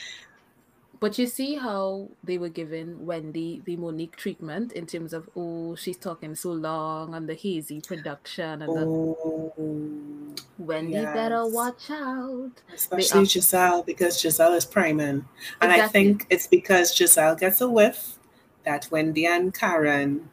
But 0.97 1.19
you 1.19 1.27
see 1.27 1.55
how 1.55 2.07
they 2.23 2.37
were 2.37 2.49
given 2.49 3.05
Wendy 3.05 3.61
the 3.65 3.75
Monique 3.75 4.15
treatment 4.15 4.71
in 4.71 4.85
terms 4.85 5.11
of, 5.13 5.29
oh, 5.35 5.75
she's 5.75 5.97
talking 5.97 6.35
so 6.35 6.53
long 6.53 7.13
and 7.13 7.27
the 7.27 7.33
hazy 7.35 7.81
production 7.81 8.61
and 8.61 8.71
the 8.75 8.85
Oh, 8.87 10.33
Wendy 10.57 10.93
better 11.03 11.45
watch 11.45 11.91
out. 11.91 12.51
especially 12.73 13.21
are- 13.21 13.25
Gizelle 13.25 13.85
because 13.85 14.21
Gizelle 14.21 14.55
is 14.55 14.65
priming, 14.65 15.25
and 15.61 15.71
I 15.71 15.87
think 15.89 16.25
it's 16.29 16.47
because 16.47 16.93
Gizelle 16.95 17.37
gets 17.37 17.59
a 17.59 17.69
whiff 17.69 18.17
that 18.63 18.87
Wendy 18.89 19.25
and 19.25 19.53
Karen 19.53 20.29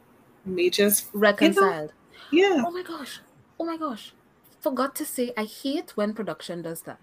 may 0.47 0.71
just 0.71 1.09
Reconciled. 1.13 1.93
yeah. 2.31 2.63
Oh 2.65 2.71
my 2.71 2.83
gosh. 2.85 3.21
Oh 3.59 3.65
my 3.65 3.77
gosh. 3.77 4.15
Forgot 4.63 4.95
to 4.97 5.05
say, 5.05 5.33
I 5.37 5.45
hate 5.45 5.97
when 5.97 6.15
production 6.15 6.63
does 6.63 6.83
that. 6.83 6.99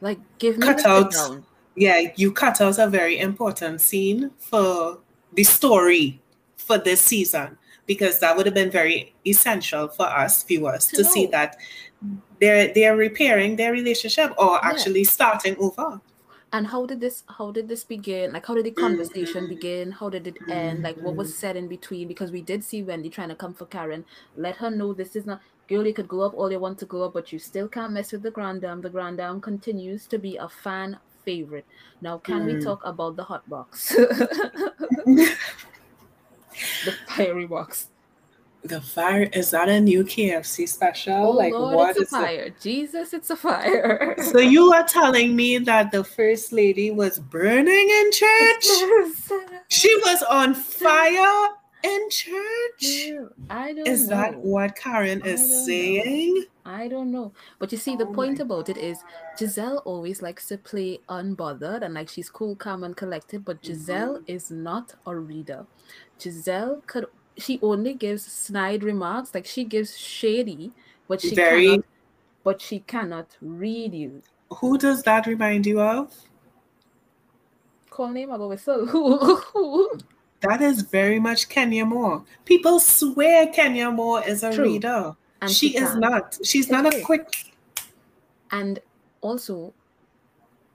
Like, 0.00 0.18
give 0.38 0.58
me 0.58 0.66
Cut 0.66 0.84
out. 0.84 1.12
down. 1.12 1.44
Yeah, 1.76 2.12
you 2.16 2.32
cut 2.32 2.60
out 2.60 2.78
a 2.78 2.88
very 2.88 3.18
important 3.20 3.80
scene 3.80 4.32
for 4.38 4.98
the 5.32 5.44
story 5.44 6.20
for 6.56 6.76
this 6.76 7.00
season 7.00 7.56
because 7.86 8.18
that 8.18 8.36
would 8.36 8.46
have 8.46 8.54
been 8.54 8.70
very 8.70 9.14
essential 9.24 9.86
for 9.88 10.06
us 10.06 10.42
viewers 10.42 10.86
to, 10.88 10.96
To 10.96 11.04
see 11.04 11.26
that 11.26 11.56
they're 12.40 12.72
they're 12.74 12.96
repairing 12.96 13.56
their 13.56 13.72
relationship 13.72 14.32
or 14.38 14.54
Yeah. 14.54 14.70
actually 14.70 15.04
starting 15.04 15.56
over. 15.58 16.00
and 16.50 16.66
how 16.66 16.86
did 16.86 17.00
this 17.00 17.24
how 17.36 17.50
did 17.50 17.68
this 17.68 17.84
begin 17.84 18.32
like 18.32 18.46
how 18.46 18.54
did 18.54 18.64
the 18.64 18.70
mm-hmm. 18.70 18.86
conversation 18.86 19.46
begin 19.48 19.90
how 19.92 20.08
did 20.08 20.26
it 20.26 20.38
end 20.48 20.82
like 20.82 20.96
what 20.96 21.14
was 21.14 21.28
mm-hmm. 21.28 21.40
said 21.40 21.56
in 21.56 21.68
between 21.68 22.08
because 22.08 22.30
we 22.32 22.40
did 22.40 22.64
see 22.64 22.82
wendy 22.82 23.10
trying 23.10 23.28
to 23.28 23.34
come 23.34 23.52
for 23.52 23.66
karen 23.66 24.02
let 24.34 24.56
her 24.56 24.70
know 24.70 24.94
this 24.94 25.14
is 25.14 25.26
not 25.26 25.42
girl 25.68 25.86
you 25.86 25.94
could 25.94 26.08
go 26.08 26.22
up 26.22 26.34
all 26.34 26.50
you 26.50 26.58
want 26.58 26.78
to 26.78 26.86
go 26.86 27.02
up 27.04 27.12
but 27.12 27.32
you 27.32 27.38
still 27.38 27.68
can't 27.68 27.92
mess 27.92 28.10
with 28.12 28.22
the 28.22 28.30
Grande 28.30 28.62
Dame 28.62 28.80
the 28.80 28.90
Grande 28.90 29.18
Dame 29.18 29.40
continues 29.40 30.06
to 30.08 30.18
be 30.18 30.36
a 30.36 30.48
fan 30.48 30.98
favorite 31.24 31.66
now 32.00 32.18
can 32.18 32.44
we 32.46 32.54
Mm. 32.54 32.64
talk 32.64 32.80
about 32.84 33.16
the 33.16 33.24
hot 33.24 33.48
box 33.48 33.94
the 33.94 35.36
fiery 37.08 37.46
box 37.46 37.88
The 38.64 38.80
fire 38.80 39.28
is 39.32 39.50
that 39.52 39.68
a 39.68 39.80
new 39.80 40.02
KFC 40.04 40.66
special? 40.68 41.14
oh 41.14 41.30
like 41.30 41.52
lord 41.52 41.76
what 41.76 41.90
it's 41.90 41.98
a 41.98 42.02
is 42.02 42.12
it? 42.12 42.16
fire 42.16 42.50
jesus 42.60 43.12
it's 43.14 43.30
a 43.30 43.36
fire 43.36 44.14
So 44.32 44.38
you 44.40 44.72
are 44.72 44.84
telling 44.84 45.36
me 45.36 45.58
that 45.58 45.92
the 45.92 46.02
first 46.02 46.52
lady 46.52 46.90
was 46.90 47.18
burning 47.18 47.88
in 48.00 48.10
church? 48.12 48.66
She 49.70 49.94
was 50.06 50.22
on 50.24 50.54
fire 50.54 51.50
in 51.82 52.10
church? 52.10 52.84
i 53.50 53.72
don't 53.72 53.86
Is 53.86 54.08
that 54.08 54.36
what 54.38 54.74
Karen 54.76 55.22
I 55.22 55.26
is 55.28 55.40
don't 55.40 55.50
know. 55.50 55.64
saying? 55.66 56.44
I 56.66 56.88
don't 56.88 57.10
know. 57.10 57.32
But 57.58 57.72
you 57.72 57.78
see, 57.78 57.96
the 57.96 58.06
Oh 58.06 58.12
point 58.12 58.40
about 58.40 58.68
it 58.68 58.76
is 58.76 59.02
Gizelle 59.38 59.80
always 59.86 60.20
likes 60.20 60.48
to 60.48 60.58
play 60.58 60.98
unbothered 61.08 61.82
and 61.82 61.94
like 61.94 62.08
she's 62.10 62.28
cool, 62.28 62.56
calm, 62.56 62.84
and 62.84 62.94
collected. 62.96 63.44
But 63.44 63.62
Gizelle 63.62 64.16
Mm-hmm. 64.18 64.24
is 64.36 64.50
not 64.50 64.94
a 65.06 65.16
reader. 65.16 65.66
Gizelle 66.18 66.84
could 66.86 67.06
she 67.38 67.58
only 67.62 67.94
gives 67.94 68.24
snide 68.24 68.82
remarks, 68.82 69.32
like 69.34 69.46
she 69.46 69.64
gives 69.64 69.96
shady, 69.96 70.72
but 71.06 71.20
she 71.20 71.34
Very- 71.34 71.66
cannot 71.68 71.84
but 72.44 72.60
she 72.60 72.80
cannot 72.80 73.36
read 73.40 73.94
you. 73.94 74.22
Who 74.60 74.76
does 74.78 75.02
that 75.04 75.26
remind 75.26 75.66
you 75.66 75.80
of? 75.80 76.12
Call 77.90 78.08
name 78.10 78.30
I'll 78.30 78.38
go 78.38 78.48
whistle. 78.48 78.86
That 80.40 80.60
is 80.60 80.82
very 80.82 81.18
much 81.18 81.48
Kenya 81.48 81.84
Moore. 81.84 82.24
People 82.44 82.78
swear 82.80 83.48
Kenya 83.48 83.90
Moore 83.90 84.22
is 84.26 84.42
a 84.42 84.52
True. 84.52 84.64
reader. 84.64 85.16
and 85.40 85.50
she, 85.50 85.76
is 85.76 85.90
can't. 85.90 86.00
not. 86.00 86.38
She's 86.44 86.70
not 86.70 86.92
a 86.92 87.00
quick. 87.02 87.52
And 88.50 88.78
also, 89.20 89.74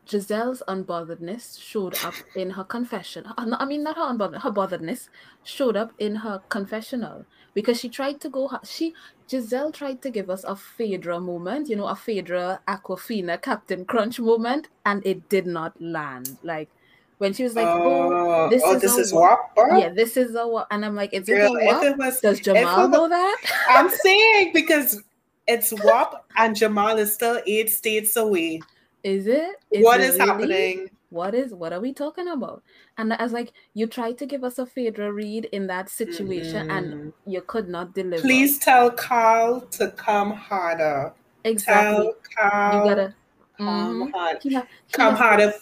Gizelle's 0.08 0.62
unbotheredness 0.68 1.62
showed 1.62 1.96
up 2.04 2.14
in 2.36 2.52
her 2.52 2.64
confession. 2.64 3.26
Uh, 3.26 3.56
I 3.58 3.66
mean, 3.66 3.84
not 3.84 3.96
her 3.96 4.04
unbothered, 4.04 4.42
her 4.42 4.52
botheredness 4.52 5.08
showed 5.44 5.78
up 5.78 5.94
in 5.98 6.16
her 6.18 6.42
confessional 6.50 7.26
because 7.54 7.80
she 7.80 7.88
tried 7.90 8.20
to 8.22 8.30
go. 8.30 8.50
She 8.66 8.94
Gizelle 9.30 9.74
tried 9.74 10.02
to 10.02 10.10
give 10.10 10.30
us 10.30 10.44
a 10.44 10.56
Phaedra 10.56 11.20
moment, 11.22 11.70
you 11.70 11.76
know, 11.78 11.88
a 11.88 11.96
Phaedra 11.96 12.60
Aquafina 12.68 13.42
Captain 13.42 13.86
Crunch 13.86 14.20
moment, 14.20 14.68
and 14.86 15.06
it 15.06 15.30
did 15.30 15.48
not 15.48 15.80
land. 15.82 16.38
Like 16.44 16.70
when 17.18 17.34
she 17.34 17.44
was 17.44 17.56
like, 17.56 17.68
"Oh, 17.68 18.50
this 18.50 18.62
oh, 18.66 18.76
is 18.76 18.82
this 18.82 18.98
a 18.98 19.02
is 19.02 19.14
wa- 19.14 19.38
what? 19.56 19.80
yeah, 19.80 19.90
this 19.90 20.18
is 20.18 20.36
a 20.36 20.48
what," 20.48 20.68
and 20.72 20.84
I'm 20.86 20.96
like, 20.96 21.14
"Is 21.14 21.28
it 21.30 21.34
Girl, 21.34 21.56
a 21.56 21.60
if 21.60 21.66
what? 21.66 21.86
it 21.88 21.98
was, 21.98 22.20
Does 22.22 22.40
Jamal 22.40 22.86
it 22.86 22.90
know 22.90 23.08
that?" 23.10 23.38
I'm 23.70 23.90
saying 24.04 24.52
because 24.54 25.02
it's 25.48 25.72
WAP 25.84 26.26
and 26.38 26.56
Jamal 26.56 26.98
is 26.98 27.14
still 27.14 27.42
eight 27.46 27.70
states 27.70 28.16
away. 28.16 28.62
Is 29.04 29.28
it? 29.28 29.56
what 29.82 30.00
it 30.00 30.06
is 30.10 30.16
really? 30.18 30.28
happening? 30.30 30.90
what 31.10 31.36
is 31.36 31.54
what 31.54 31.72
are 31.72 31.80
we 31.80 31.94
talking 31.94 32.28
about 32.30 32.64
and 32.98 33.14
i 33.14 33.22
was 33.22 33.32
like 33.34 33.52
you 33.76 33.86
tried 33.86 34.18
to 34.18 34.26
give 34.26 34.44
us 34.44 34.58
a 34.58 34.66
phaedra 34.66 35.14
read 35.14 35.46
in 35.52 35.68
that 35.68 35.88
situation 35.88 36.72
and 36.72 36.92
Mm. 36.92 37.14
you 37.28 37.40
could 37.42 37.70
not 37.70 37.94
deliver 37.94 38.20
Please 38.24 38.58
tell 38.58 38.90
Carl 38.90 39.62
to 39.78 39.92
come 39.92 40.32
harder. 40.32 41.14
exactly 41.44 42.06
Tell 42.06 42.16
Carl 42.36 42.74
you 42.90 42.90
gotta 42.96 43.16
come 43.60 44.02
Mhm. 44.08 44.12
hard. 44.12 44.38
he, 44.42 44.56
ha- 44.56 44.66
he 44.88 44.92
Come 44.94 45.12
has 45.12 45.20
harder. 45.20 45.54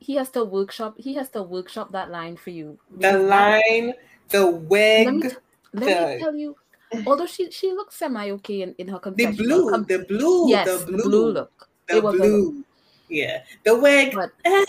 He 0.00 0.16
has 0.16 0.30
to 0.30 0.44
workshop 0.44 0.94
he 0.98 1.14
has 1.14 1.28
to 1.30 1.42
workshop 1.42 1.92
that 1.92 2.10
line 2.10 2.36
for 2.36 2.50
you 2.50 2.78
The 2.98 3.16
line, 3.18 3.94
the 4.28 4.46
wig, 4.46 5.06
let 5.06 5.14
me, 5.14 5.22
t- 5.22 5.36
let 5.72 5.86
me 5.86 6.18
tell 6.18 6.34
you 6.34 6.56
although 7.06 7.26
she 7.26 7.50
she 7.52 7.70
looks 7.72 7.96
semi 7.96 8.30
okay 8.32 8.62
in, 8.62 8.74
in 8.78 8.88
her 8.88 8.98
the 8.98 9.30
blue, 9.30 9.84
the 9.86 10.04
blue, 10.08 10.48
yes 10.48 10.66
the 10.66 10.98
blue, 10.98 11.32
look 11.32 11.68
the 11.86 11.98
a 11.98 12.02
look. 12.02 12.16
blue. 12.16 12.64
Yeah, 13.08 13.42
the 13.64 13.78
wig. 13.78 14.14
But- 14.14 14.32
eh, 14.44 14.64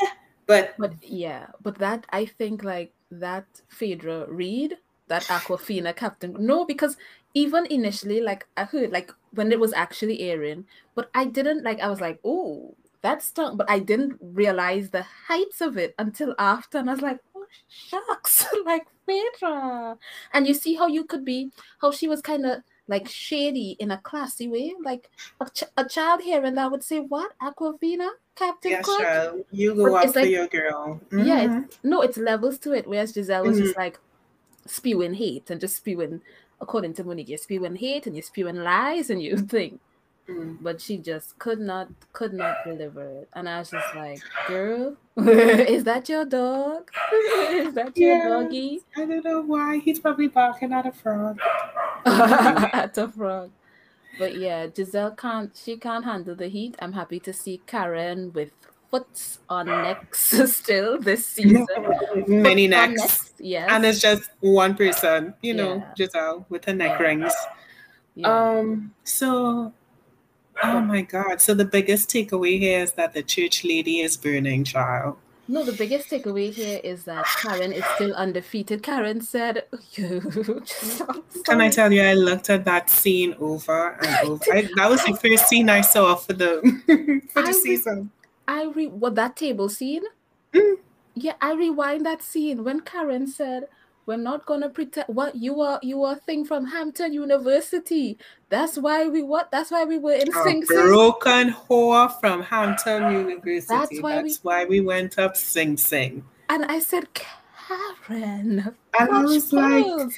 but 0.46 0.74
But 0.78 0.94
yeah, 1.04 1.48
but 1.62 1.78
that 1.78 2.06
I 2.10 2.26
think 2.26 2.64
like 2.64 2.92
that 3.12 3.46
Phaedra 3.70 4.26
Reed, 4.28 4.78
that 5.08 5.24
Aquafina 5.24 5.96
Captain. 5.96 6.36
No, 6.40 6.66
because 6.66 6.98
even 7.34 7.66
initially, 7.68 8.20
like 8.20 8.48
I 8.58 8.66
heard 8.66 8.92
like 8.92 9.12
when 9.32 9.52
it 9.52 9.60
was 9.60 9.74
actually 9.74 10.20
airing, 10.22 10.66
but 10.96 11.10
I 11.14 11.26
didn't 11.26 11.64
like 11.64 11.80
I 11.80 11.90
was 11.90 12.02
like, 12.02 12.20
oh, 12.26 12.76
that 13.02 13.22
stunk, 13.24 13.58
but 13.58 13.70
I 13.70 13.80
didn't 13.80 14.18
realize 14.22 14.90
the 14.90 15.04
heights 15.28 15.62
of 15.62 15.78
it 15.78 15.96
until 16.00 16.36
after, 16.38 16.78
and 16.78 16.90
I 16.90 16.94
was 16.94 17.02
like, 17.02 17.20
oh 17.36 17.46
shucks, 17.68 18.46
like 18.66 18.86
Phaedra. 19.06 19.98
And 20.34 20.48
you 20.48 20.54
see 20.54 20.76
how 20.76 20.88
you 20.88 21.04
could 21.06 21.26
be, 21.26 21.52
how 21.82 21.92
she 21.92 22.08
was 22.08 22.22
kind 22.22 22.46
of 22.46 22.64
like 22.88 23.08
shady 23.08 23.76
in 23.80 23.92
a 23.92 23.98
classy 24.00 24.48
way, 24.48 24.74
like 24.84 25.10
a, 25.40 25.50
ch- 25.50 25.64
a 25.78 25.86
child 25.86 26.22
here 26.22 26.44
and 26.44 26.58
that 26.58 26.70
would 26.72 26.84
say, 26.84 27.00
what 27.00 27.32
Aquafina 27.42 28.10
Captain 28.36 28.72
yes, 28.72 28.86
Crunch? 28.86 29.02
child, 29.02 29.46
you 29.52 29.76
go 29.76 29.96
up 29.96 30.04
it's 30.06 30.14
for 30.14 30.22
like- 30.22 30.30
your 30.30 30.48
girl. 30.48 31.00
Yeah, 31.12 31.48
Mhm. 31.48 31.66
it's, 31.66 31.80
no, 31.84 32.02
it's 32.02 32.18
levels 32.18 32.58
to 32.60 32.74
it. 32.74 32.88
Whereas 32.88 33.14
Gizelle 33.14 33.46
was 33.46 33.58
Mm-hmm. 33.58 33.66
just 33.66 33.78
like 33.78 34.00
spewing 34.68 35.14
hate 35.14 35.50
and 35.50 35.60
just 35.62 35.78
spewing, 35.78 36.22
according 36.60 36.94
to 36.96 37.04
Monique, 37.04 37.30
you're 37.30 37.38
spewing 37.38 37.76
hate 37.76 38.06
and 38.08 38.16
you're 38.16 38.24
spewing 38.24 38.58
lies 38.58 39.10
and 39.10 39.22
you 39.24 39.38
think. 39.56 39.80
Mm. 40.32 40.58
But 40.62 40.80
she 40.82 40.98
just 40.98 41.38
could 41.40 41.60
not, 41.60 41.90
could 42.14 42.34
not 42.34 42.58
deliver 42.66 43.04
it. 43.22 43.30
And 43.34 43.50
I 43.50 43.60
was 43.60 43.70
just 43.72 43.96
like, 43.96 44.22
girl, 44.48 44.96
is 45.18 45.84
that 45.84 46.08
your 46.10 46.26
dog? 46.26 46.90
is 47.14 47.74
that 47.74 47.98
your 47.98 48.18
Yes. 48.18 48.30
doggy? 48.30 48.82
I 48.98 49.06
don't 49.06 49.24
know 49.26 49.42
why 49.42 49.78
he's 49.80 50.00
probably 50.00 50.28
barking 50.28 50.74
at 50.74 50.86
a 50.86 50.92
frog. 50.92 51.40
at 52.06 52.98
a 52.98 53.08
frog. 53.10 53.52
But 54.20 54.36
yeah, 54.38 54.68
Gizelle 54.68 55.16
can't, 55.18 55.52
she 55.56 55.78
can't 55.78 56.06
handle 56.06 56.36
the 56.36 56.48
heat. 56.48 56.76
I'm 56.80 56.94
happy 56.94 57.20
to 57.22 57.34
see 57.34 57.62
Karen 57.66 58.32
with 58.34 58.52
foots 58.92 59.40
on 59.50 59.68
necks 59.68 60.34
still 60.52 61.00
this 61.00 61.26
season. 61.26 61.66
Many 62.28 62.68
necks. 62.68 63.34
yes. 63.40 63.68
and 63.72 63.86
it's 63.86 64.00
just 64.02 64.30
one 64.42 64.76
person, 64.76 65.34
you 65.42 65.54
know, 65.54 65.76
Yeah. 65.98 66.08
Gizelle 66.08 66.46
with 66.50 66.66
her 66.66 66.74
neck 66.74 67.00
Yeah. 67.00 67.06
rings. 67.08 67.34
yeah. 68.16 68.28
Um, 68.60 68.94
so 69.06 69.72
oh 70.64 70.80
my 70.82 71.02
god. 71.02 71.42
So 71.42 71.54
the 71.54 71.66
biggest 71.66 72.10
takeaway 72.10 72.60
here 72.60 72.80
is 72.80 72.94
that 72.94 73.14
the 73.14 73.24
church 73.24 73.64
lady 73.64 74.02
is 74.02 74.18
burning 74.18 74.64
child. 74.64 75.18
No, 75.48 75.66
the 75.66 75.74
biggest 75.74 76.10
takeaway 76.10 76.54
here 76.54 76.80
is 76.82 77.04
that 77.04 77.26
Karen 77.42 77.74
is 77.74 77.84
still 77.96 78.14
undefeated. 78.14 78.84
Karen 78.84 79.20
said, 79.20 79.66
Can 79.96 81.60
I 81.60 81.70
tell 81.70 81.92
you, 81.92 82.02
I 82.02 82.14
looked 82.14 82.50
at 82.50 82.64
that 82.66 82.90
scene 82.90 83.36
over 83.38 83.98
and 84.02 84.30
over. 84.30 84.46
I, 84.54 84.70
that 84.78 84.90
was 84.90 85.04
the 85.04 85.14
first 85.14 85.50
scene 85.50 85.70
I 85.70 85.82
saw 85.82 86.16
for 86.16 86.34
the 86.34 86.62
for 87.34 87.42
the 87.42 87.48
I 87.48 87.52
re- 87.52 87.54
season. 87.54 88.12
I 88.48 88.64
re 88.66 88.88
what 88.88 89.16
that 89.16 89.36
table 89.36 89.68
scene? 89.68 90.04
Mm. 90.54 90.76
Yeah, 91.16 91.34
I 91.42 91.54
rewind 91.54 92.06
that 92.06 92.22
scene 92.22 92.64
when 92.64 92.80
Karen 92.82 93.28
said, 93.28 93.68
"We're 94.06 94.18
not 94.18 94.46
gonna 94.46 94.70
pretend 94.70 95.08
what 95.08 95.36
you 95.36 95.62
are. 95.62 95.80
You 95.82 96.04
are 96.04 96.14
a 96.14 96.20
thing 96.20 96.46
from 96.46 96.66
Hampton 96.66 97.14
University. 97.14 98.18
That's 98.50 98.78
why 98.78 99.08
we 99.08 99.22
what? 99.24 99.52
That's 99.52 99.72
why 99.72 99.86
we 99.86 99.98
were 99.98 100.14
in 100.14 100.30
A 100.30 100.44
Sing 100.44 100.66
Sing." 100.66 100.78
broken 100.88 101.52
whore 101.54 102.12
from 102.20 102.42
Hampton 102.42 103.12
University. 103.12 103.68
That's 103.76 104.02
why 104.02 104.22
we- 104.22 104.30
That's 104.30 104.44
why 104.44 104.66
we 104.66 104.82
went 104.82 105.18
up 105.20 105.38
Sing 105.38 105.78
Sing. 105.78 106.24
And 106.50 106.66
I 106.66 106.80
said, 106.80 107.08
"Karen, 107.14 108.76
And 109.00 109.10
I 109.10 109.24
was 109.24 109.54
like. 109.54 110.12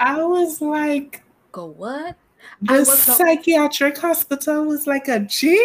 I 0.00 0.22
was 0.22 0.60
like, 0.60 1.22
go 1.50 1.66
what? 1.66 2.14
The 2.62 2.78
not- 2.78 2.86
psychiatric 2.86 3.98
hospital 3.98 4.64
was 4.64 4.86
like 4.86 5.08
a 5.08 5.20
jail, 5.20 5.58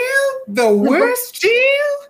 the 0.48 0.74
worst 0.74 1.42
jail. 1.42 1.52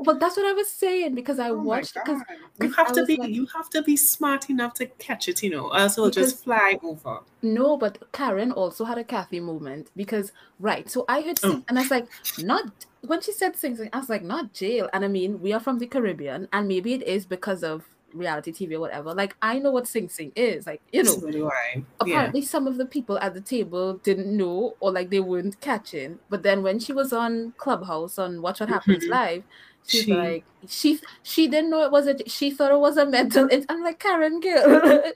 But 0.01 0.19
that's 0.19 0.35
what 0.37 0.45
I 0.45 0.53
was 0.53 0.69
saying 0.69 1.15
because 1.15 1.39
I 1.39 1.49
Oh 1.49 1.55
watched 1.61 1.93
because 1.93 2.21
you 2.61 2.71
have 2.71 2.91
I 2.91 2.93
to 2.93 3.05
be 3.05 3.17
like- 3.17 3.29
you 3.31 3.45
have 3.55 3.69
to 3.71 3.81
be 3.83 3.95
smart 3.95 4.49
enough 4.49 4.73
to 4.75 4.85
catch 4.85 5.27
it, 5.27 5.41
you 5.43 5.49
know, 5.49 5.69
or 5.69 5.77
else 5.77 5.97
it'll 5.97 6.09
just 6.09 6.43
fly 6.43 6.77
over. 6.83 7.19
No, 7.41 7.77
but 7.77 7.97
Karen 8.11 8.51
also 8.51 8.85
had 8.85 8.97
a 8.97 9.03
Kathy 9.03 9.39
moment 9.39 9.89
because 9.95 10.31
right. 10.59 10.89
So 10.89 11.05
I 11.07 11.21
heard 11.21 11.39
Oh. 11.43 11.63
and 11.67 11.77
I 11.77 11.81
was 11.81 11.91
like, 11.91 12.07
not 12.39 12.63
when 13.05 13.21
she 13.21 13.31
said 13.33 13.55
sing, 13.57 13.89
I 13.91 13.99
was 13.99 14.09
like, 14.09 14.23
not 14.23 14.53
jail. 14.53 14.89
And 14.93 15.03
I 15.03 15.07
mean, 15.09 15.41
we 15.41 15.51
are 15.53 15.59
from 15.59 15.79
the 15.79 15.87
Caribbean, 15.87 16.47
and 16.53 16.67
maybe 16.67 16.93
it 16.93 17.03
is 17.03 17.25
because 17.25 17.63
of 17.63 17.83
reality 18.13 18.51
TV 18.51 18.73
or 18.73 18.79
whatever. 18.79 19.13
Like 19.13 19.35
I 19.41 19.59
know 19.59 19.71
what 19.71 19.87
sing 19.87 20.09
sing 20.09 20.31
is. 20.35 20.65
Like 20.67 20.81
you 20.91 21.03
know, 21.03 21.11
So 21.19 21.27
I. 21.49 21.75
Yeah. 21.75 21.81
apparently 21.99 22.41
some 22.41 22.67
of 22.67 22.77
the 22.77 22.85
people 22.85 23.17
at 23.19 23.33
the 23.33 23.41
table 23.41 23.95
didn't 24.03 24.35
know 24.35 24.75
or 24.79 24.91
like 24.91 25.09
they 25.09 25.19
weren't 25.19 25.59
catching. 25.61 26.19
But 26.29 26.43
then 26.43 26.63
when 26.63 26.79
she 26.79 26.93
was 26.93 27.13
on 27.13 27.53
Clubhouse 27.57 28.17
on 28.19 28.41
Watch 28.41 28.59
What 28.59 28.69
Happens 28.69 29.03
Mhm. 29.05 29.09
Live, 29.09 29.43
she's 29.87 30.03
She- 30.03 30.13
like 30.13 30.43
she 30.67 30.99
she 31.23 31.47
didn't 31.49 31.69
know 31.71 31.83
it 31.83 31.91
was 31.91 32.07
a 32.07 32.15
she 32.29 32.49
thought 32.51 32.71
it 32.71 32.79
was 32.79 32.95
a 32.97 33.05
mental. 33.05 33.47
It, 33.51 33.65
I'm 33.69 33.83
like 33.83 33.99
Karen 33.99 34.39
Gill. 34.39 35.01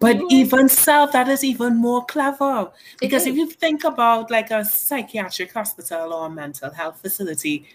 But 0.00 0.20
even 0.30 0.68
so, 0.68 1.08
that 1.12 1.28
is 1.28 1.44
even 1.44 1.76
more 1.76 2.04
clever. 2.06 2.70
Because 3.00 3.26
if 3.26 3.36
you 3.36 3.46
think 3.48 3.84
about 3.84 4.30
like 4.30 4.50
a 4.50 4.64
psychiatric 4.64 5.52
hospital 5.52 6.12
or 6.12 6.26
a 6.26 6.30
mental 6.30 6.70
health 6.70 7.00
facility, 7.00 7.66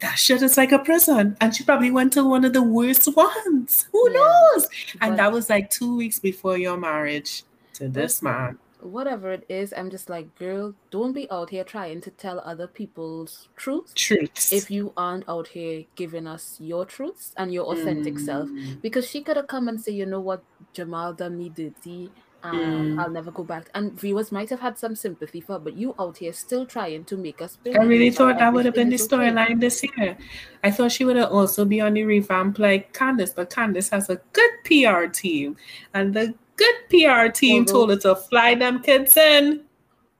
that 0.00 0.18
shit 0.18 0.42
is 0.42 0.56
like 0.56 0.72
a 0.72 0.78
prison. 0.78 1.36
And 1.40 1.54
she 1.54 1.62
probably 1.64 1.90
went 1.90 2.12
to 2.14 2.24
one 2.24 2.44
of 2.44 2.52
the 2.52 2.62
worst 2.62 3.08
ones. 3.16 3.86
Who 3.92 4.10
Yeah. 4.10 4.16
knows? 4.18 4.66
And 5.00 5.18
that 5.18 5.32
was 5.32 5.48
like 5.50 5.70
two 5.70 5.96
weeks 5.96 6.18
before 6.18 6.56
your 6.58 6.76
marriage 6.76 7.44
to 7.74 7.88
this 7.88 8.22
man. 8.22 8.58
whatever 8.82 9.30
it 9.30 9.44
is, 9.50 9.74
I'm 9.76 9.90
just 9.90 10.08
like, 10.08 10.34
girl, 10.38 10.74
don't 10.90 11.12
be 11.12 11.30
out 11.30 11.50
here 11.50 11.64
trying 11.64 12.00
to 12.00 12.10
tell 12.12 12.40
other 12.40 12.66
people's 12.66 13.48
truth 13.54 13.94
Truths. 13.94 14.54
if 14.54 14.70
you 14.70 14.94
aren't 14.96 15.28
out 15.28 15.48
here 15.48 15.84
giving 15.96 16.26
us 16.26 16.56
your 16.58 16.86
truths 16.86 17.34
and 17.36 17.52
your 17.52 17.66
authentic 17.66 18.18
self. 18.18 18.48
Mm. 18.48 18.80
Because 18.80 19.06
she 19.06 19.20
could 19.20 19.36
have 19.36 19.48
come 19.48 19.68
and 19.68 19.78
say, 19.78 19.92
you 19.92 20.06
know 20.06 20.20
what, 20.20 20.42
Jamal 20.72 21.12
done 21.12 21.36
me 21.36 21.50
dirty. 21.50 22.10
Um, 22.42 22.56
Mm. 22.96 23.00
I'll 23.00 23.10
never 23.10 23.30
go 23.30 23.44
back. 23.44 23.68
And 23.74 23.92
viewers 24.00 24.32
might 24.32 24.48
have 24.50 24.60
had 24.60 24.78
some 24.78 24.94
sympathy 24.94 25.40
for, 25.40 25.54
her, 25.54 25.58
but 25.58 25.74
you 25.76 25.94
out 25.98 26.16
here 26.18 26.32
still 26.32 26.64
trying 26.64 27.04
to 27.04 27.16
make 27.16 27.42
us. 27.42 27.58
I 27.66 27.82
really 27.84 28.10
thought 28.10 28.38
that 28.38 28.52
would 28.52 28.64
have 28.64 28.74
been 28.74 28.88
the 28.88 28.94
everything 28.94 28.94
is 28.94 29.12
okay. 29.12 29.54
storyline 29.54 29.60
this 29.60 29.84
year. 29.96 30.16
I 30.64 30.70
thought 30.70 30.92
she 30.92 31.04
would 31.04 31.16
have 31.16 31.30
also 31.32 31.64
be 31.64 31.80
on 31.80 31.94
the 31.94 32.04
revamp 32.04 32.58
like 32.58 32.92
Candiace, 32.94 33.34
but 33.34 33.50
Candiace 33.50 33.90
has 33.90 34.08
a 34.10 34.20
good 34.32 34.50
PR 34.64 35.06
team, 35.06 35.56
and 35.94 36.14
the 36.14 36.34
good 36.56 36.74
PR 36.88 37.28
team 37.30 37.60
Although- 37.62 37.72
told 37.72 37.90
her 37.90 37.96
to 37.96 38.16
fly 38.16 38.54
them 38.54 38.80
kids 38.82 39.16
in. 39.16 39.62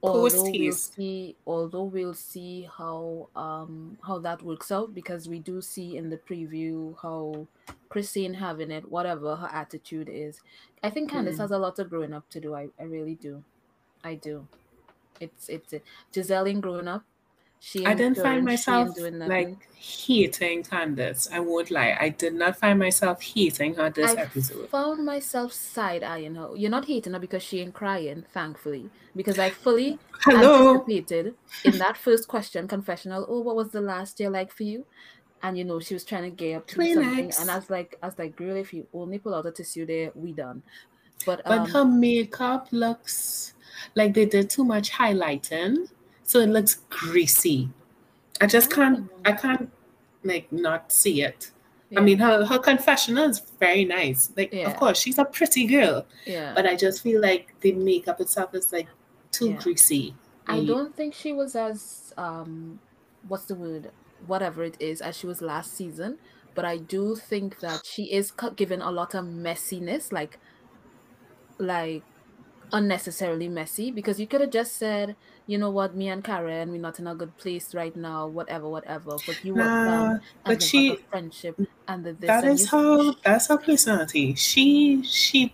Although 0.02 0.52
we'll 0.52 0.76
see 0.76 1.36
although 1.46 1.84
we'll 1.84 2.14
see 2.14 2.68
how 2.78 3.28
um 3.36 3.98
how 4.06 4.18
that 4.20 4.42
works 4.42 4.70
out 4.72 4.94
because 4.94 5.28
we 5.28 5.38
do 5.40 5.60
see 5.60 5.96
in 5.96 6.08
the 6.10 6.16
preview 6.16 6.94
how 7.02 7.46
Christine 7.90 8.34
having 8.34 8.70
it 8.70 8.90
whatever 8.90 9.36
her 9.36 9.48
attitude 9.52 10.08
is. 10.10 10.40
I 10.82 10.90
think 10.90 11.10
Candiace 11.10 11.36
Mm. 11.36 11.40
has 11.40 11.50
a 11.50 11.58
lot 11.58 11.78
of 11.78 11.90
growing 11.90 12.14
up 12.14 12.28
to 12.30 12.40
do. 12.40 12.54
I, 12.54 12.68
I 12.78 12.84
really 12.84 13.14
do. 13.16 13.44
I 14.04 14.14
do. 14.14 14.46
It's 15.20 15.48
it's 15.50 15.74
Gizelle 16.12 16.48
ain't 16.48 16.62
growing 16.62 16.88
up 16.88 17.04
she 17.60 17.84
I 17.86 17.94
didn't 17.94 18.16
find 18.16 18.44
maturing, 18.44 18.56
she 18.94 19.02
ain't 19.04 19.18
myself 19.18 19.28
like 19.28 19.68
hating 19.74 20.62
Candiace. 20.64 21.28
I 21.30 21.40
won't 21.40 21.70
lie. 21.70 21.96
I 22.00 22.08
did 22.08 22.34
not 22.34 22.56
find 22.56 22.78
myself 22.78 23.22
hating 23.22 23.74
her 23.74 23.90
this 23.90 24.12
episode. 24.16 24.18
I 24.18 24.22
episode. 24.22 24.70
found 24.70 25.04
myself 25.04 25.52
side 25.52 26.02
eyeing 26.02 26.36
her. 26.36 26.50
You're 26.56 26.70
not 26.70 26.86
hating 26.86 27.12
her 27.12 27.18
because 27.18 27.42
she 27.42 27.60
ain't 27.60 27.74
crying, 27.74 28.24
thankfully. 28.32 28.90
Because 29.14 29.38
I 29.38 29.50
fully 29.50 29.98
Hello. 30.24 30.74
anticipated 30.74 31.34
in 31.64 31.78
that 31.78 31.98
first 31.98 32.28
question 32.28 32.66
confessional. 32.66 33.26
Oh, 33.28 33.40
what 33.40 33.56
was 33.56 33.70
the 33.70 33.82
last 33.82 34.18
year 34.20 34.30
like 34.30 34.52
for 34.52 34.62
you? 34.62 34.86
And 35.42 35.56
you 35.56 35.64
know 35.64 35.80
she 35.80 35.94
was 35.94 36.04
trying 36.04 36.24
to 36.24 36.30
gear 36.30 36.58
up 36.58 36.66
to 36.68 36.74
something, 36.76 37.32
and 37.40 37.50
I 37.50 37.56
was 37.56 37.70
like, 37.70 37.98
I 38.02 38.06
was 38.06 38.18
like, 38.18 38.36
girl, 38.36 38.56
if 38.56 38.72
you 38.74 38.86
only 38.92 39.18
pull 39.18 39.34
out 39.34 39.46
a 39.46 39.50
tissue 39.50 39.86
there, 39.86 40.12
we 40.14 40.32
done. 40.32 40.62
But 41.26 41.42
But 41.44 41.60
um, 41.60 41.68
her 41.70 41.84
makeup 41.84 42.68
looks 42.72 43.54
like 43.94 44.14
they 44.14 44.26
did 44.26 44.50
too 44.50 44.64
much 44.64 44.90
highlighting, 44.90 45.88
so 46.30 46.38
it 46.40 46.48
looks 46.48 46.74
greasy. 46.90 47.68
I 48.40 48.46
just 48.46 48.70
can't. 48.70 49.10
I 49.24 49.32
can't 49.32 49.70
like 50.22 50.50
not 50.52 50.92
see 50.92 51.22
it. 51.22 51.50
yeah, 51.90 51.98
I 51.98 52.02
mean, 52.02 52.18
her 52.18 52.44
her 52.46 52.58
confessional 52.58 53.24
is 53.32 53.40
very 53.58 53.84
nice. 53.84 54.30
Like, 54.36 54.52
Yeah. 54.52 54.70
of 54.70 54.76
course, 54.76 54.98
she's 55.02 55.18
a 55.18 55.24
pretty 55.24 55.64
girl, 55.66 56.06
yeah. 56.26 56.52
but 56.54 56.64
I 56.66 56.76
just 56.76 57.02
feel 57.02 57.20
like 57.20 57.54
the 57.60 57.72
makeup 57.72 58.20
itself 58.20 58.54
is 58.54 58.72
like 58.72 58.88
too 59.32 59.50
Yeah. 59.50 59.56
greasy. 59.62 60.14
I 60.46 60.64
don't 60.64 60.94
think 60.98 61.14
she 61.14 61.32
was 61.32 61.54
as 61.54 62.12
um, 62.16 62.80
what's 63.28 63.46
the 63.46 63.54
word? 63.54 63.90
Whatever 64.26 64.62
it 64.64 64.76
is, 64.80 65.00
as 65.00 65.16
she 65.16 65.26
was 65.26 65.40
last 65.42 65.74
season. 65.80 66.18
But 66.54 66.64
I 66.64 66.76
do 66.78 67.14
think 67.30 67.60
that 67.60 67.86
she 67.86 68.04
is 68.18 68.32
given 68.56 68.80
a 68.82 68.90
lot 68.90 69.14
of 69.14 69.24
messiness, 69.24 70.12
like, 70.12 70.38
like 71.58 72.02
unnecessarily 72.72 73.48
messy. 73.48 73.90
Because 73.90 74.18
you 74.20 74.26
could 74.26 74.40
have 74.40 74.50
just 74.50 74.76
said, 74.76 75.16
you 75.50 75.58
know 75.58 75.70
what, 75.70 75.96
me 75.96 76.06
and 76.08 76.22
Karen, 76.22 76.70
we're 76.70 76.80
not 76.80 77.00
in 77.00 77.08
a 77.08 77.14
good 77.14 77.36
place 77.36 77.74
right 77.74 77.94
now, 77.96 78.28
whatever, 78.28 78.68
whatever. 78.68 79.16
But 79.26 79.44
you 79.44 79.54
want 79.54 79.68
Nah, 79.68 80.08
them 80.08 80.20
but 80.44 80.62
she- 80.62 80.96
friendship 81.10 81.58
and 81.88 82.04
the 82.04 82.12
this. 82.12 82.28
That 82.28 82.44
is 82.44 82.70
her. 82.70 83.12
That's 83.24 83.48
her 83.48 83.58
personality. 83.58 84.34
She 84.36 85.02
she. 85.02 85.52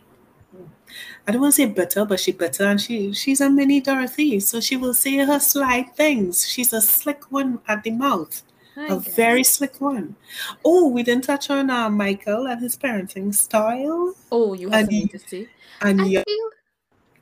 I 1.27 1.33
don't 1.33 1.41
want 1.43 1.55
to 1.55 1.63
say 1.63 1.67
bitter, 1.67 2.05
but 2.05 2.21
she 2.21 2.33
bitter, 2.33 2.65
and 2.65 2.81
she 2.81 3.13
she's 3.13 3.41
a 3.41 3.49
mini 3.51 3.81
Dorothy. 3.81 4.39
So 4.41 4.61
she 4.61 4.77
will 4.77 4.95
say 4.95 5.17
her 5.17 5.41
sly 5.41 5.83
things. 5.97 6.47
She's 6.47 6.73
a 6.73 6.81
slick 6.81 7.31
one 7.33 7.61
at 7.67 7.83
the 7.83 7.91
mouth. 7.91 8.43
I 8.77 8.87
a 8.93 9.01
guess. 9.01 9.15
very 9.17 9.45
slick 9.45 9.81
one. 9.81 10.17
Oh, 10.63 10.89
we 10.89 11.03
didn't 11.03 11.25
touch 11.25 11.49
on 11.49 11.71
uh, 11.71 11.89
Michael 11.89 12.47
and 12.47 12.61
his 12.61 12.77
parenting 12.77 13.35
style 13.35 14.15
Oh, 14.31 14.53
you 14.53 14.69
have 14.69 14.89
and 14.89 14.93
something 14.93 15.09
to 15.09 15.19
say. 15.19 15.49
and 15.81 16.01
I 16.03 16.05
young, 16.05 16.25
feel 16.25 16.51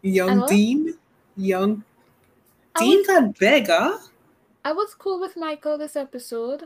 young? 0.03 0.47
Dean. 0.47 0.95
Young 1.37 1.83
Dean 2.77 2.99
was, 2.99 3.07
got 3.07 3.39
bigger. 3.39 3.99
I 4.65 4.73
was 4.73 4.95
cool 4.95 5.21
with 5.21 5.37
Michael 5.37 5.79
this 5.79 5.97
episode. 5.97 6.65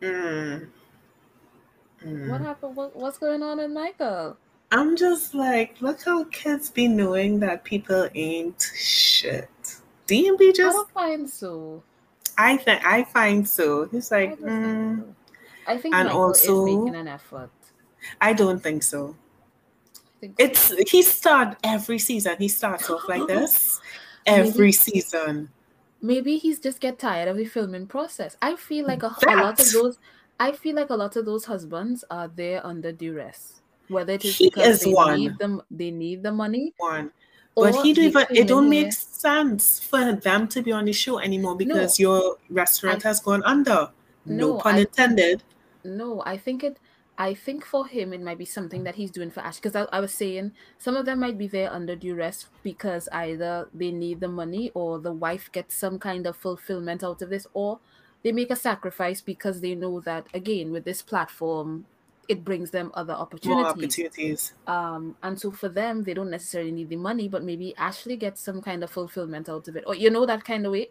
Mm. 0.00 0.68
What 2.02 2.08
Mm. 2.10 2.44
happened? 2.44 2.76
What, 2.76 2.96
what's 2.96 3.18
going 3.18 3.42
on 3.42 3.60
in 3.60 3.72
Michael? 3.72 4.36
I'm 4.72 4.96
just 4.96 5.34
like, 5.34 5.76
look 5.80 6.02
how 6.02 6.24
kids 6.24 6.70
be 6.70 6.88
knowing 6.88 7.38
that 7.40 7.62
people 7.62 8.08
ain't 8.14 8.60
shit. 8.74 9.48
Dean 10.06 10.36
be 10.36 10.48
I 10.48 10.52
just, 10.52 10.74
don't 10.76 10.90
find 10.90 11.28
so. 11.30 11.82
I 12.38 12.56
think, 12.56 12.84
I 12.84 13.04
find 13.04 13.46
so. 13.46 13.86
He's 13.86 14.10
like, 14.10 14.40
don't 14.40 14.48
mm, 14.48 14.96
think 14.96 15.06
so. 15.06 15.14
I 15.66 15.78
think 15.78 15.94
and 15.94 16.06
Michael 16.08 16.22
also- 16.22 16.66
is 16.66 16.74
making 16.76 16.96
an 16.96 17.08
effort. 17.08 17.50
I 18.20 18.32
don't 18.32 18.60
think 18.60 18.82
so. 18.82 19.14
I 19.94 20.20
think 20.20 20.34
so. 20.38 20.44
It's 20.78 20.90
he 20.90 21.02
start 21.02 21.56
every 21.62 21.98
season. 22.00 22.34
He 22.38 22.48
starts 22.48 22.90
off 22.90 23.06
like 23.08 23.26
this 23.28 23.80
every 24.26 24.52
Maybe- 24.66 24.72
season. 24.72 25.48
maybe 26.00 26.36
he's 26.36 26.58
just 26.58 26.80
get 26.80 26.98
tired 26.98 27.28
of 27.28 27.36
the 27.36 27.44
filming 27.44 27.86
process. 27.86 28.36
I 28.42 28.56
feel 28.56 28.86
like 28.86 29.02
a, 29.02 29.14
a 29.28 29.36
lot 29.36 29.60
of 29.60 29.72
those. 29.72 29.98
I 30.40 30.52
feel 30.52 30.74
like 30.74 30.90
a 30.90 30.96
lot 30.96 31.14
of 31.16 31.24
those 31.24 31.44
husbands 31.44 32.04
are 32.10 32.28
there 32.28 32.64
under 32.66 32.90
duress. 32.92 33.60
Whether 33.88 34.14
it 34.14 34.24
is 34.24 34.36
He 34.36 34.48
because 34.48 34.78
is 34.78 34.84
they 34.84 34.92
one. 34.92 35.18
need 35.18 35.38
them, 35.38 35.62
they 35.70 35.90
need 35.90 36.22
the 36.22 36.32
money, 36.32 36.72
One. 36.78 37.10
But 37.54 37.74
he 37.82 37.92
don't 37.92 38.04
even 38.06 38.26
it 38.30 38.48
don't 38.48 38.70
make 38.70 38.92
sense 38.94 39.78
for 39.78 40.14
them 40.14 40.48
to 40.48 40.62
be 40.62 40.72
on 40.72 40.86
the 40.86 40.92
show 40.94 41.18
anymore 41.18 41.54
because 41.54 42.00
your 42.00 42.38
restaurant 42.48 43.04
I- 43.04 43.08
has 43.08 43.20
gone 43.20 43.42
under. 43.44 43.90
No, 44.24 44.54
No, 44.54 44.58
pun 44.58 44.76
I- 44.76 44.78
intended. 44.80 45.42
No, 45.84 46.22
I 46.24 46.36
think 46.38 46.64
it. 46.64 46.78
I 47.18 47.34
think 47.34 47.64
for 47.64 47.86
him, 47.86 48.12
it 48.12 48.22
might 48.22 48.38
be 48.38 48.44
something 48.44 48.84
that 48.84 48.94
he's 48.94 49.10
doing 49.10 49.30
for 49.30 49.40
Ash. 49.40 49.56
Because 49.56 49.76
I, 49.76 49.82
I 49.96 50.00
was 50.00 50.14
saying 50.14 50.52
some 50.78 50.96
of 50.96 51.06
them 51.06 51.20
might 51.20 51.38
be 51.38 51.46
there 51.46 51.72
under 51.72 51.94
duress 51.94 52.46
because 52.62 53.08
either 53.12 53.68
they 53.72 53.90
need 53.90 54.20
the 54.20 54.28
money 54.28 54.70
or 54.74 54.98
the 54.98 55.12
wife 55.12 55.50
gets 55.52 55.74
some 55.74 55.98
kind 55.98 56.26
of 56.26 56.36
fulfillment 56.36 57.04
out 57.04 57.22
of 57.22 57.30
this, 57.30 57.46
or 57.52 57.80
they 58.22 58.32
make 58.32 58.50
a 58.50 58.56
sacrifice 58.56 59.20
because 59.20 59.60
they 59.60 59.74
know 59.74 60.00
that, 60.00 60.26
again, 60.32 60.72
with 60.72 60.84
this 60.84 61.02
platform, 61.02 61.86
it 62.28 62.44
brings 62.44 62.70
them 62.70 62.90
other 62.94 63.12
More 63.12 63.22
opportunities. 63.22 63.64
opportunities. 63.66 64.52
Um, 64.66 65.16
and 65.22 65.38
so 65.40 65.50
for 65.50 65.68
them, 65.68 66.04
they 66.04 66.14
don't 66.14 66.30
necessarily 66.30 66.70
need 66.72 66.88
the 66.88 66.96
money, 66.96 67.28
but 67.28 67.42
maybe 67.42 67.74
Ashley 67.76 68.16
gets 68.16 68.40
some 68.40 68.62
kind 68.62 68.82
of 68.82 68.90
fulfillment 68.90 69.48
out 69.48 69.68
of 69.68 69.76
it, 69.76 69.84
or 69.86 69.94
you 69.94 70.08
know, 70.08 70.24
that 70.26 70.44
kind 70.44 70.64
of 70.64 70.72
way. 70.72 70.90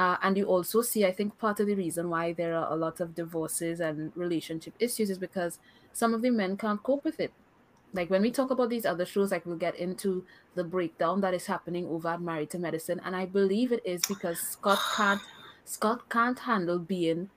Uh, 0.00 0.16
and 0.22 0.38
you 0.38 0.46
also 0.46 0.80
see, 0.80 1.04
I 1.04 1.12
think 1.12 1.36
part 1.36 1.60
of 1.60 1.66
the 1.66 1.74
reason 1.74 2.08
why 2.08 2.32
there 2.32 2.56
are 2.56 2.72
a 2.72 2.74
lot 2.74 3.00
of 3.00 3.14
divorces 3.14 3.80
and 3.80 4.10
relationship 4.16 4.72
issues 4.80 5.10
is 5.10 5.18
because 5.18 5.58
some 5.92 6.14
of 6.14 6.22
the 6.22 6.30
men 6.30 6.56
can't 6.56 6.82
cope 6.82 7.04
with 7.04 7.20
it. 7.20 7.34
Like 7.92 8.08
when 8.08 8.22
we 8.22 8.30
talk 8.30 8.50
about 8.50 8.70
these 8.70 8.86
other 8.86 9.04
shows, 9.04 9.30
like 9.30 9.44
we'll 9.44 9.56
get 9.56 9.76
into 9.76 10.24
the 10.54 10.64
breakdown 10.64 11.20
that 11.20 11.34
is 11.34 11.44
happening 11.44 11.86
over 11.86 12.08
at 12.08 12.22
Married 12.22 12.48
to 12.52 12.58
Medicine, 12.58 12.98
and 13.04 13.14
I 13.14 13.26
believe 13.26 13.72
it 13.72 13.82
is 13.84 14.00
because 14.06 14.40
Scott 14.40 14.78
can't 14.96 15.20
Scott 15.66 16.08
can't 16.08 16.38
handle 16.38 16.78
being 16.78 17.28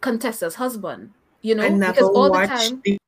Contessa's 0.00 0.56
husband. 0.56 1.12
You 1.40 1.54
know, 1.54 1.66
I 1.66 1.68
never 1.68 1.92
because 1.92 2.08
all 2.08 2.24
the 2.24 2.30
watched 2.30 2.68
time. 2.68 2.82
the, 2.82 2.98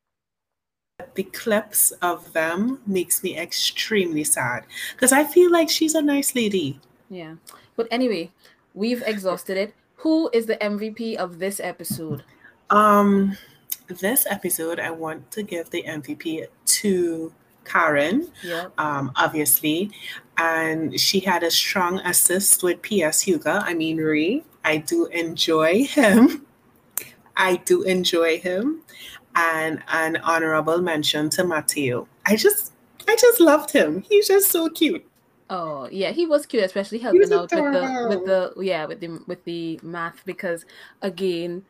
the 1.16 1.24
clips 1.24 1.91
of 2.01 2.33
them 2.33 2.81
makes 2.87 3.24
me 3.24 3.37
extremely 3.37 4.22
sad 4.22 4.66
because 4.93 5.11
I 5.11 5.24
feel 5.24 5.51
like 5.51 5.68
she's 5.68 5.97
a 5.97 6.03
nice 6.03 6.37
lady. 6.37 6.79
Yeah. 7.11 7.35
But 7.74 7.89
anyway, 7.91 8.31
we've 8.79 9.03
exhausted 9.07 9.57
it. 9.57 9.74
Who 9.97 10.31
is 10.33 10.47
the 10.47 10.57
MVP 10.57 11.16
of 11.16 11.39
this 11.41 11.59
episode? 11.59 12.22
Um, 12.70 13.37
this 13.89 14.26
episode, 14.31 14.79
I 14.79 14.91
want 14.93 15.31
to 15.33 15.43
give 15.43 15.70
the 15.70 15.83
MVP 15.83 16.47
to 16.81 17.33
Karen, 17.64 18.31
Yeah. 18.45 18.68
um, 18.79 19.11
obviously, 19.16 19.91
and 20.37 20.99
she 20.99 21.20
had 21.20 21.43
a 21.43 21.51
strong 21.51 21.99
assist 22.01 22.62
with 22.62 22.81
P.S. 22.83 23.20
Hugo. 23.22 23.51
I 23.70 23.74
mean, 23.74 23.97
Ray. 23.99 24.45
I 24.64 24.76
do 24.79 25.07
enjoy 25.07 25.85
him. 25.85 26.47
I 27.37 27.57
do 27.57 27.83
enjoy 27.83 28.39
him, 28.39 28.83
and 29.35 29.83
an 29.89 30.16
honorable 30.18 30.81
mention 30.83 31.31
to 31.31 31.45
Mateo. 31.45 32.07
I 32.26 32.37
just, 32.37 32.72
I 33.09 33.16
just 33.16 33.41
loved 33.41 33.70
him. 33.70 34.03
He's 34.03 34.29
just 34.29 34.51
so 34.51 34.68
cute. 34.68 35.05
Oh 35.51 35.89
yeah, 35.91 36.11
he 36.13 36.27
was 36.27 36.45
cute, 36.47 36.63
especially 36.65 36.99
helping 36.99 37.33
out 37.33 37.55
with 37.55 37.71
the 37.73 37.91
with 38.05 38.25
the 38.25 38.53
yeah 38.59 38.85
with 38.85 39.01
the 39.01 39.23
with 39.27 39.45
the 39.45 39.81
math 39.83 40.25
because 40.27 40.67
again, 41.01 41.65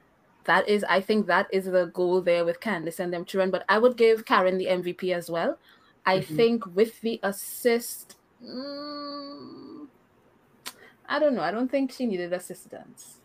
that 0.44 0.68
is 0.68 0.84
I 0.88 1.00
think 1.00 1.26
that 1.26 1.46
is 1.52 1.66
the 1.66 1.86
goal 1.86 2.20
there 2.20 2.44
with 2.44 2.60
Candiace 2.60 2.98
and 2.98 3.12
them 3.12 3.24
children. 3.24 3.50
But 3.50 3.64
I 3.68 3.78
would 3.78 3.96
give 3.96 4.24
Karen 4.24 4.58
the 4.58 4.66
MVP 4.68 5.12
as 5.12 5.30
well. 5.30 5.58
I 6.04 6.20
Mhm. 6.20 6.26
think 6.36 6.66
with 6.66 7.00
the 7.02 7.20
assist, 7.22 8.16
mm, 8.42 9.88
I 11.06 11.18
don't 11.18 11.34
know. 11.34 11.42
I 11.42 11.50
don't 11.50 11.70
think 11.70 11.92
she 11.92 12.06
needed 12.06 12.32
assistance. 12.32 13.20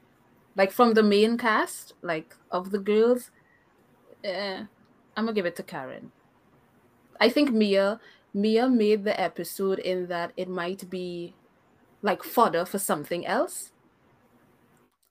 Like 0.56 0.72
from 0.72 0.94
the 0.94 1.04
main 1.04 1.38
cast, 1.38 1.94
like 2.02 2.36
of 2.52 2.72
the 2.72 2.80
girls, 2.80 3.32
eh, 4.24 4.66
I'm 5.16 5.26
gonna 5.26 5.34
give 5.34 5.46
it 5.46 5.56
to 5.58 5.64
Karen. 5.64 6.12
I 7.20 7.30
think 7.30 7.52
Mia 7.52 8.00
Mia 8.34 8.68
made 8.68 9.04
the 9.04 9.20
episode 9.20 9.80
in 9.80 10.08
that 10.08 10.34
it 10.36 10.50
might 10.50 10.90
be 10.90 11.34
like 12.02 12.24
fodder 12.24 12.66
for 12.66 12.80
something 12.80 13.26
else. 13.26 13.72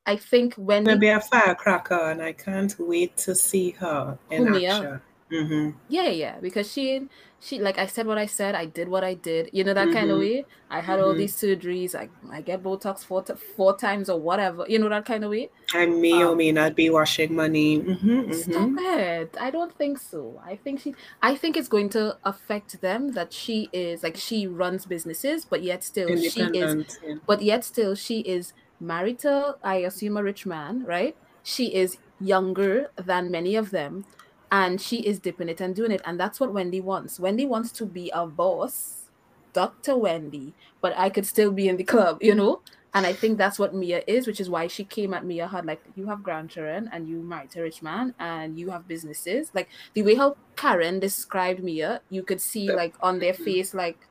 I 0.05 0.17
think 0.17 0.55
when 0.57 0.85
Gonna 0.85 0.99
be 0.99 1.09
a 1.09 1.21
firecracker, 1.21 2.11
and 2.11 2.21
I 2.21 2.33
can't 2.33 2.75
wait 2.79 3.17
to 3.19 3.35
see 3.35 3.71
her 3.73 4.19
in 4.31 4.51
Mia? 4.51 4.73
action. 4.73 5.01
Hmm 5.33 5.73
yeah 5.89 6.09
yeah 6.09 6.41
because 6.41 6.71
she 6.73 7.09
she 7.41 7.61
like 7.61 7.79
I 7.79 7.87
said 7.87 8.07
what 8.07 8.19
I 8.19 8.27
said 8.27 8.55
I 8.55 8.67
did 8.67 8.89
what 8.89 9.05
I 9.05 9.15
did 9.15 9.51
you 9.53 9.65
know 9.65 9.75
that 9.75 9.91
kind 9.91 10.11
of 10.11 10.19
Mhm. 10.19 10.21
way 10.21 10.47
I 10.71 10.81
had 10.81 11.01
all 11.01 11.15
Mhm. 11.15 11.17
these 11.17 11.37
surgeries 11.39 11.95
I 11.95 12.11
I 12.31 12.41
get 12.43 12.63
Botox 12.63 13.01
four 13.05 13.23
t- 13.25 13.35
four 13.57 13.77
times 13.77 14.09
or 14.09 14.21
whatever 14.21 14.65
you 14.69 14.79
know 14.79 14.89
that 14.89 15.05
kind 15.05 15.25
of 15.25 15.31
way 15.31 15.51
I 15.75 15.85
may 15.87 16.25
or 16.25 16.35
Um, 16.35 16.37
may 16.37 16.51
not 16.53 16.75
be 16.75 16.89
washing 16.89 17.35
money. 17.35 17.77
hmm 17.81 18.31
Stop 18.31 18.73
it. 18.79 19.37
I 19.39 19.51
don't 19.51 19.77
think 19.77 19.99
so. 19.99 20.41
I 20.43 20.57
think 20.57 20.81
she 20.81 20.95
I 21.21 21.37
think 21.37 21.55
it's 21.57 21.69
going 21.69 21.91
to 21.91 22.19
affect 22.25 22.81
them 22.81 23.13
that 23.13 23.33
she 23.33 23.65
is 23.75 24.03
like 24.03 24.17
she 24.17 24.47
runs 24.47 24.87
businesses, 24.87 25.45
but 25.45 25.63
yet 25.63 25.85
still 25.85 26.17
she 26.17 26.47
is 26.49 26.77
yeah. 27.03 27.15
but 27.27 27.43
yet 27.43 27.63
still 27.65 27.95
she 27.95 28.21
is 28.21 28.55
married 28.81 29.19
to 29.21 29.57
I 29.63 29.77
assume 29.79 30.17
a 30.17 30.23
rich 30.23 30.47
man, 30.47 30.83
right? 30.85 31.15
She 31.43 31.75
is 31.75 31.99
younger 32.19 32.89
than 32.97 33.31
many 33.31 33.55
of 33.57 33.71
them 33.71 34.05
and 34.53 34.81
she 34.81 34.99
is 34.99 35.19
dipping 35.19 35.49
it 35.49 35.61
and 35.63 35.75
doing 35.75 35.91
it. 35.91 36.03
And 36.05 36.21
that's 36.21 36.39
what 36.39 36.53
Wendy 36.53 36.81
wants. 36.81 37.19
Wendy 37.19 37.47
wants 37.47 37.73
to 37.73 37.87
be 37.87 38.11
a 38.15 38.27
boss, 38.27 39.09
Dr. 39.55 39.97
Wendy, 39.97 40.53
but 40.83 40.93
I 40.97 41.09
could 41.09 41.27
still 41.27 41.51
be 41.51 41.69
in 41.69 41.79
the 41.79 41.85
club, 41.85 42.19
you 42.23 42.35
know? 42.35 42.61
And 42.95 43.07
I 43.07 43.15
think 43.15 43.39
that's 43.39 43.59
what 43.59 43.75
Mia 43.75 44.03
is, 44.07 44.27
which 44.27 44.39
is 44.39 44.51
why 44.51 44.67
she 44.67 44.85
came 44.85 45.15
at 45.15 45.25
Mia 45.25 45.49
had 45.49 45.65
like, 45.65 45.83
you 45.97 46.07
have 46.09 46.23
grandchildren 46.23 46.91
and 46.93 47.09
you 47.09 47.23
married 47.23 47.57
a 47.57 47.63
rich 47.63 47.81
man 47.81 48.15
and 48.19 48.59
you 48.59 48.69
have 48.69 48.87
businesses. 48.87 49.51
Like 49.55 49.71
the 49.95 50.03
way 50.03 50.15
how 50.15 50.37
Karen 50.57 51.01
described 51.01 51.65
Mia, 51.65 52.03
you 52.11 52.23
could 52.23 52.41
see 52.41 52.71
like 52.71 52.95
on 53.01 53.19
their 53.19 53.33
face, 53.33 53.73
like, 53.73 54.07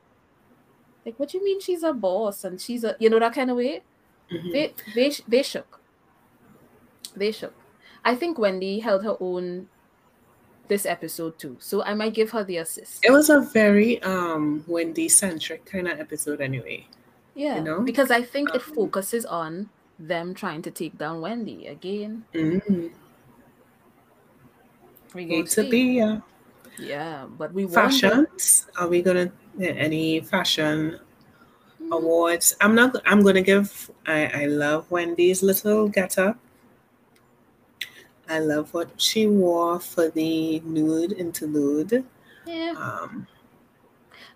like 1.06 1.16
what 1.20 1.28
do 1.28 1.38
you 1.38 1.44
mean 1.44 1.60
she's 1.60 1.84
a 1.84 1.92
boss 1.92 2.42
and 2.42 2.60
she's 2.60 2.82
a 2.82 2.96
you 2.98 3.08
know 3.08 3.20
that 3.20 3.34
kind 3.34 3.50
of 3.50 3.56
way? 3.56 3.82
Mhm. 4.32 4.52
They 4.52 4.74
they 4.94 5.12
they 5.28 5.42
shook. 5.44 5.80
They 7.14 7.30
shook. 7.30 7.54
I 8.04 8.16
think 8.16 8.38
Wendy 8.38 8.80
held 8.80 9.04
her 9.04 9.16
own 9.20 9.68
this 10.68 10.86
episode 10.86 11.38
too, 11.38 11.56
so 11.60 11.82
I 11.82 11.94
might 11.94 12.14
give 12.14 12.30
her 12.30 12.44
the 12.44 12.58
assist. 12.58 13.04
It 13.04 13.10
was 13.12 13.30
a 13.30 13.40
very 13.40 14.02
um 14.02 14.64
Wendy 14.66 15.08
centric 15.08 15.64
kind 15.66 15.88
of 15.88 16.00
episode 16.00 16.40
anyway. 16.40 16.86
Yeah, 17.34 17.56
You 17.56 17.62
know? 17.64 17.80
because 17.80 18.10
I 18.10 18.22
think 18.22 18.50
it 18.54 18.62
Um, 18.62 18.74
focuses 18.74 19.24
on 19.26 19.70
them 19.98 20.34
trying 20.34 20.62
to 20.62 20.70
take 20.70 20.98
down 20.98 21.20
Wendy 21.20 21.66
again. 21.66 22.24
Mm. 22.34 22.90
We 25.14 25.24
Need 25.26 25.48
gonna 25.54 25.68
be 25.68 26.00
uh, 26.00 26.20
Yeah, 26.78 27.26
but 27.26 27.52
we 27.52 27.66
fashions. 27.66 28.66
Are 28.76 28.88
we 28.88 29.02
gonna 29.02 29.30
yeah, 29.58 29.70
any 29.76 30.20
fashion 30.20 30.98
Mm, 31.82 31.90
awards? 31.92 32.54
I'm 32.60 32.74
not. 32.74 32.94
I'm 33.04 33.22
gonna 33.22 33.42
give. 33.42 33.90
I 34.06 34.44
I 34.44 34.46
love 34.46 34.88
Wendy's 34.90 35.42
little 35.42 35.88
getup. 35.88 36.38
I 38.32 38.38
love 38.38 38.72
what 38.72 38.88
she 38.96 39.26
wore 39.26 39.78
for 39.78 40.08
the 40.08 40.60
nude 40.60 41.12
interlude. 41.12 42.04
Yeah, 42.46 42.72
Um, 42.76 43.26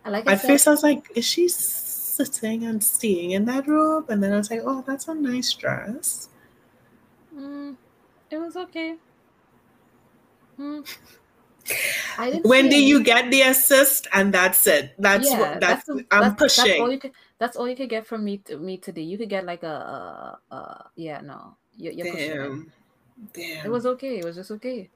I 0.04 0.10
like. 0.10 0.28
At 0.28 0.42
first, 0.42 0.68
I 0.68 0.70
was 0.70 0.82
like, 0.82 1.10
is 1.16 1.24
she 1.24 1.48
sitting 1.48 2.64
and 2.64 2.84
staying 2.84 3.30
in 3.32 3.46
that 3.46 3.66
robe? 3.66 4.10
And 4.10 4.22
then 4.22 4.32
I 4.32 4.36
was 4.36 4.50
like, 4.50 4.60
oh, 4.64 4.84
that's 4.86 5.08
a 5.08 5.14
nice 5.14 5.52
dress. 5.54 6.28
mm, 7.34 7.74
it 8.30 8.38
was 8.38 8.56
okay. 8.56 8.96
Mm. 10.60 10.84
I 12.18 12.30
didn't 12.30 12.44
see 12.44 12.48
Wendy, 12.48 12.76
you 12.76 13.02
get 13.02 13.30
the 13.30 13.42
assist, 13.42 14.06
and 14.12 14.32
that's 14.32 14.66
it. 14.66 14.94
That's 14.98 15.30
yeah, 15.30 15.40
what 15.40 15.60
that's, 15.60 15.84
the- 15.86 16.04
I'm 16.12 16.36
that's, 16.36 16.56
That's 16.56 16.58
all 16.58 16.64
pushing. 16.66 16.92
you 16.92 16.98
could. 16.98 17.12
That's 17.38 17.56
all 17.56 17.68
you 17.68 17.76
could 17.76 17.88
get 17.90 18.06
from 18.06 18.24
me. 18.24 18.38
To, 18.44 18.58
me 18.58 18.76
today. 18.76 19.02
You 19.02 19.18
could 19.18 19.28
get 19.28 19.44
like 19.44 19.62
a, 19.64 20.38
a, 20.50 20.54
a 20.54 20.90
yeah, 20.96 21.20
no, 21.22 21.56
you're, 21.76 21.92
you're 21.92 22.12
pushing 22.12 22.30
it. 22.30 22.85
Damn. 23.32 23.66
It 23.66 23.70
was 23.70 23.86
okay. 23.86 24.18
It 24.18 24.24
was 24.24 24.36
just 24.36 24.50
okay. 24.50 24.90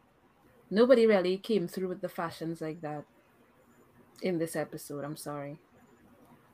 Nobody 0.71 1.07
really 1.07 1.37
came 1.39 1.66
through 1.66 1.89
with 1.89 2.01
the 2.01 2.09
fashions 2.09 2.61
like 2.61 2.81
that 2.83 3.05
in 4.23 4.39
this 4.39 4.55
episode. 4.57 5.05
I'm 5.05 5.16
sorry. 5.16 5.59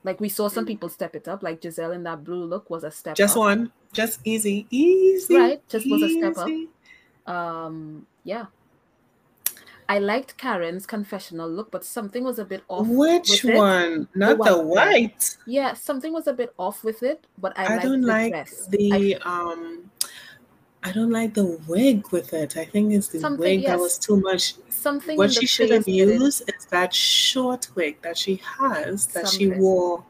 Like 0.05 0.21
we 0.21 0.29
saw 0.29 0.49
some 0.49 0.65
people 0.65 0.89
step 0.89 1.17
it 1.17 1.27
up. 1.27 1.43
Like 1.43 1.61
Gizelle 1.61 1.95
in 1.95 2.05
that 2.05 2.23
blue 2.25 2.45
look 2.45 2.71
was 2.71 2.85
a 2.85 2.91
step 2.91 3.15
Mm. 3.15 3.19
just 3.19 3.35
up. 3.37 3.41
one. 3.41 3.73
Just 3.93 4.21
easy. 4.25 4.67
Easy. 4.71 5.37
Right, 5.37 5.69
just 5.69 5.91
was 5.91 6.03
a 6.03 6.09
step 6.11 6.37
up. 6.39 6.49
Um, 7.35 8.07
yeah. 8.25 8.47
I 9.89 9.99
liked 10.01 10.37
Karen's 10.37 10.85
confessional 10.87 11.49
look, 11.49 11.71
but 11.71 11.85
something 11.85 12.25
was 12.25 12.39
a 12.41 12.45
bit 12.45 12.63
off. 12.69 12.87
Which 12.89 13.43
with 13.45 13.55
it. 13.55 13.57
one? 13.57 14.09
Not 14.15 14.39
the, 14.39 14.61
white 14.61 14.97
dress. 14.97 15.37
white. 15.37 15.37
Yeah, 15.47 15.75
something 15.75 16.13
was 16.13 16.27
a 16.27 16.33
bit 16.33 16.53
off 16.59 16.83
with 16.83 17.03
it, 17.05 17.25
but 17.39 17.57
I, 17.57 17.65
I, 17.67 17.69
liked 17.71 17.83
don't 17.85 18.01
the 18.01 18.07
like 18.07 18.33
dress. 18.33 18.67
I- 18.67 18.77
the 18.77 19.17
um 19.25 19.91
I 20.87 20.93
don't 20.93 21.11
like 21.11 21.35
the 21.35 21.59
wig 21.67 22.11
with 22.13 22.33
it. 22.33 22.57
I 22.57 22.65
think 22.65 22.93
it's 22.93 23.09
the 23.09 23.19
Something- 23.19 23.41
wig 23.41 23.61
yes. 23.63 23.71
that 23.71 23.79
was 23.81 23.99
too 23.99 24.17
much. 24.29 24.55
something 24.71 25.17
what 25.19 25.33
she 25.33 25.47
should 25.47 25.71
have 25.71 25.85
face 25.85 25.97
did 25.97 26.09
it. 26.11 26.21
used 26.21 26.43
is 26.55 26.65
that 26.67 26.95
short 26.95 27.69
wig 27.75 28.01
that 28.03 28.17
she 28.17 28.35
has 28.59 29.07
that 29.15 29.27
she 29.29 29.47
wore. 29.49 30.05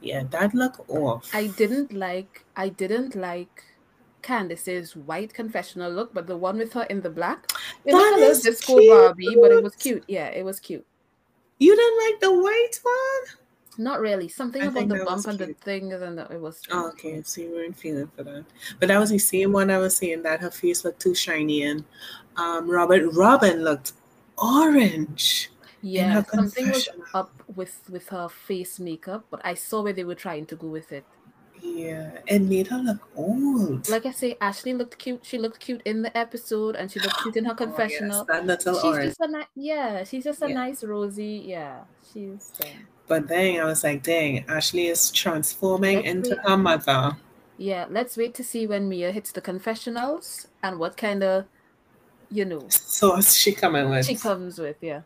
Yeah, 0.00 0.22
that 0.30 0.54
look 0.54 0.76
off. 0.88 1.28
I 1.34 1.48
didn't 1.48 1.92
like 1.92 2.44
I 2.64 2.68
didn't 2.68 3.16
like 3.16 3.64
Candiace's 4.22 4.94
white 4.94 5.32
confessional 5.34 5.90
look, 5.90 6.14
but 6.14 6.26
the 6.28 6.36
one 6.36 6.58
with 6.58 6.72
her 6.74 6.84
in 6.84 7.00
the 7.00 7.10
black. 7.10 7.50
It 7.84 7.92
That 7.92 7.98
looked 8.20 8.22
is 8.22 8.42
disco 8.42 8.76
Barbie, 8.86 9.34
but 9.40 9.50
it 9.50 9.62
was 9.64 9.74
cute. 9.74 10.06
cute. 10.06 10.16
Yeah, 10.16 10.28
it 10.28 10.44
was 10.44 10.60
cute. 10.60 10.86
You 11.58 11.74
didn't 11.74 11.98
like 12.04 12.20
the 12.20 12.34
white 12.46 12.76
one? 12.82 13.22
Not 13.80 14.00
really. 14.00 14.28
Something 14.28 14.60
I 14.62 14.66
about 14.66 14.88
the 14.88 15.04
bump 15.08 15.26
and 15.26 15.38
the 15.38 15.54
thing, 15.54 15.92
and 15.94 16.18
the, 16.18 16.24
it 16.30 16.40
was. 16.40 16.60
Oh, 16.70 16.88
okay, 16.90 17.22
so 17.24 17.40
you 17.40 17.50
weren't 17.56 17.76
feeling 17.84 18.10
for 18.14 18.22
that. 18.24 18.44
But 18.78 18.88
that 18.88 18.98
was 19.00 19.08
the 19.08 19.18
same 19.18 19.52
one 19.52 19.70
I 19.70 19.78
was 19.78 19.96
saying 19.96 20.22
that 20.24 20.40
her 20.40 20.50
face 20.50 20.84
looked 20.84 21.00
too 21.00 21.14
shiny 21.14 21.62
and 21.62 21.82
um, 22.36 22.68
Robert 22.70 23.04
Robyn 23.14 23.64
looked 23.64 23.92
orange. 24.36 25.50
Yeah, 25.82 26.22
something 26.24 26.68
was 26.68 26.88
up 27.14 27.32
with 27.56 27.74
with 27.88 28.06
her 28.10 28.28
face 28.28 28.78
makeup, 28.78 29.24
but 29.30 29.40
I 29.44 29.54
saw 29.54 29.82
where 29.82 29.94
they 29.94 30.04
were 30.04 30.14
trying 30.26 30.44
to 30.52 30.56
go 30.56 30.66
with 30.66 30.92
it. 30.92 31.04
Yeah, 31.62 32.18
it 32.26 32.42
made 32.42 32.66
her 32.68 32.78
look 32.78 33.00
old. 33.16 33.88
Like 33.88 34.04
I 34.06 34.12
say, 34.12 34.36
Ashley 34.42 34.74
looked 34.74 34.98
cute. 34.98 35.24
She 35.24 35.38
looked 35.38 35.60
cute 35.60 35.80
in 35.86 36.02
the 36.02 36.12
episode, 36.16 36.76
and 36.76 36.90
she 36.92 37.00
looked 37.00 37.18
cute 37.22 37.36
in 37.36 37.44
her 37.46 37.52
Oh, 37.58 37.64
yes, 37.64 37.66
confessional. 37.66 38.24
that 38.26 38.44
little 38.46 38.74
she's 38.74 38.84
orange. 38.84 39.08
just 39.10 39.20
a 39.20 39.28
ni- 39.28 39.52
yeah, 39.56 40.04
she's 40.04 40.24
just 40.24 40.42
a 40.42 40.48
Yeah. 40.48 40.54
nice 40.54 40.84
rosy. 40.84 41.44
Yeah, 41.46 41.84
she's 42.12 42.52
um, 42.62 42.68
But 43.10 43.26
then 43.28 43.60
I 43.60 43.64
was 43.64 43.82
like, 43.82 44.02
dang, 44.04 44.44
Ashley 44.48 44.86
is 44.94 45.10
transforming 45.10 45.96
Let's 45.98 46.08
into 46.12 46.30
wait. 46.30 46.46
her 46.46 46.56
mother. 46.56 47.02
yeah. 47.58 47.84
Let's 47.90 48.14
wait 48.16 48.32
to 48.38 48.44
see 48.44 48.66
when 48.72 48.88
Mia 48.88 49.10
hits 49.18 49.32
the 49.32 49.40
confessionals 49.50 50.46
and 50.62 50.78
what 50.78 50.96
kind 50.96 51.22
of 51.22 51.44
you 52.30 52.44
know 52.50 52.62
sauce 52.70 53.34
she 53.42 53.50
coming 53.52 53.90
with. 53.90 54.06
she 54.06 54.14
comes 54.14 54.58
with. 54.64 54.76
Yeah. 54.80 55.02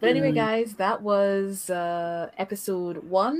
But 0.00 0.10
anyway, 0.10 0.32
Mhm. 0.32 0.42
guys, 0.46 0.68
that 0.84 0.98
was 1.12 1.70
uh 1.70 2.30
episode 2.44 2.96
one. 3.22 3.38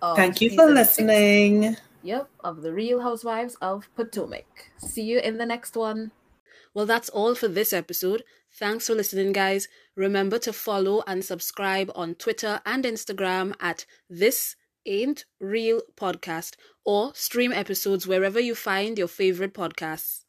Of 0.00 0.14
Thank 0.16 0.40
you 0.40 0.50
for 0.50 0.68
season 0.68 0.76
six. 0.76 0.98
listening. 0.98 1.76
Yep, 2.04 2.26
of 2.48 2.62
the 2.62 2.72
Real 2.72 3.00
Housewives 3.02 3.54
of 3.60 3.88
Potomac. 3.96 4.46
See 4.78 5.02
you 5.02 5.18
in 5.18 5.34
the 5.42 5.44
next 5.54 5.76
one. 5.76 6.12
Well, 6.74 6.86
that's 6.86 7.08
all 7.18 7.34
for 7.34 7.48
this 7.58 7.72
episode. 7.72 8.22
Thanks 8.58 8.86
for 8.88 8.94
listening, 8.94 9.32
guys. 9.32 9.68
Remember 9.96 10.38
to 10.40 10.52
follow 10.52 11.02
and 11.06 11.24
subscribe 11.24 11.90
on 11.94 12.14
Twitter 12.16 12.60
and 12.66 12.84
Instagram 12.84 13.54
at 13.60 13.86
This 14.10 14.56
Ain't 14.86 15.26
Real 15.40 15.82
Podcast 15.96 16.54
or 16.84 17.12
stream 17.14 17.52
episodes 17.52 18.06
wherever 18.06 18.40
you 18.40 18.54
find 18.54 18.98
your 18.98 19.06
favorite 19.08 19.54
podcasts. 19.54 20.22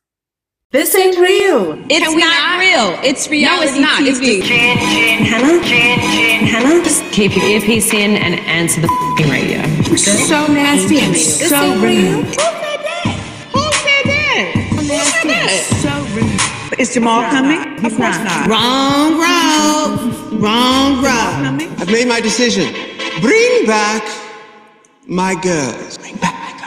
This 0.71 0.93
ain't 0.95 1.17
real. 1.17 1.73
It's 1.89 2.05
Can 2.05 2.15
we 2.15 2.21
not 2.21 2.29
not? 2.29 2.59
real. 2.59 2.99
It's 3.09 3.27
reality 3.27 3.79
not. 3.79 4.01
It's 4.03 4.19
TV. 4.19 4.43
Hannah? 4.43 5.63
Hannah? 5.65 6.83
Just 6.83 7.03
keep 7.11 7.35
your 7.35 7.45
earpiece 7.45 7.91
in 7.91 8.15
and 8.15 8.35
answer 8.41 8.81
the 8.81 8.87
f***ing 9.17 9.29
radio. 9.31 9.61
so 9.97 10.45
nasty 10.53 10.99
and 10.99 11.15
so 11.17 11.81
rude. 11.81 12.25
Who 12.25 12.33
said 12.33 12.81
that? 12.85 13.49
Who 13.53 13.61
said 13.61 14.03
that? 14.05 14.53
Who 14.75 14.85
said 14.85 15.29
that? 15.29 15.88
So 16.79 16.85
rude. 16.85 16.87
Is 16.87 16.93
Jamal 16.93 17.21
coming? 17.31 17.85
Of 17.85 17.95
course 17.97 18.17
not. 18.19 18.47
Wrong 18.47 19.19
road. 19.19 20.41
Wrong 20.41 20.95
road. 21.03 21.79
I've 21.79 21.91
made 21.91 22.07
my 22.07 22.21
decision. 22.21 22.73
Bring 23.21 23.65
back 23.65 24.03
my 25.07 25.35
girls. 25.35 25.97
Bring 25.97 26.15
back 26.17 26.58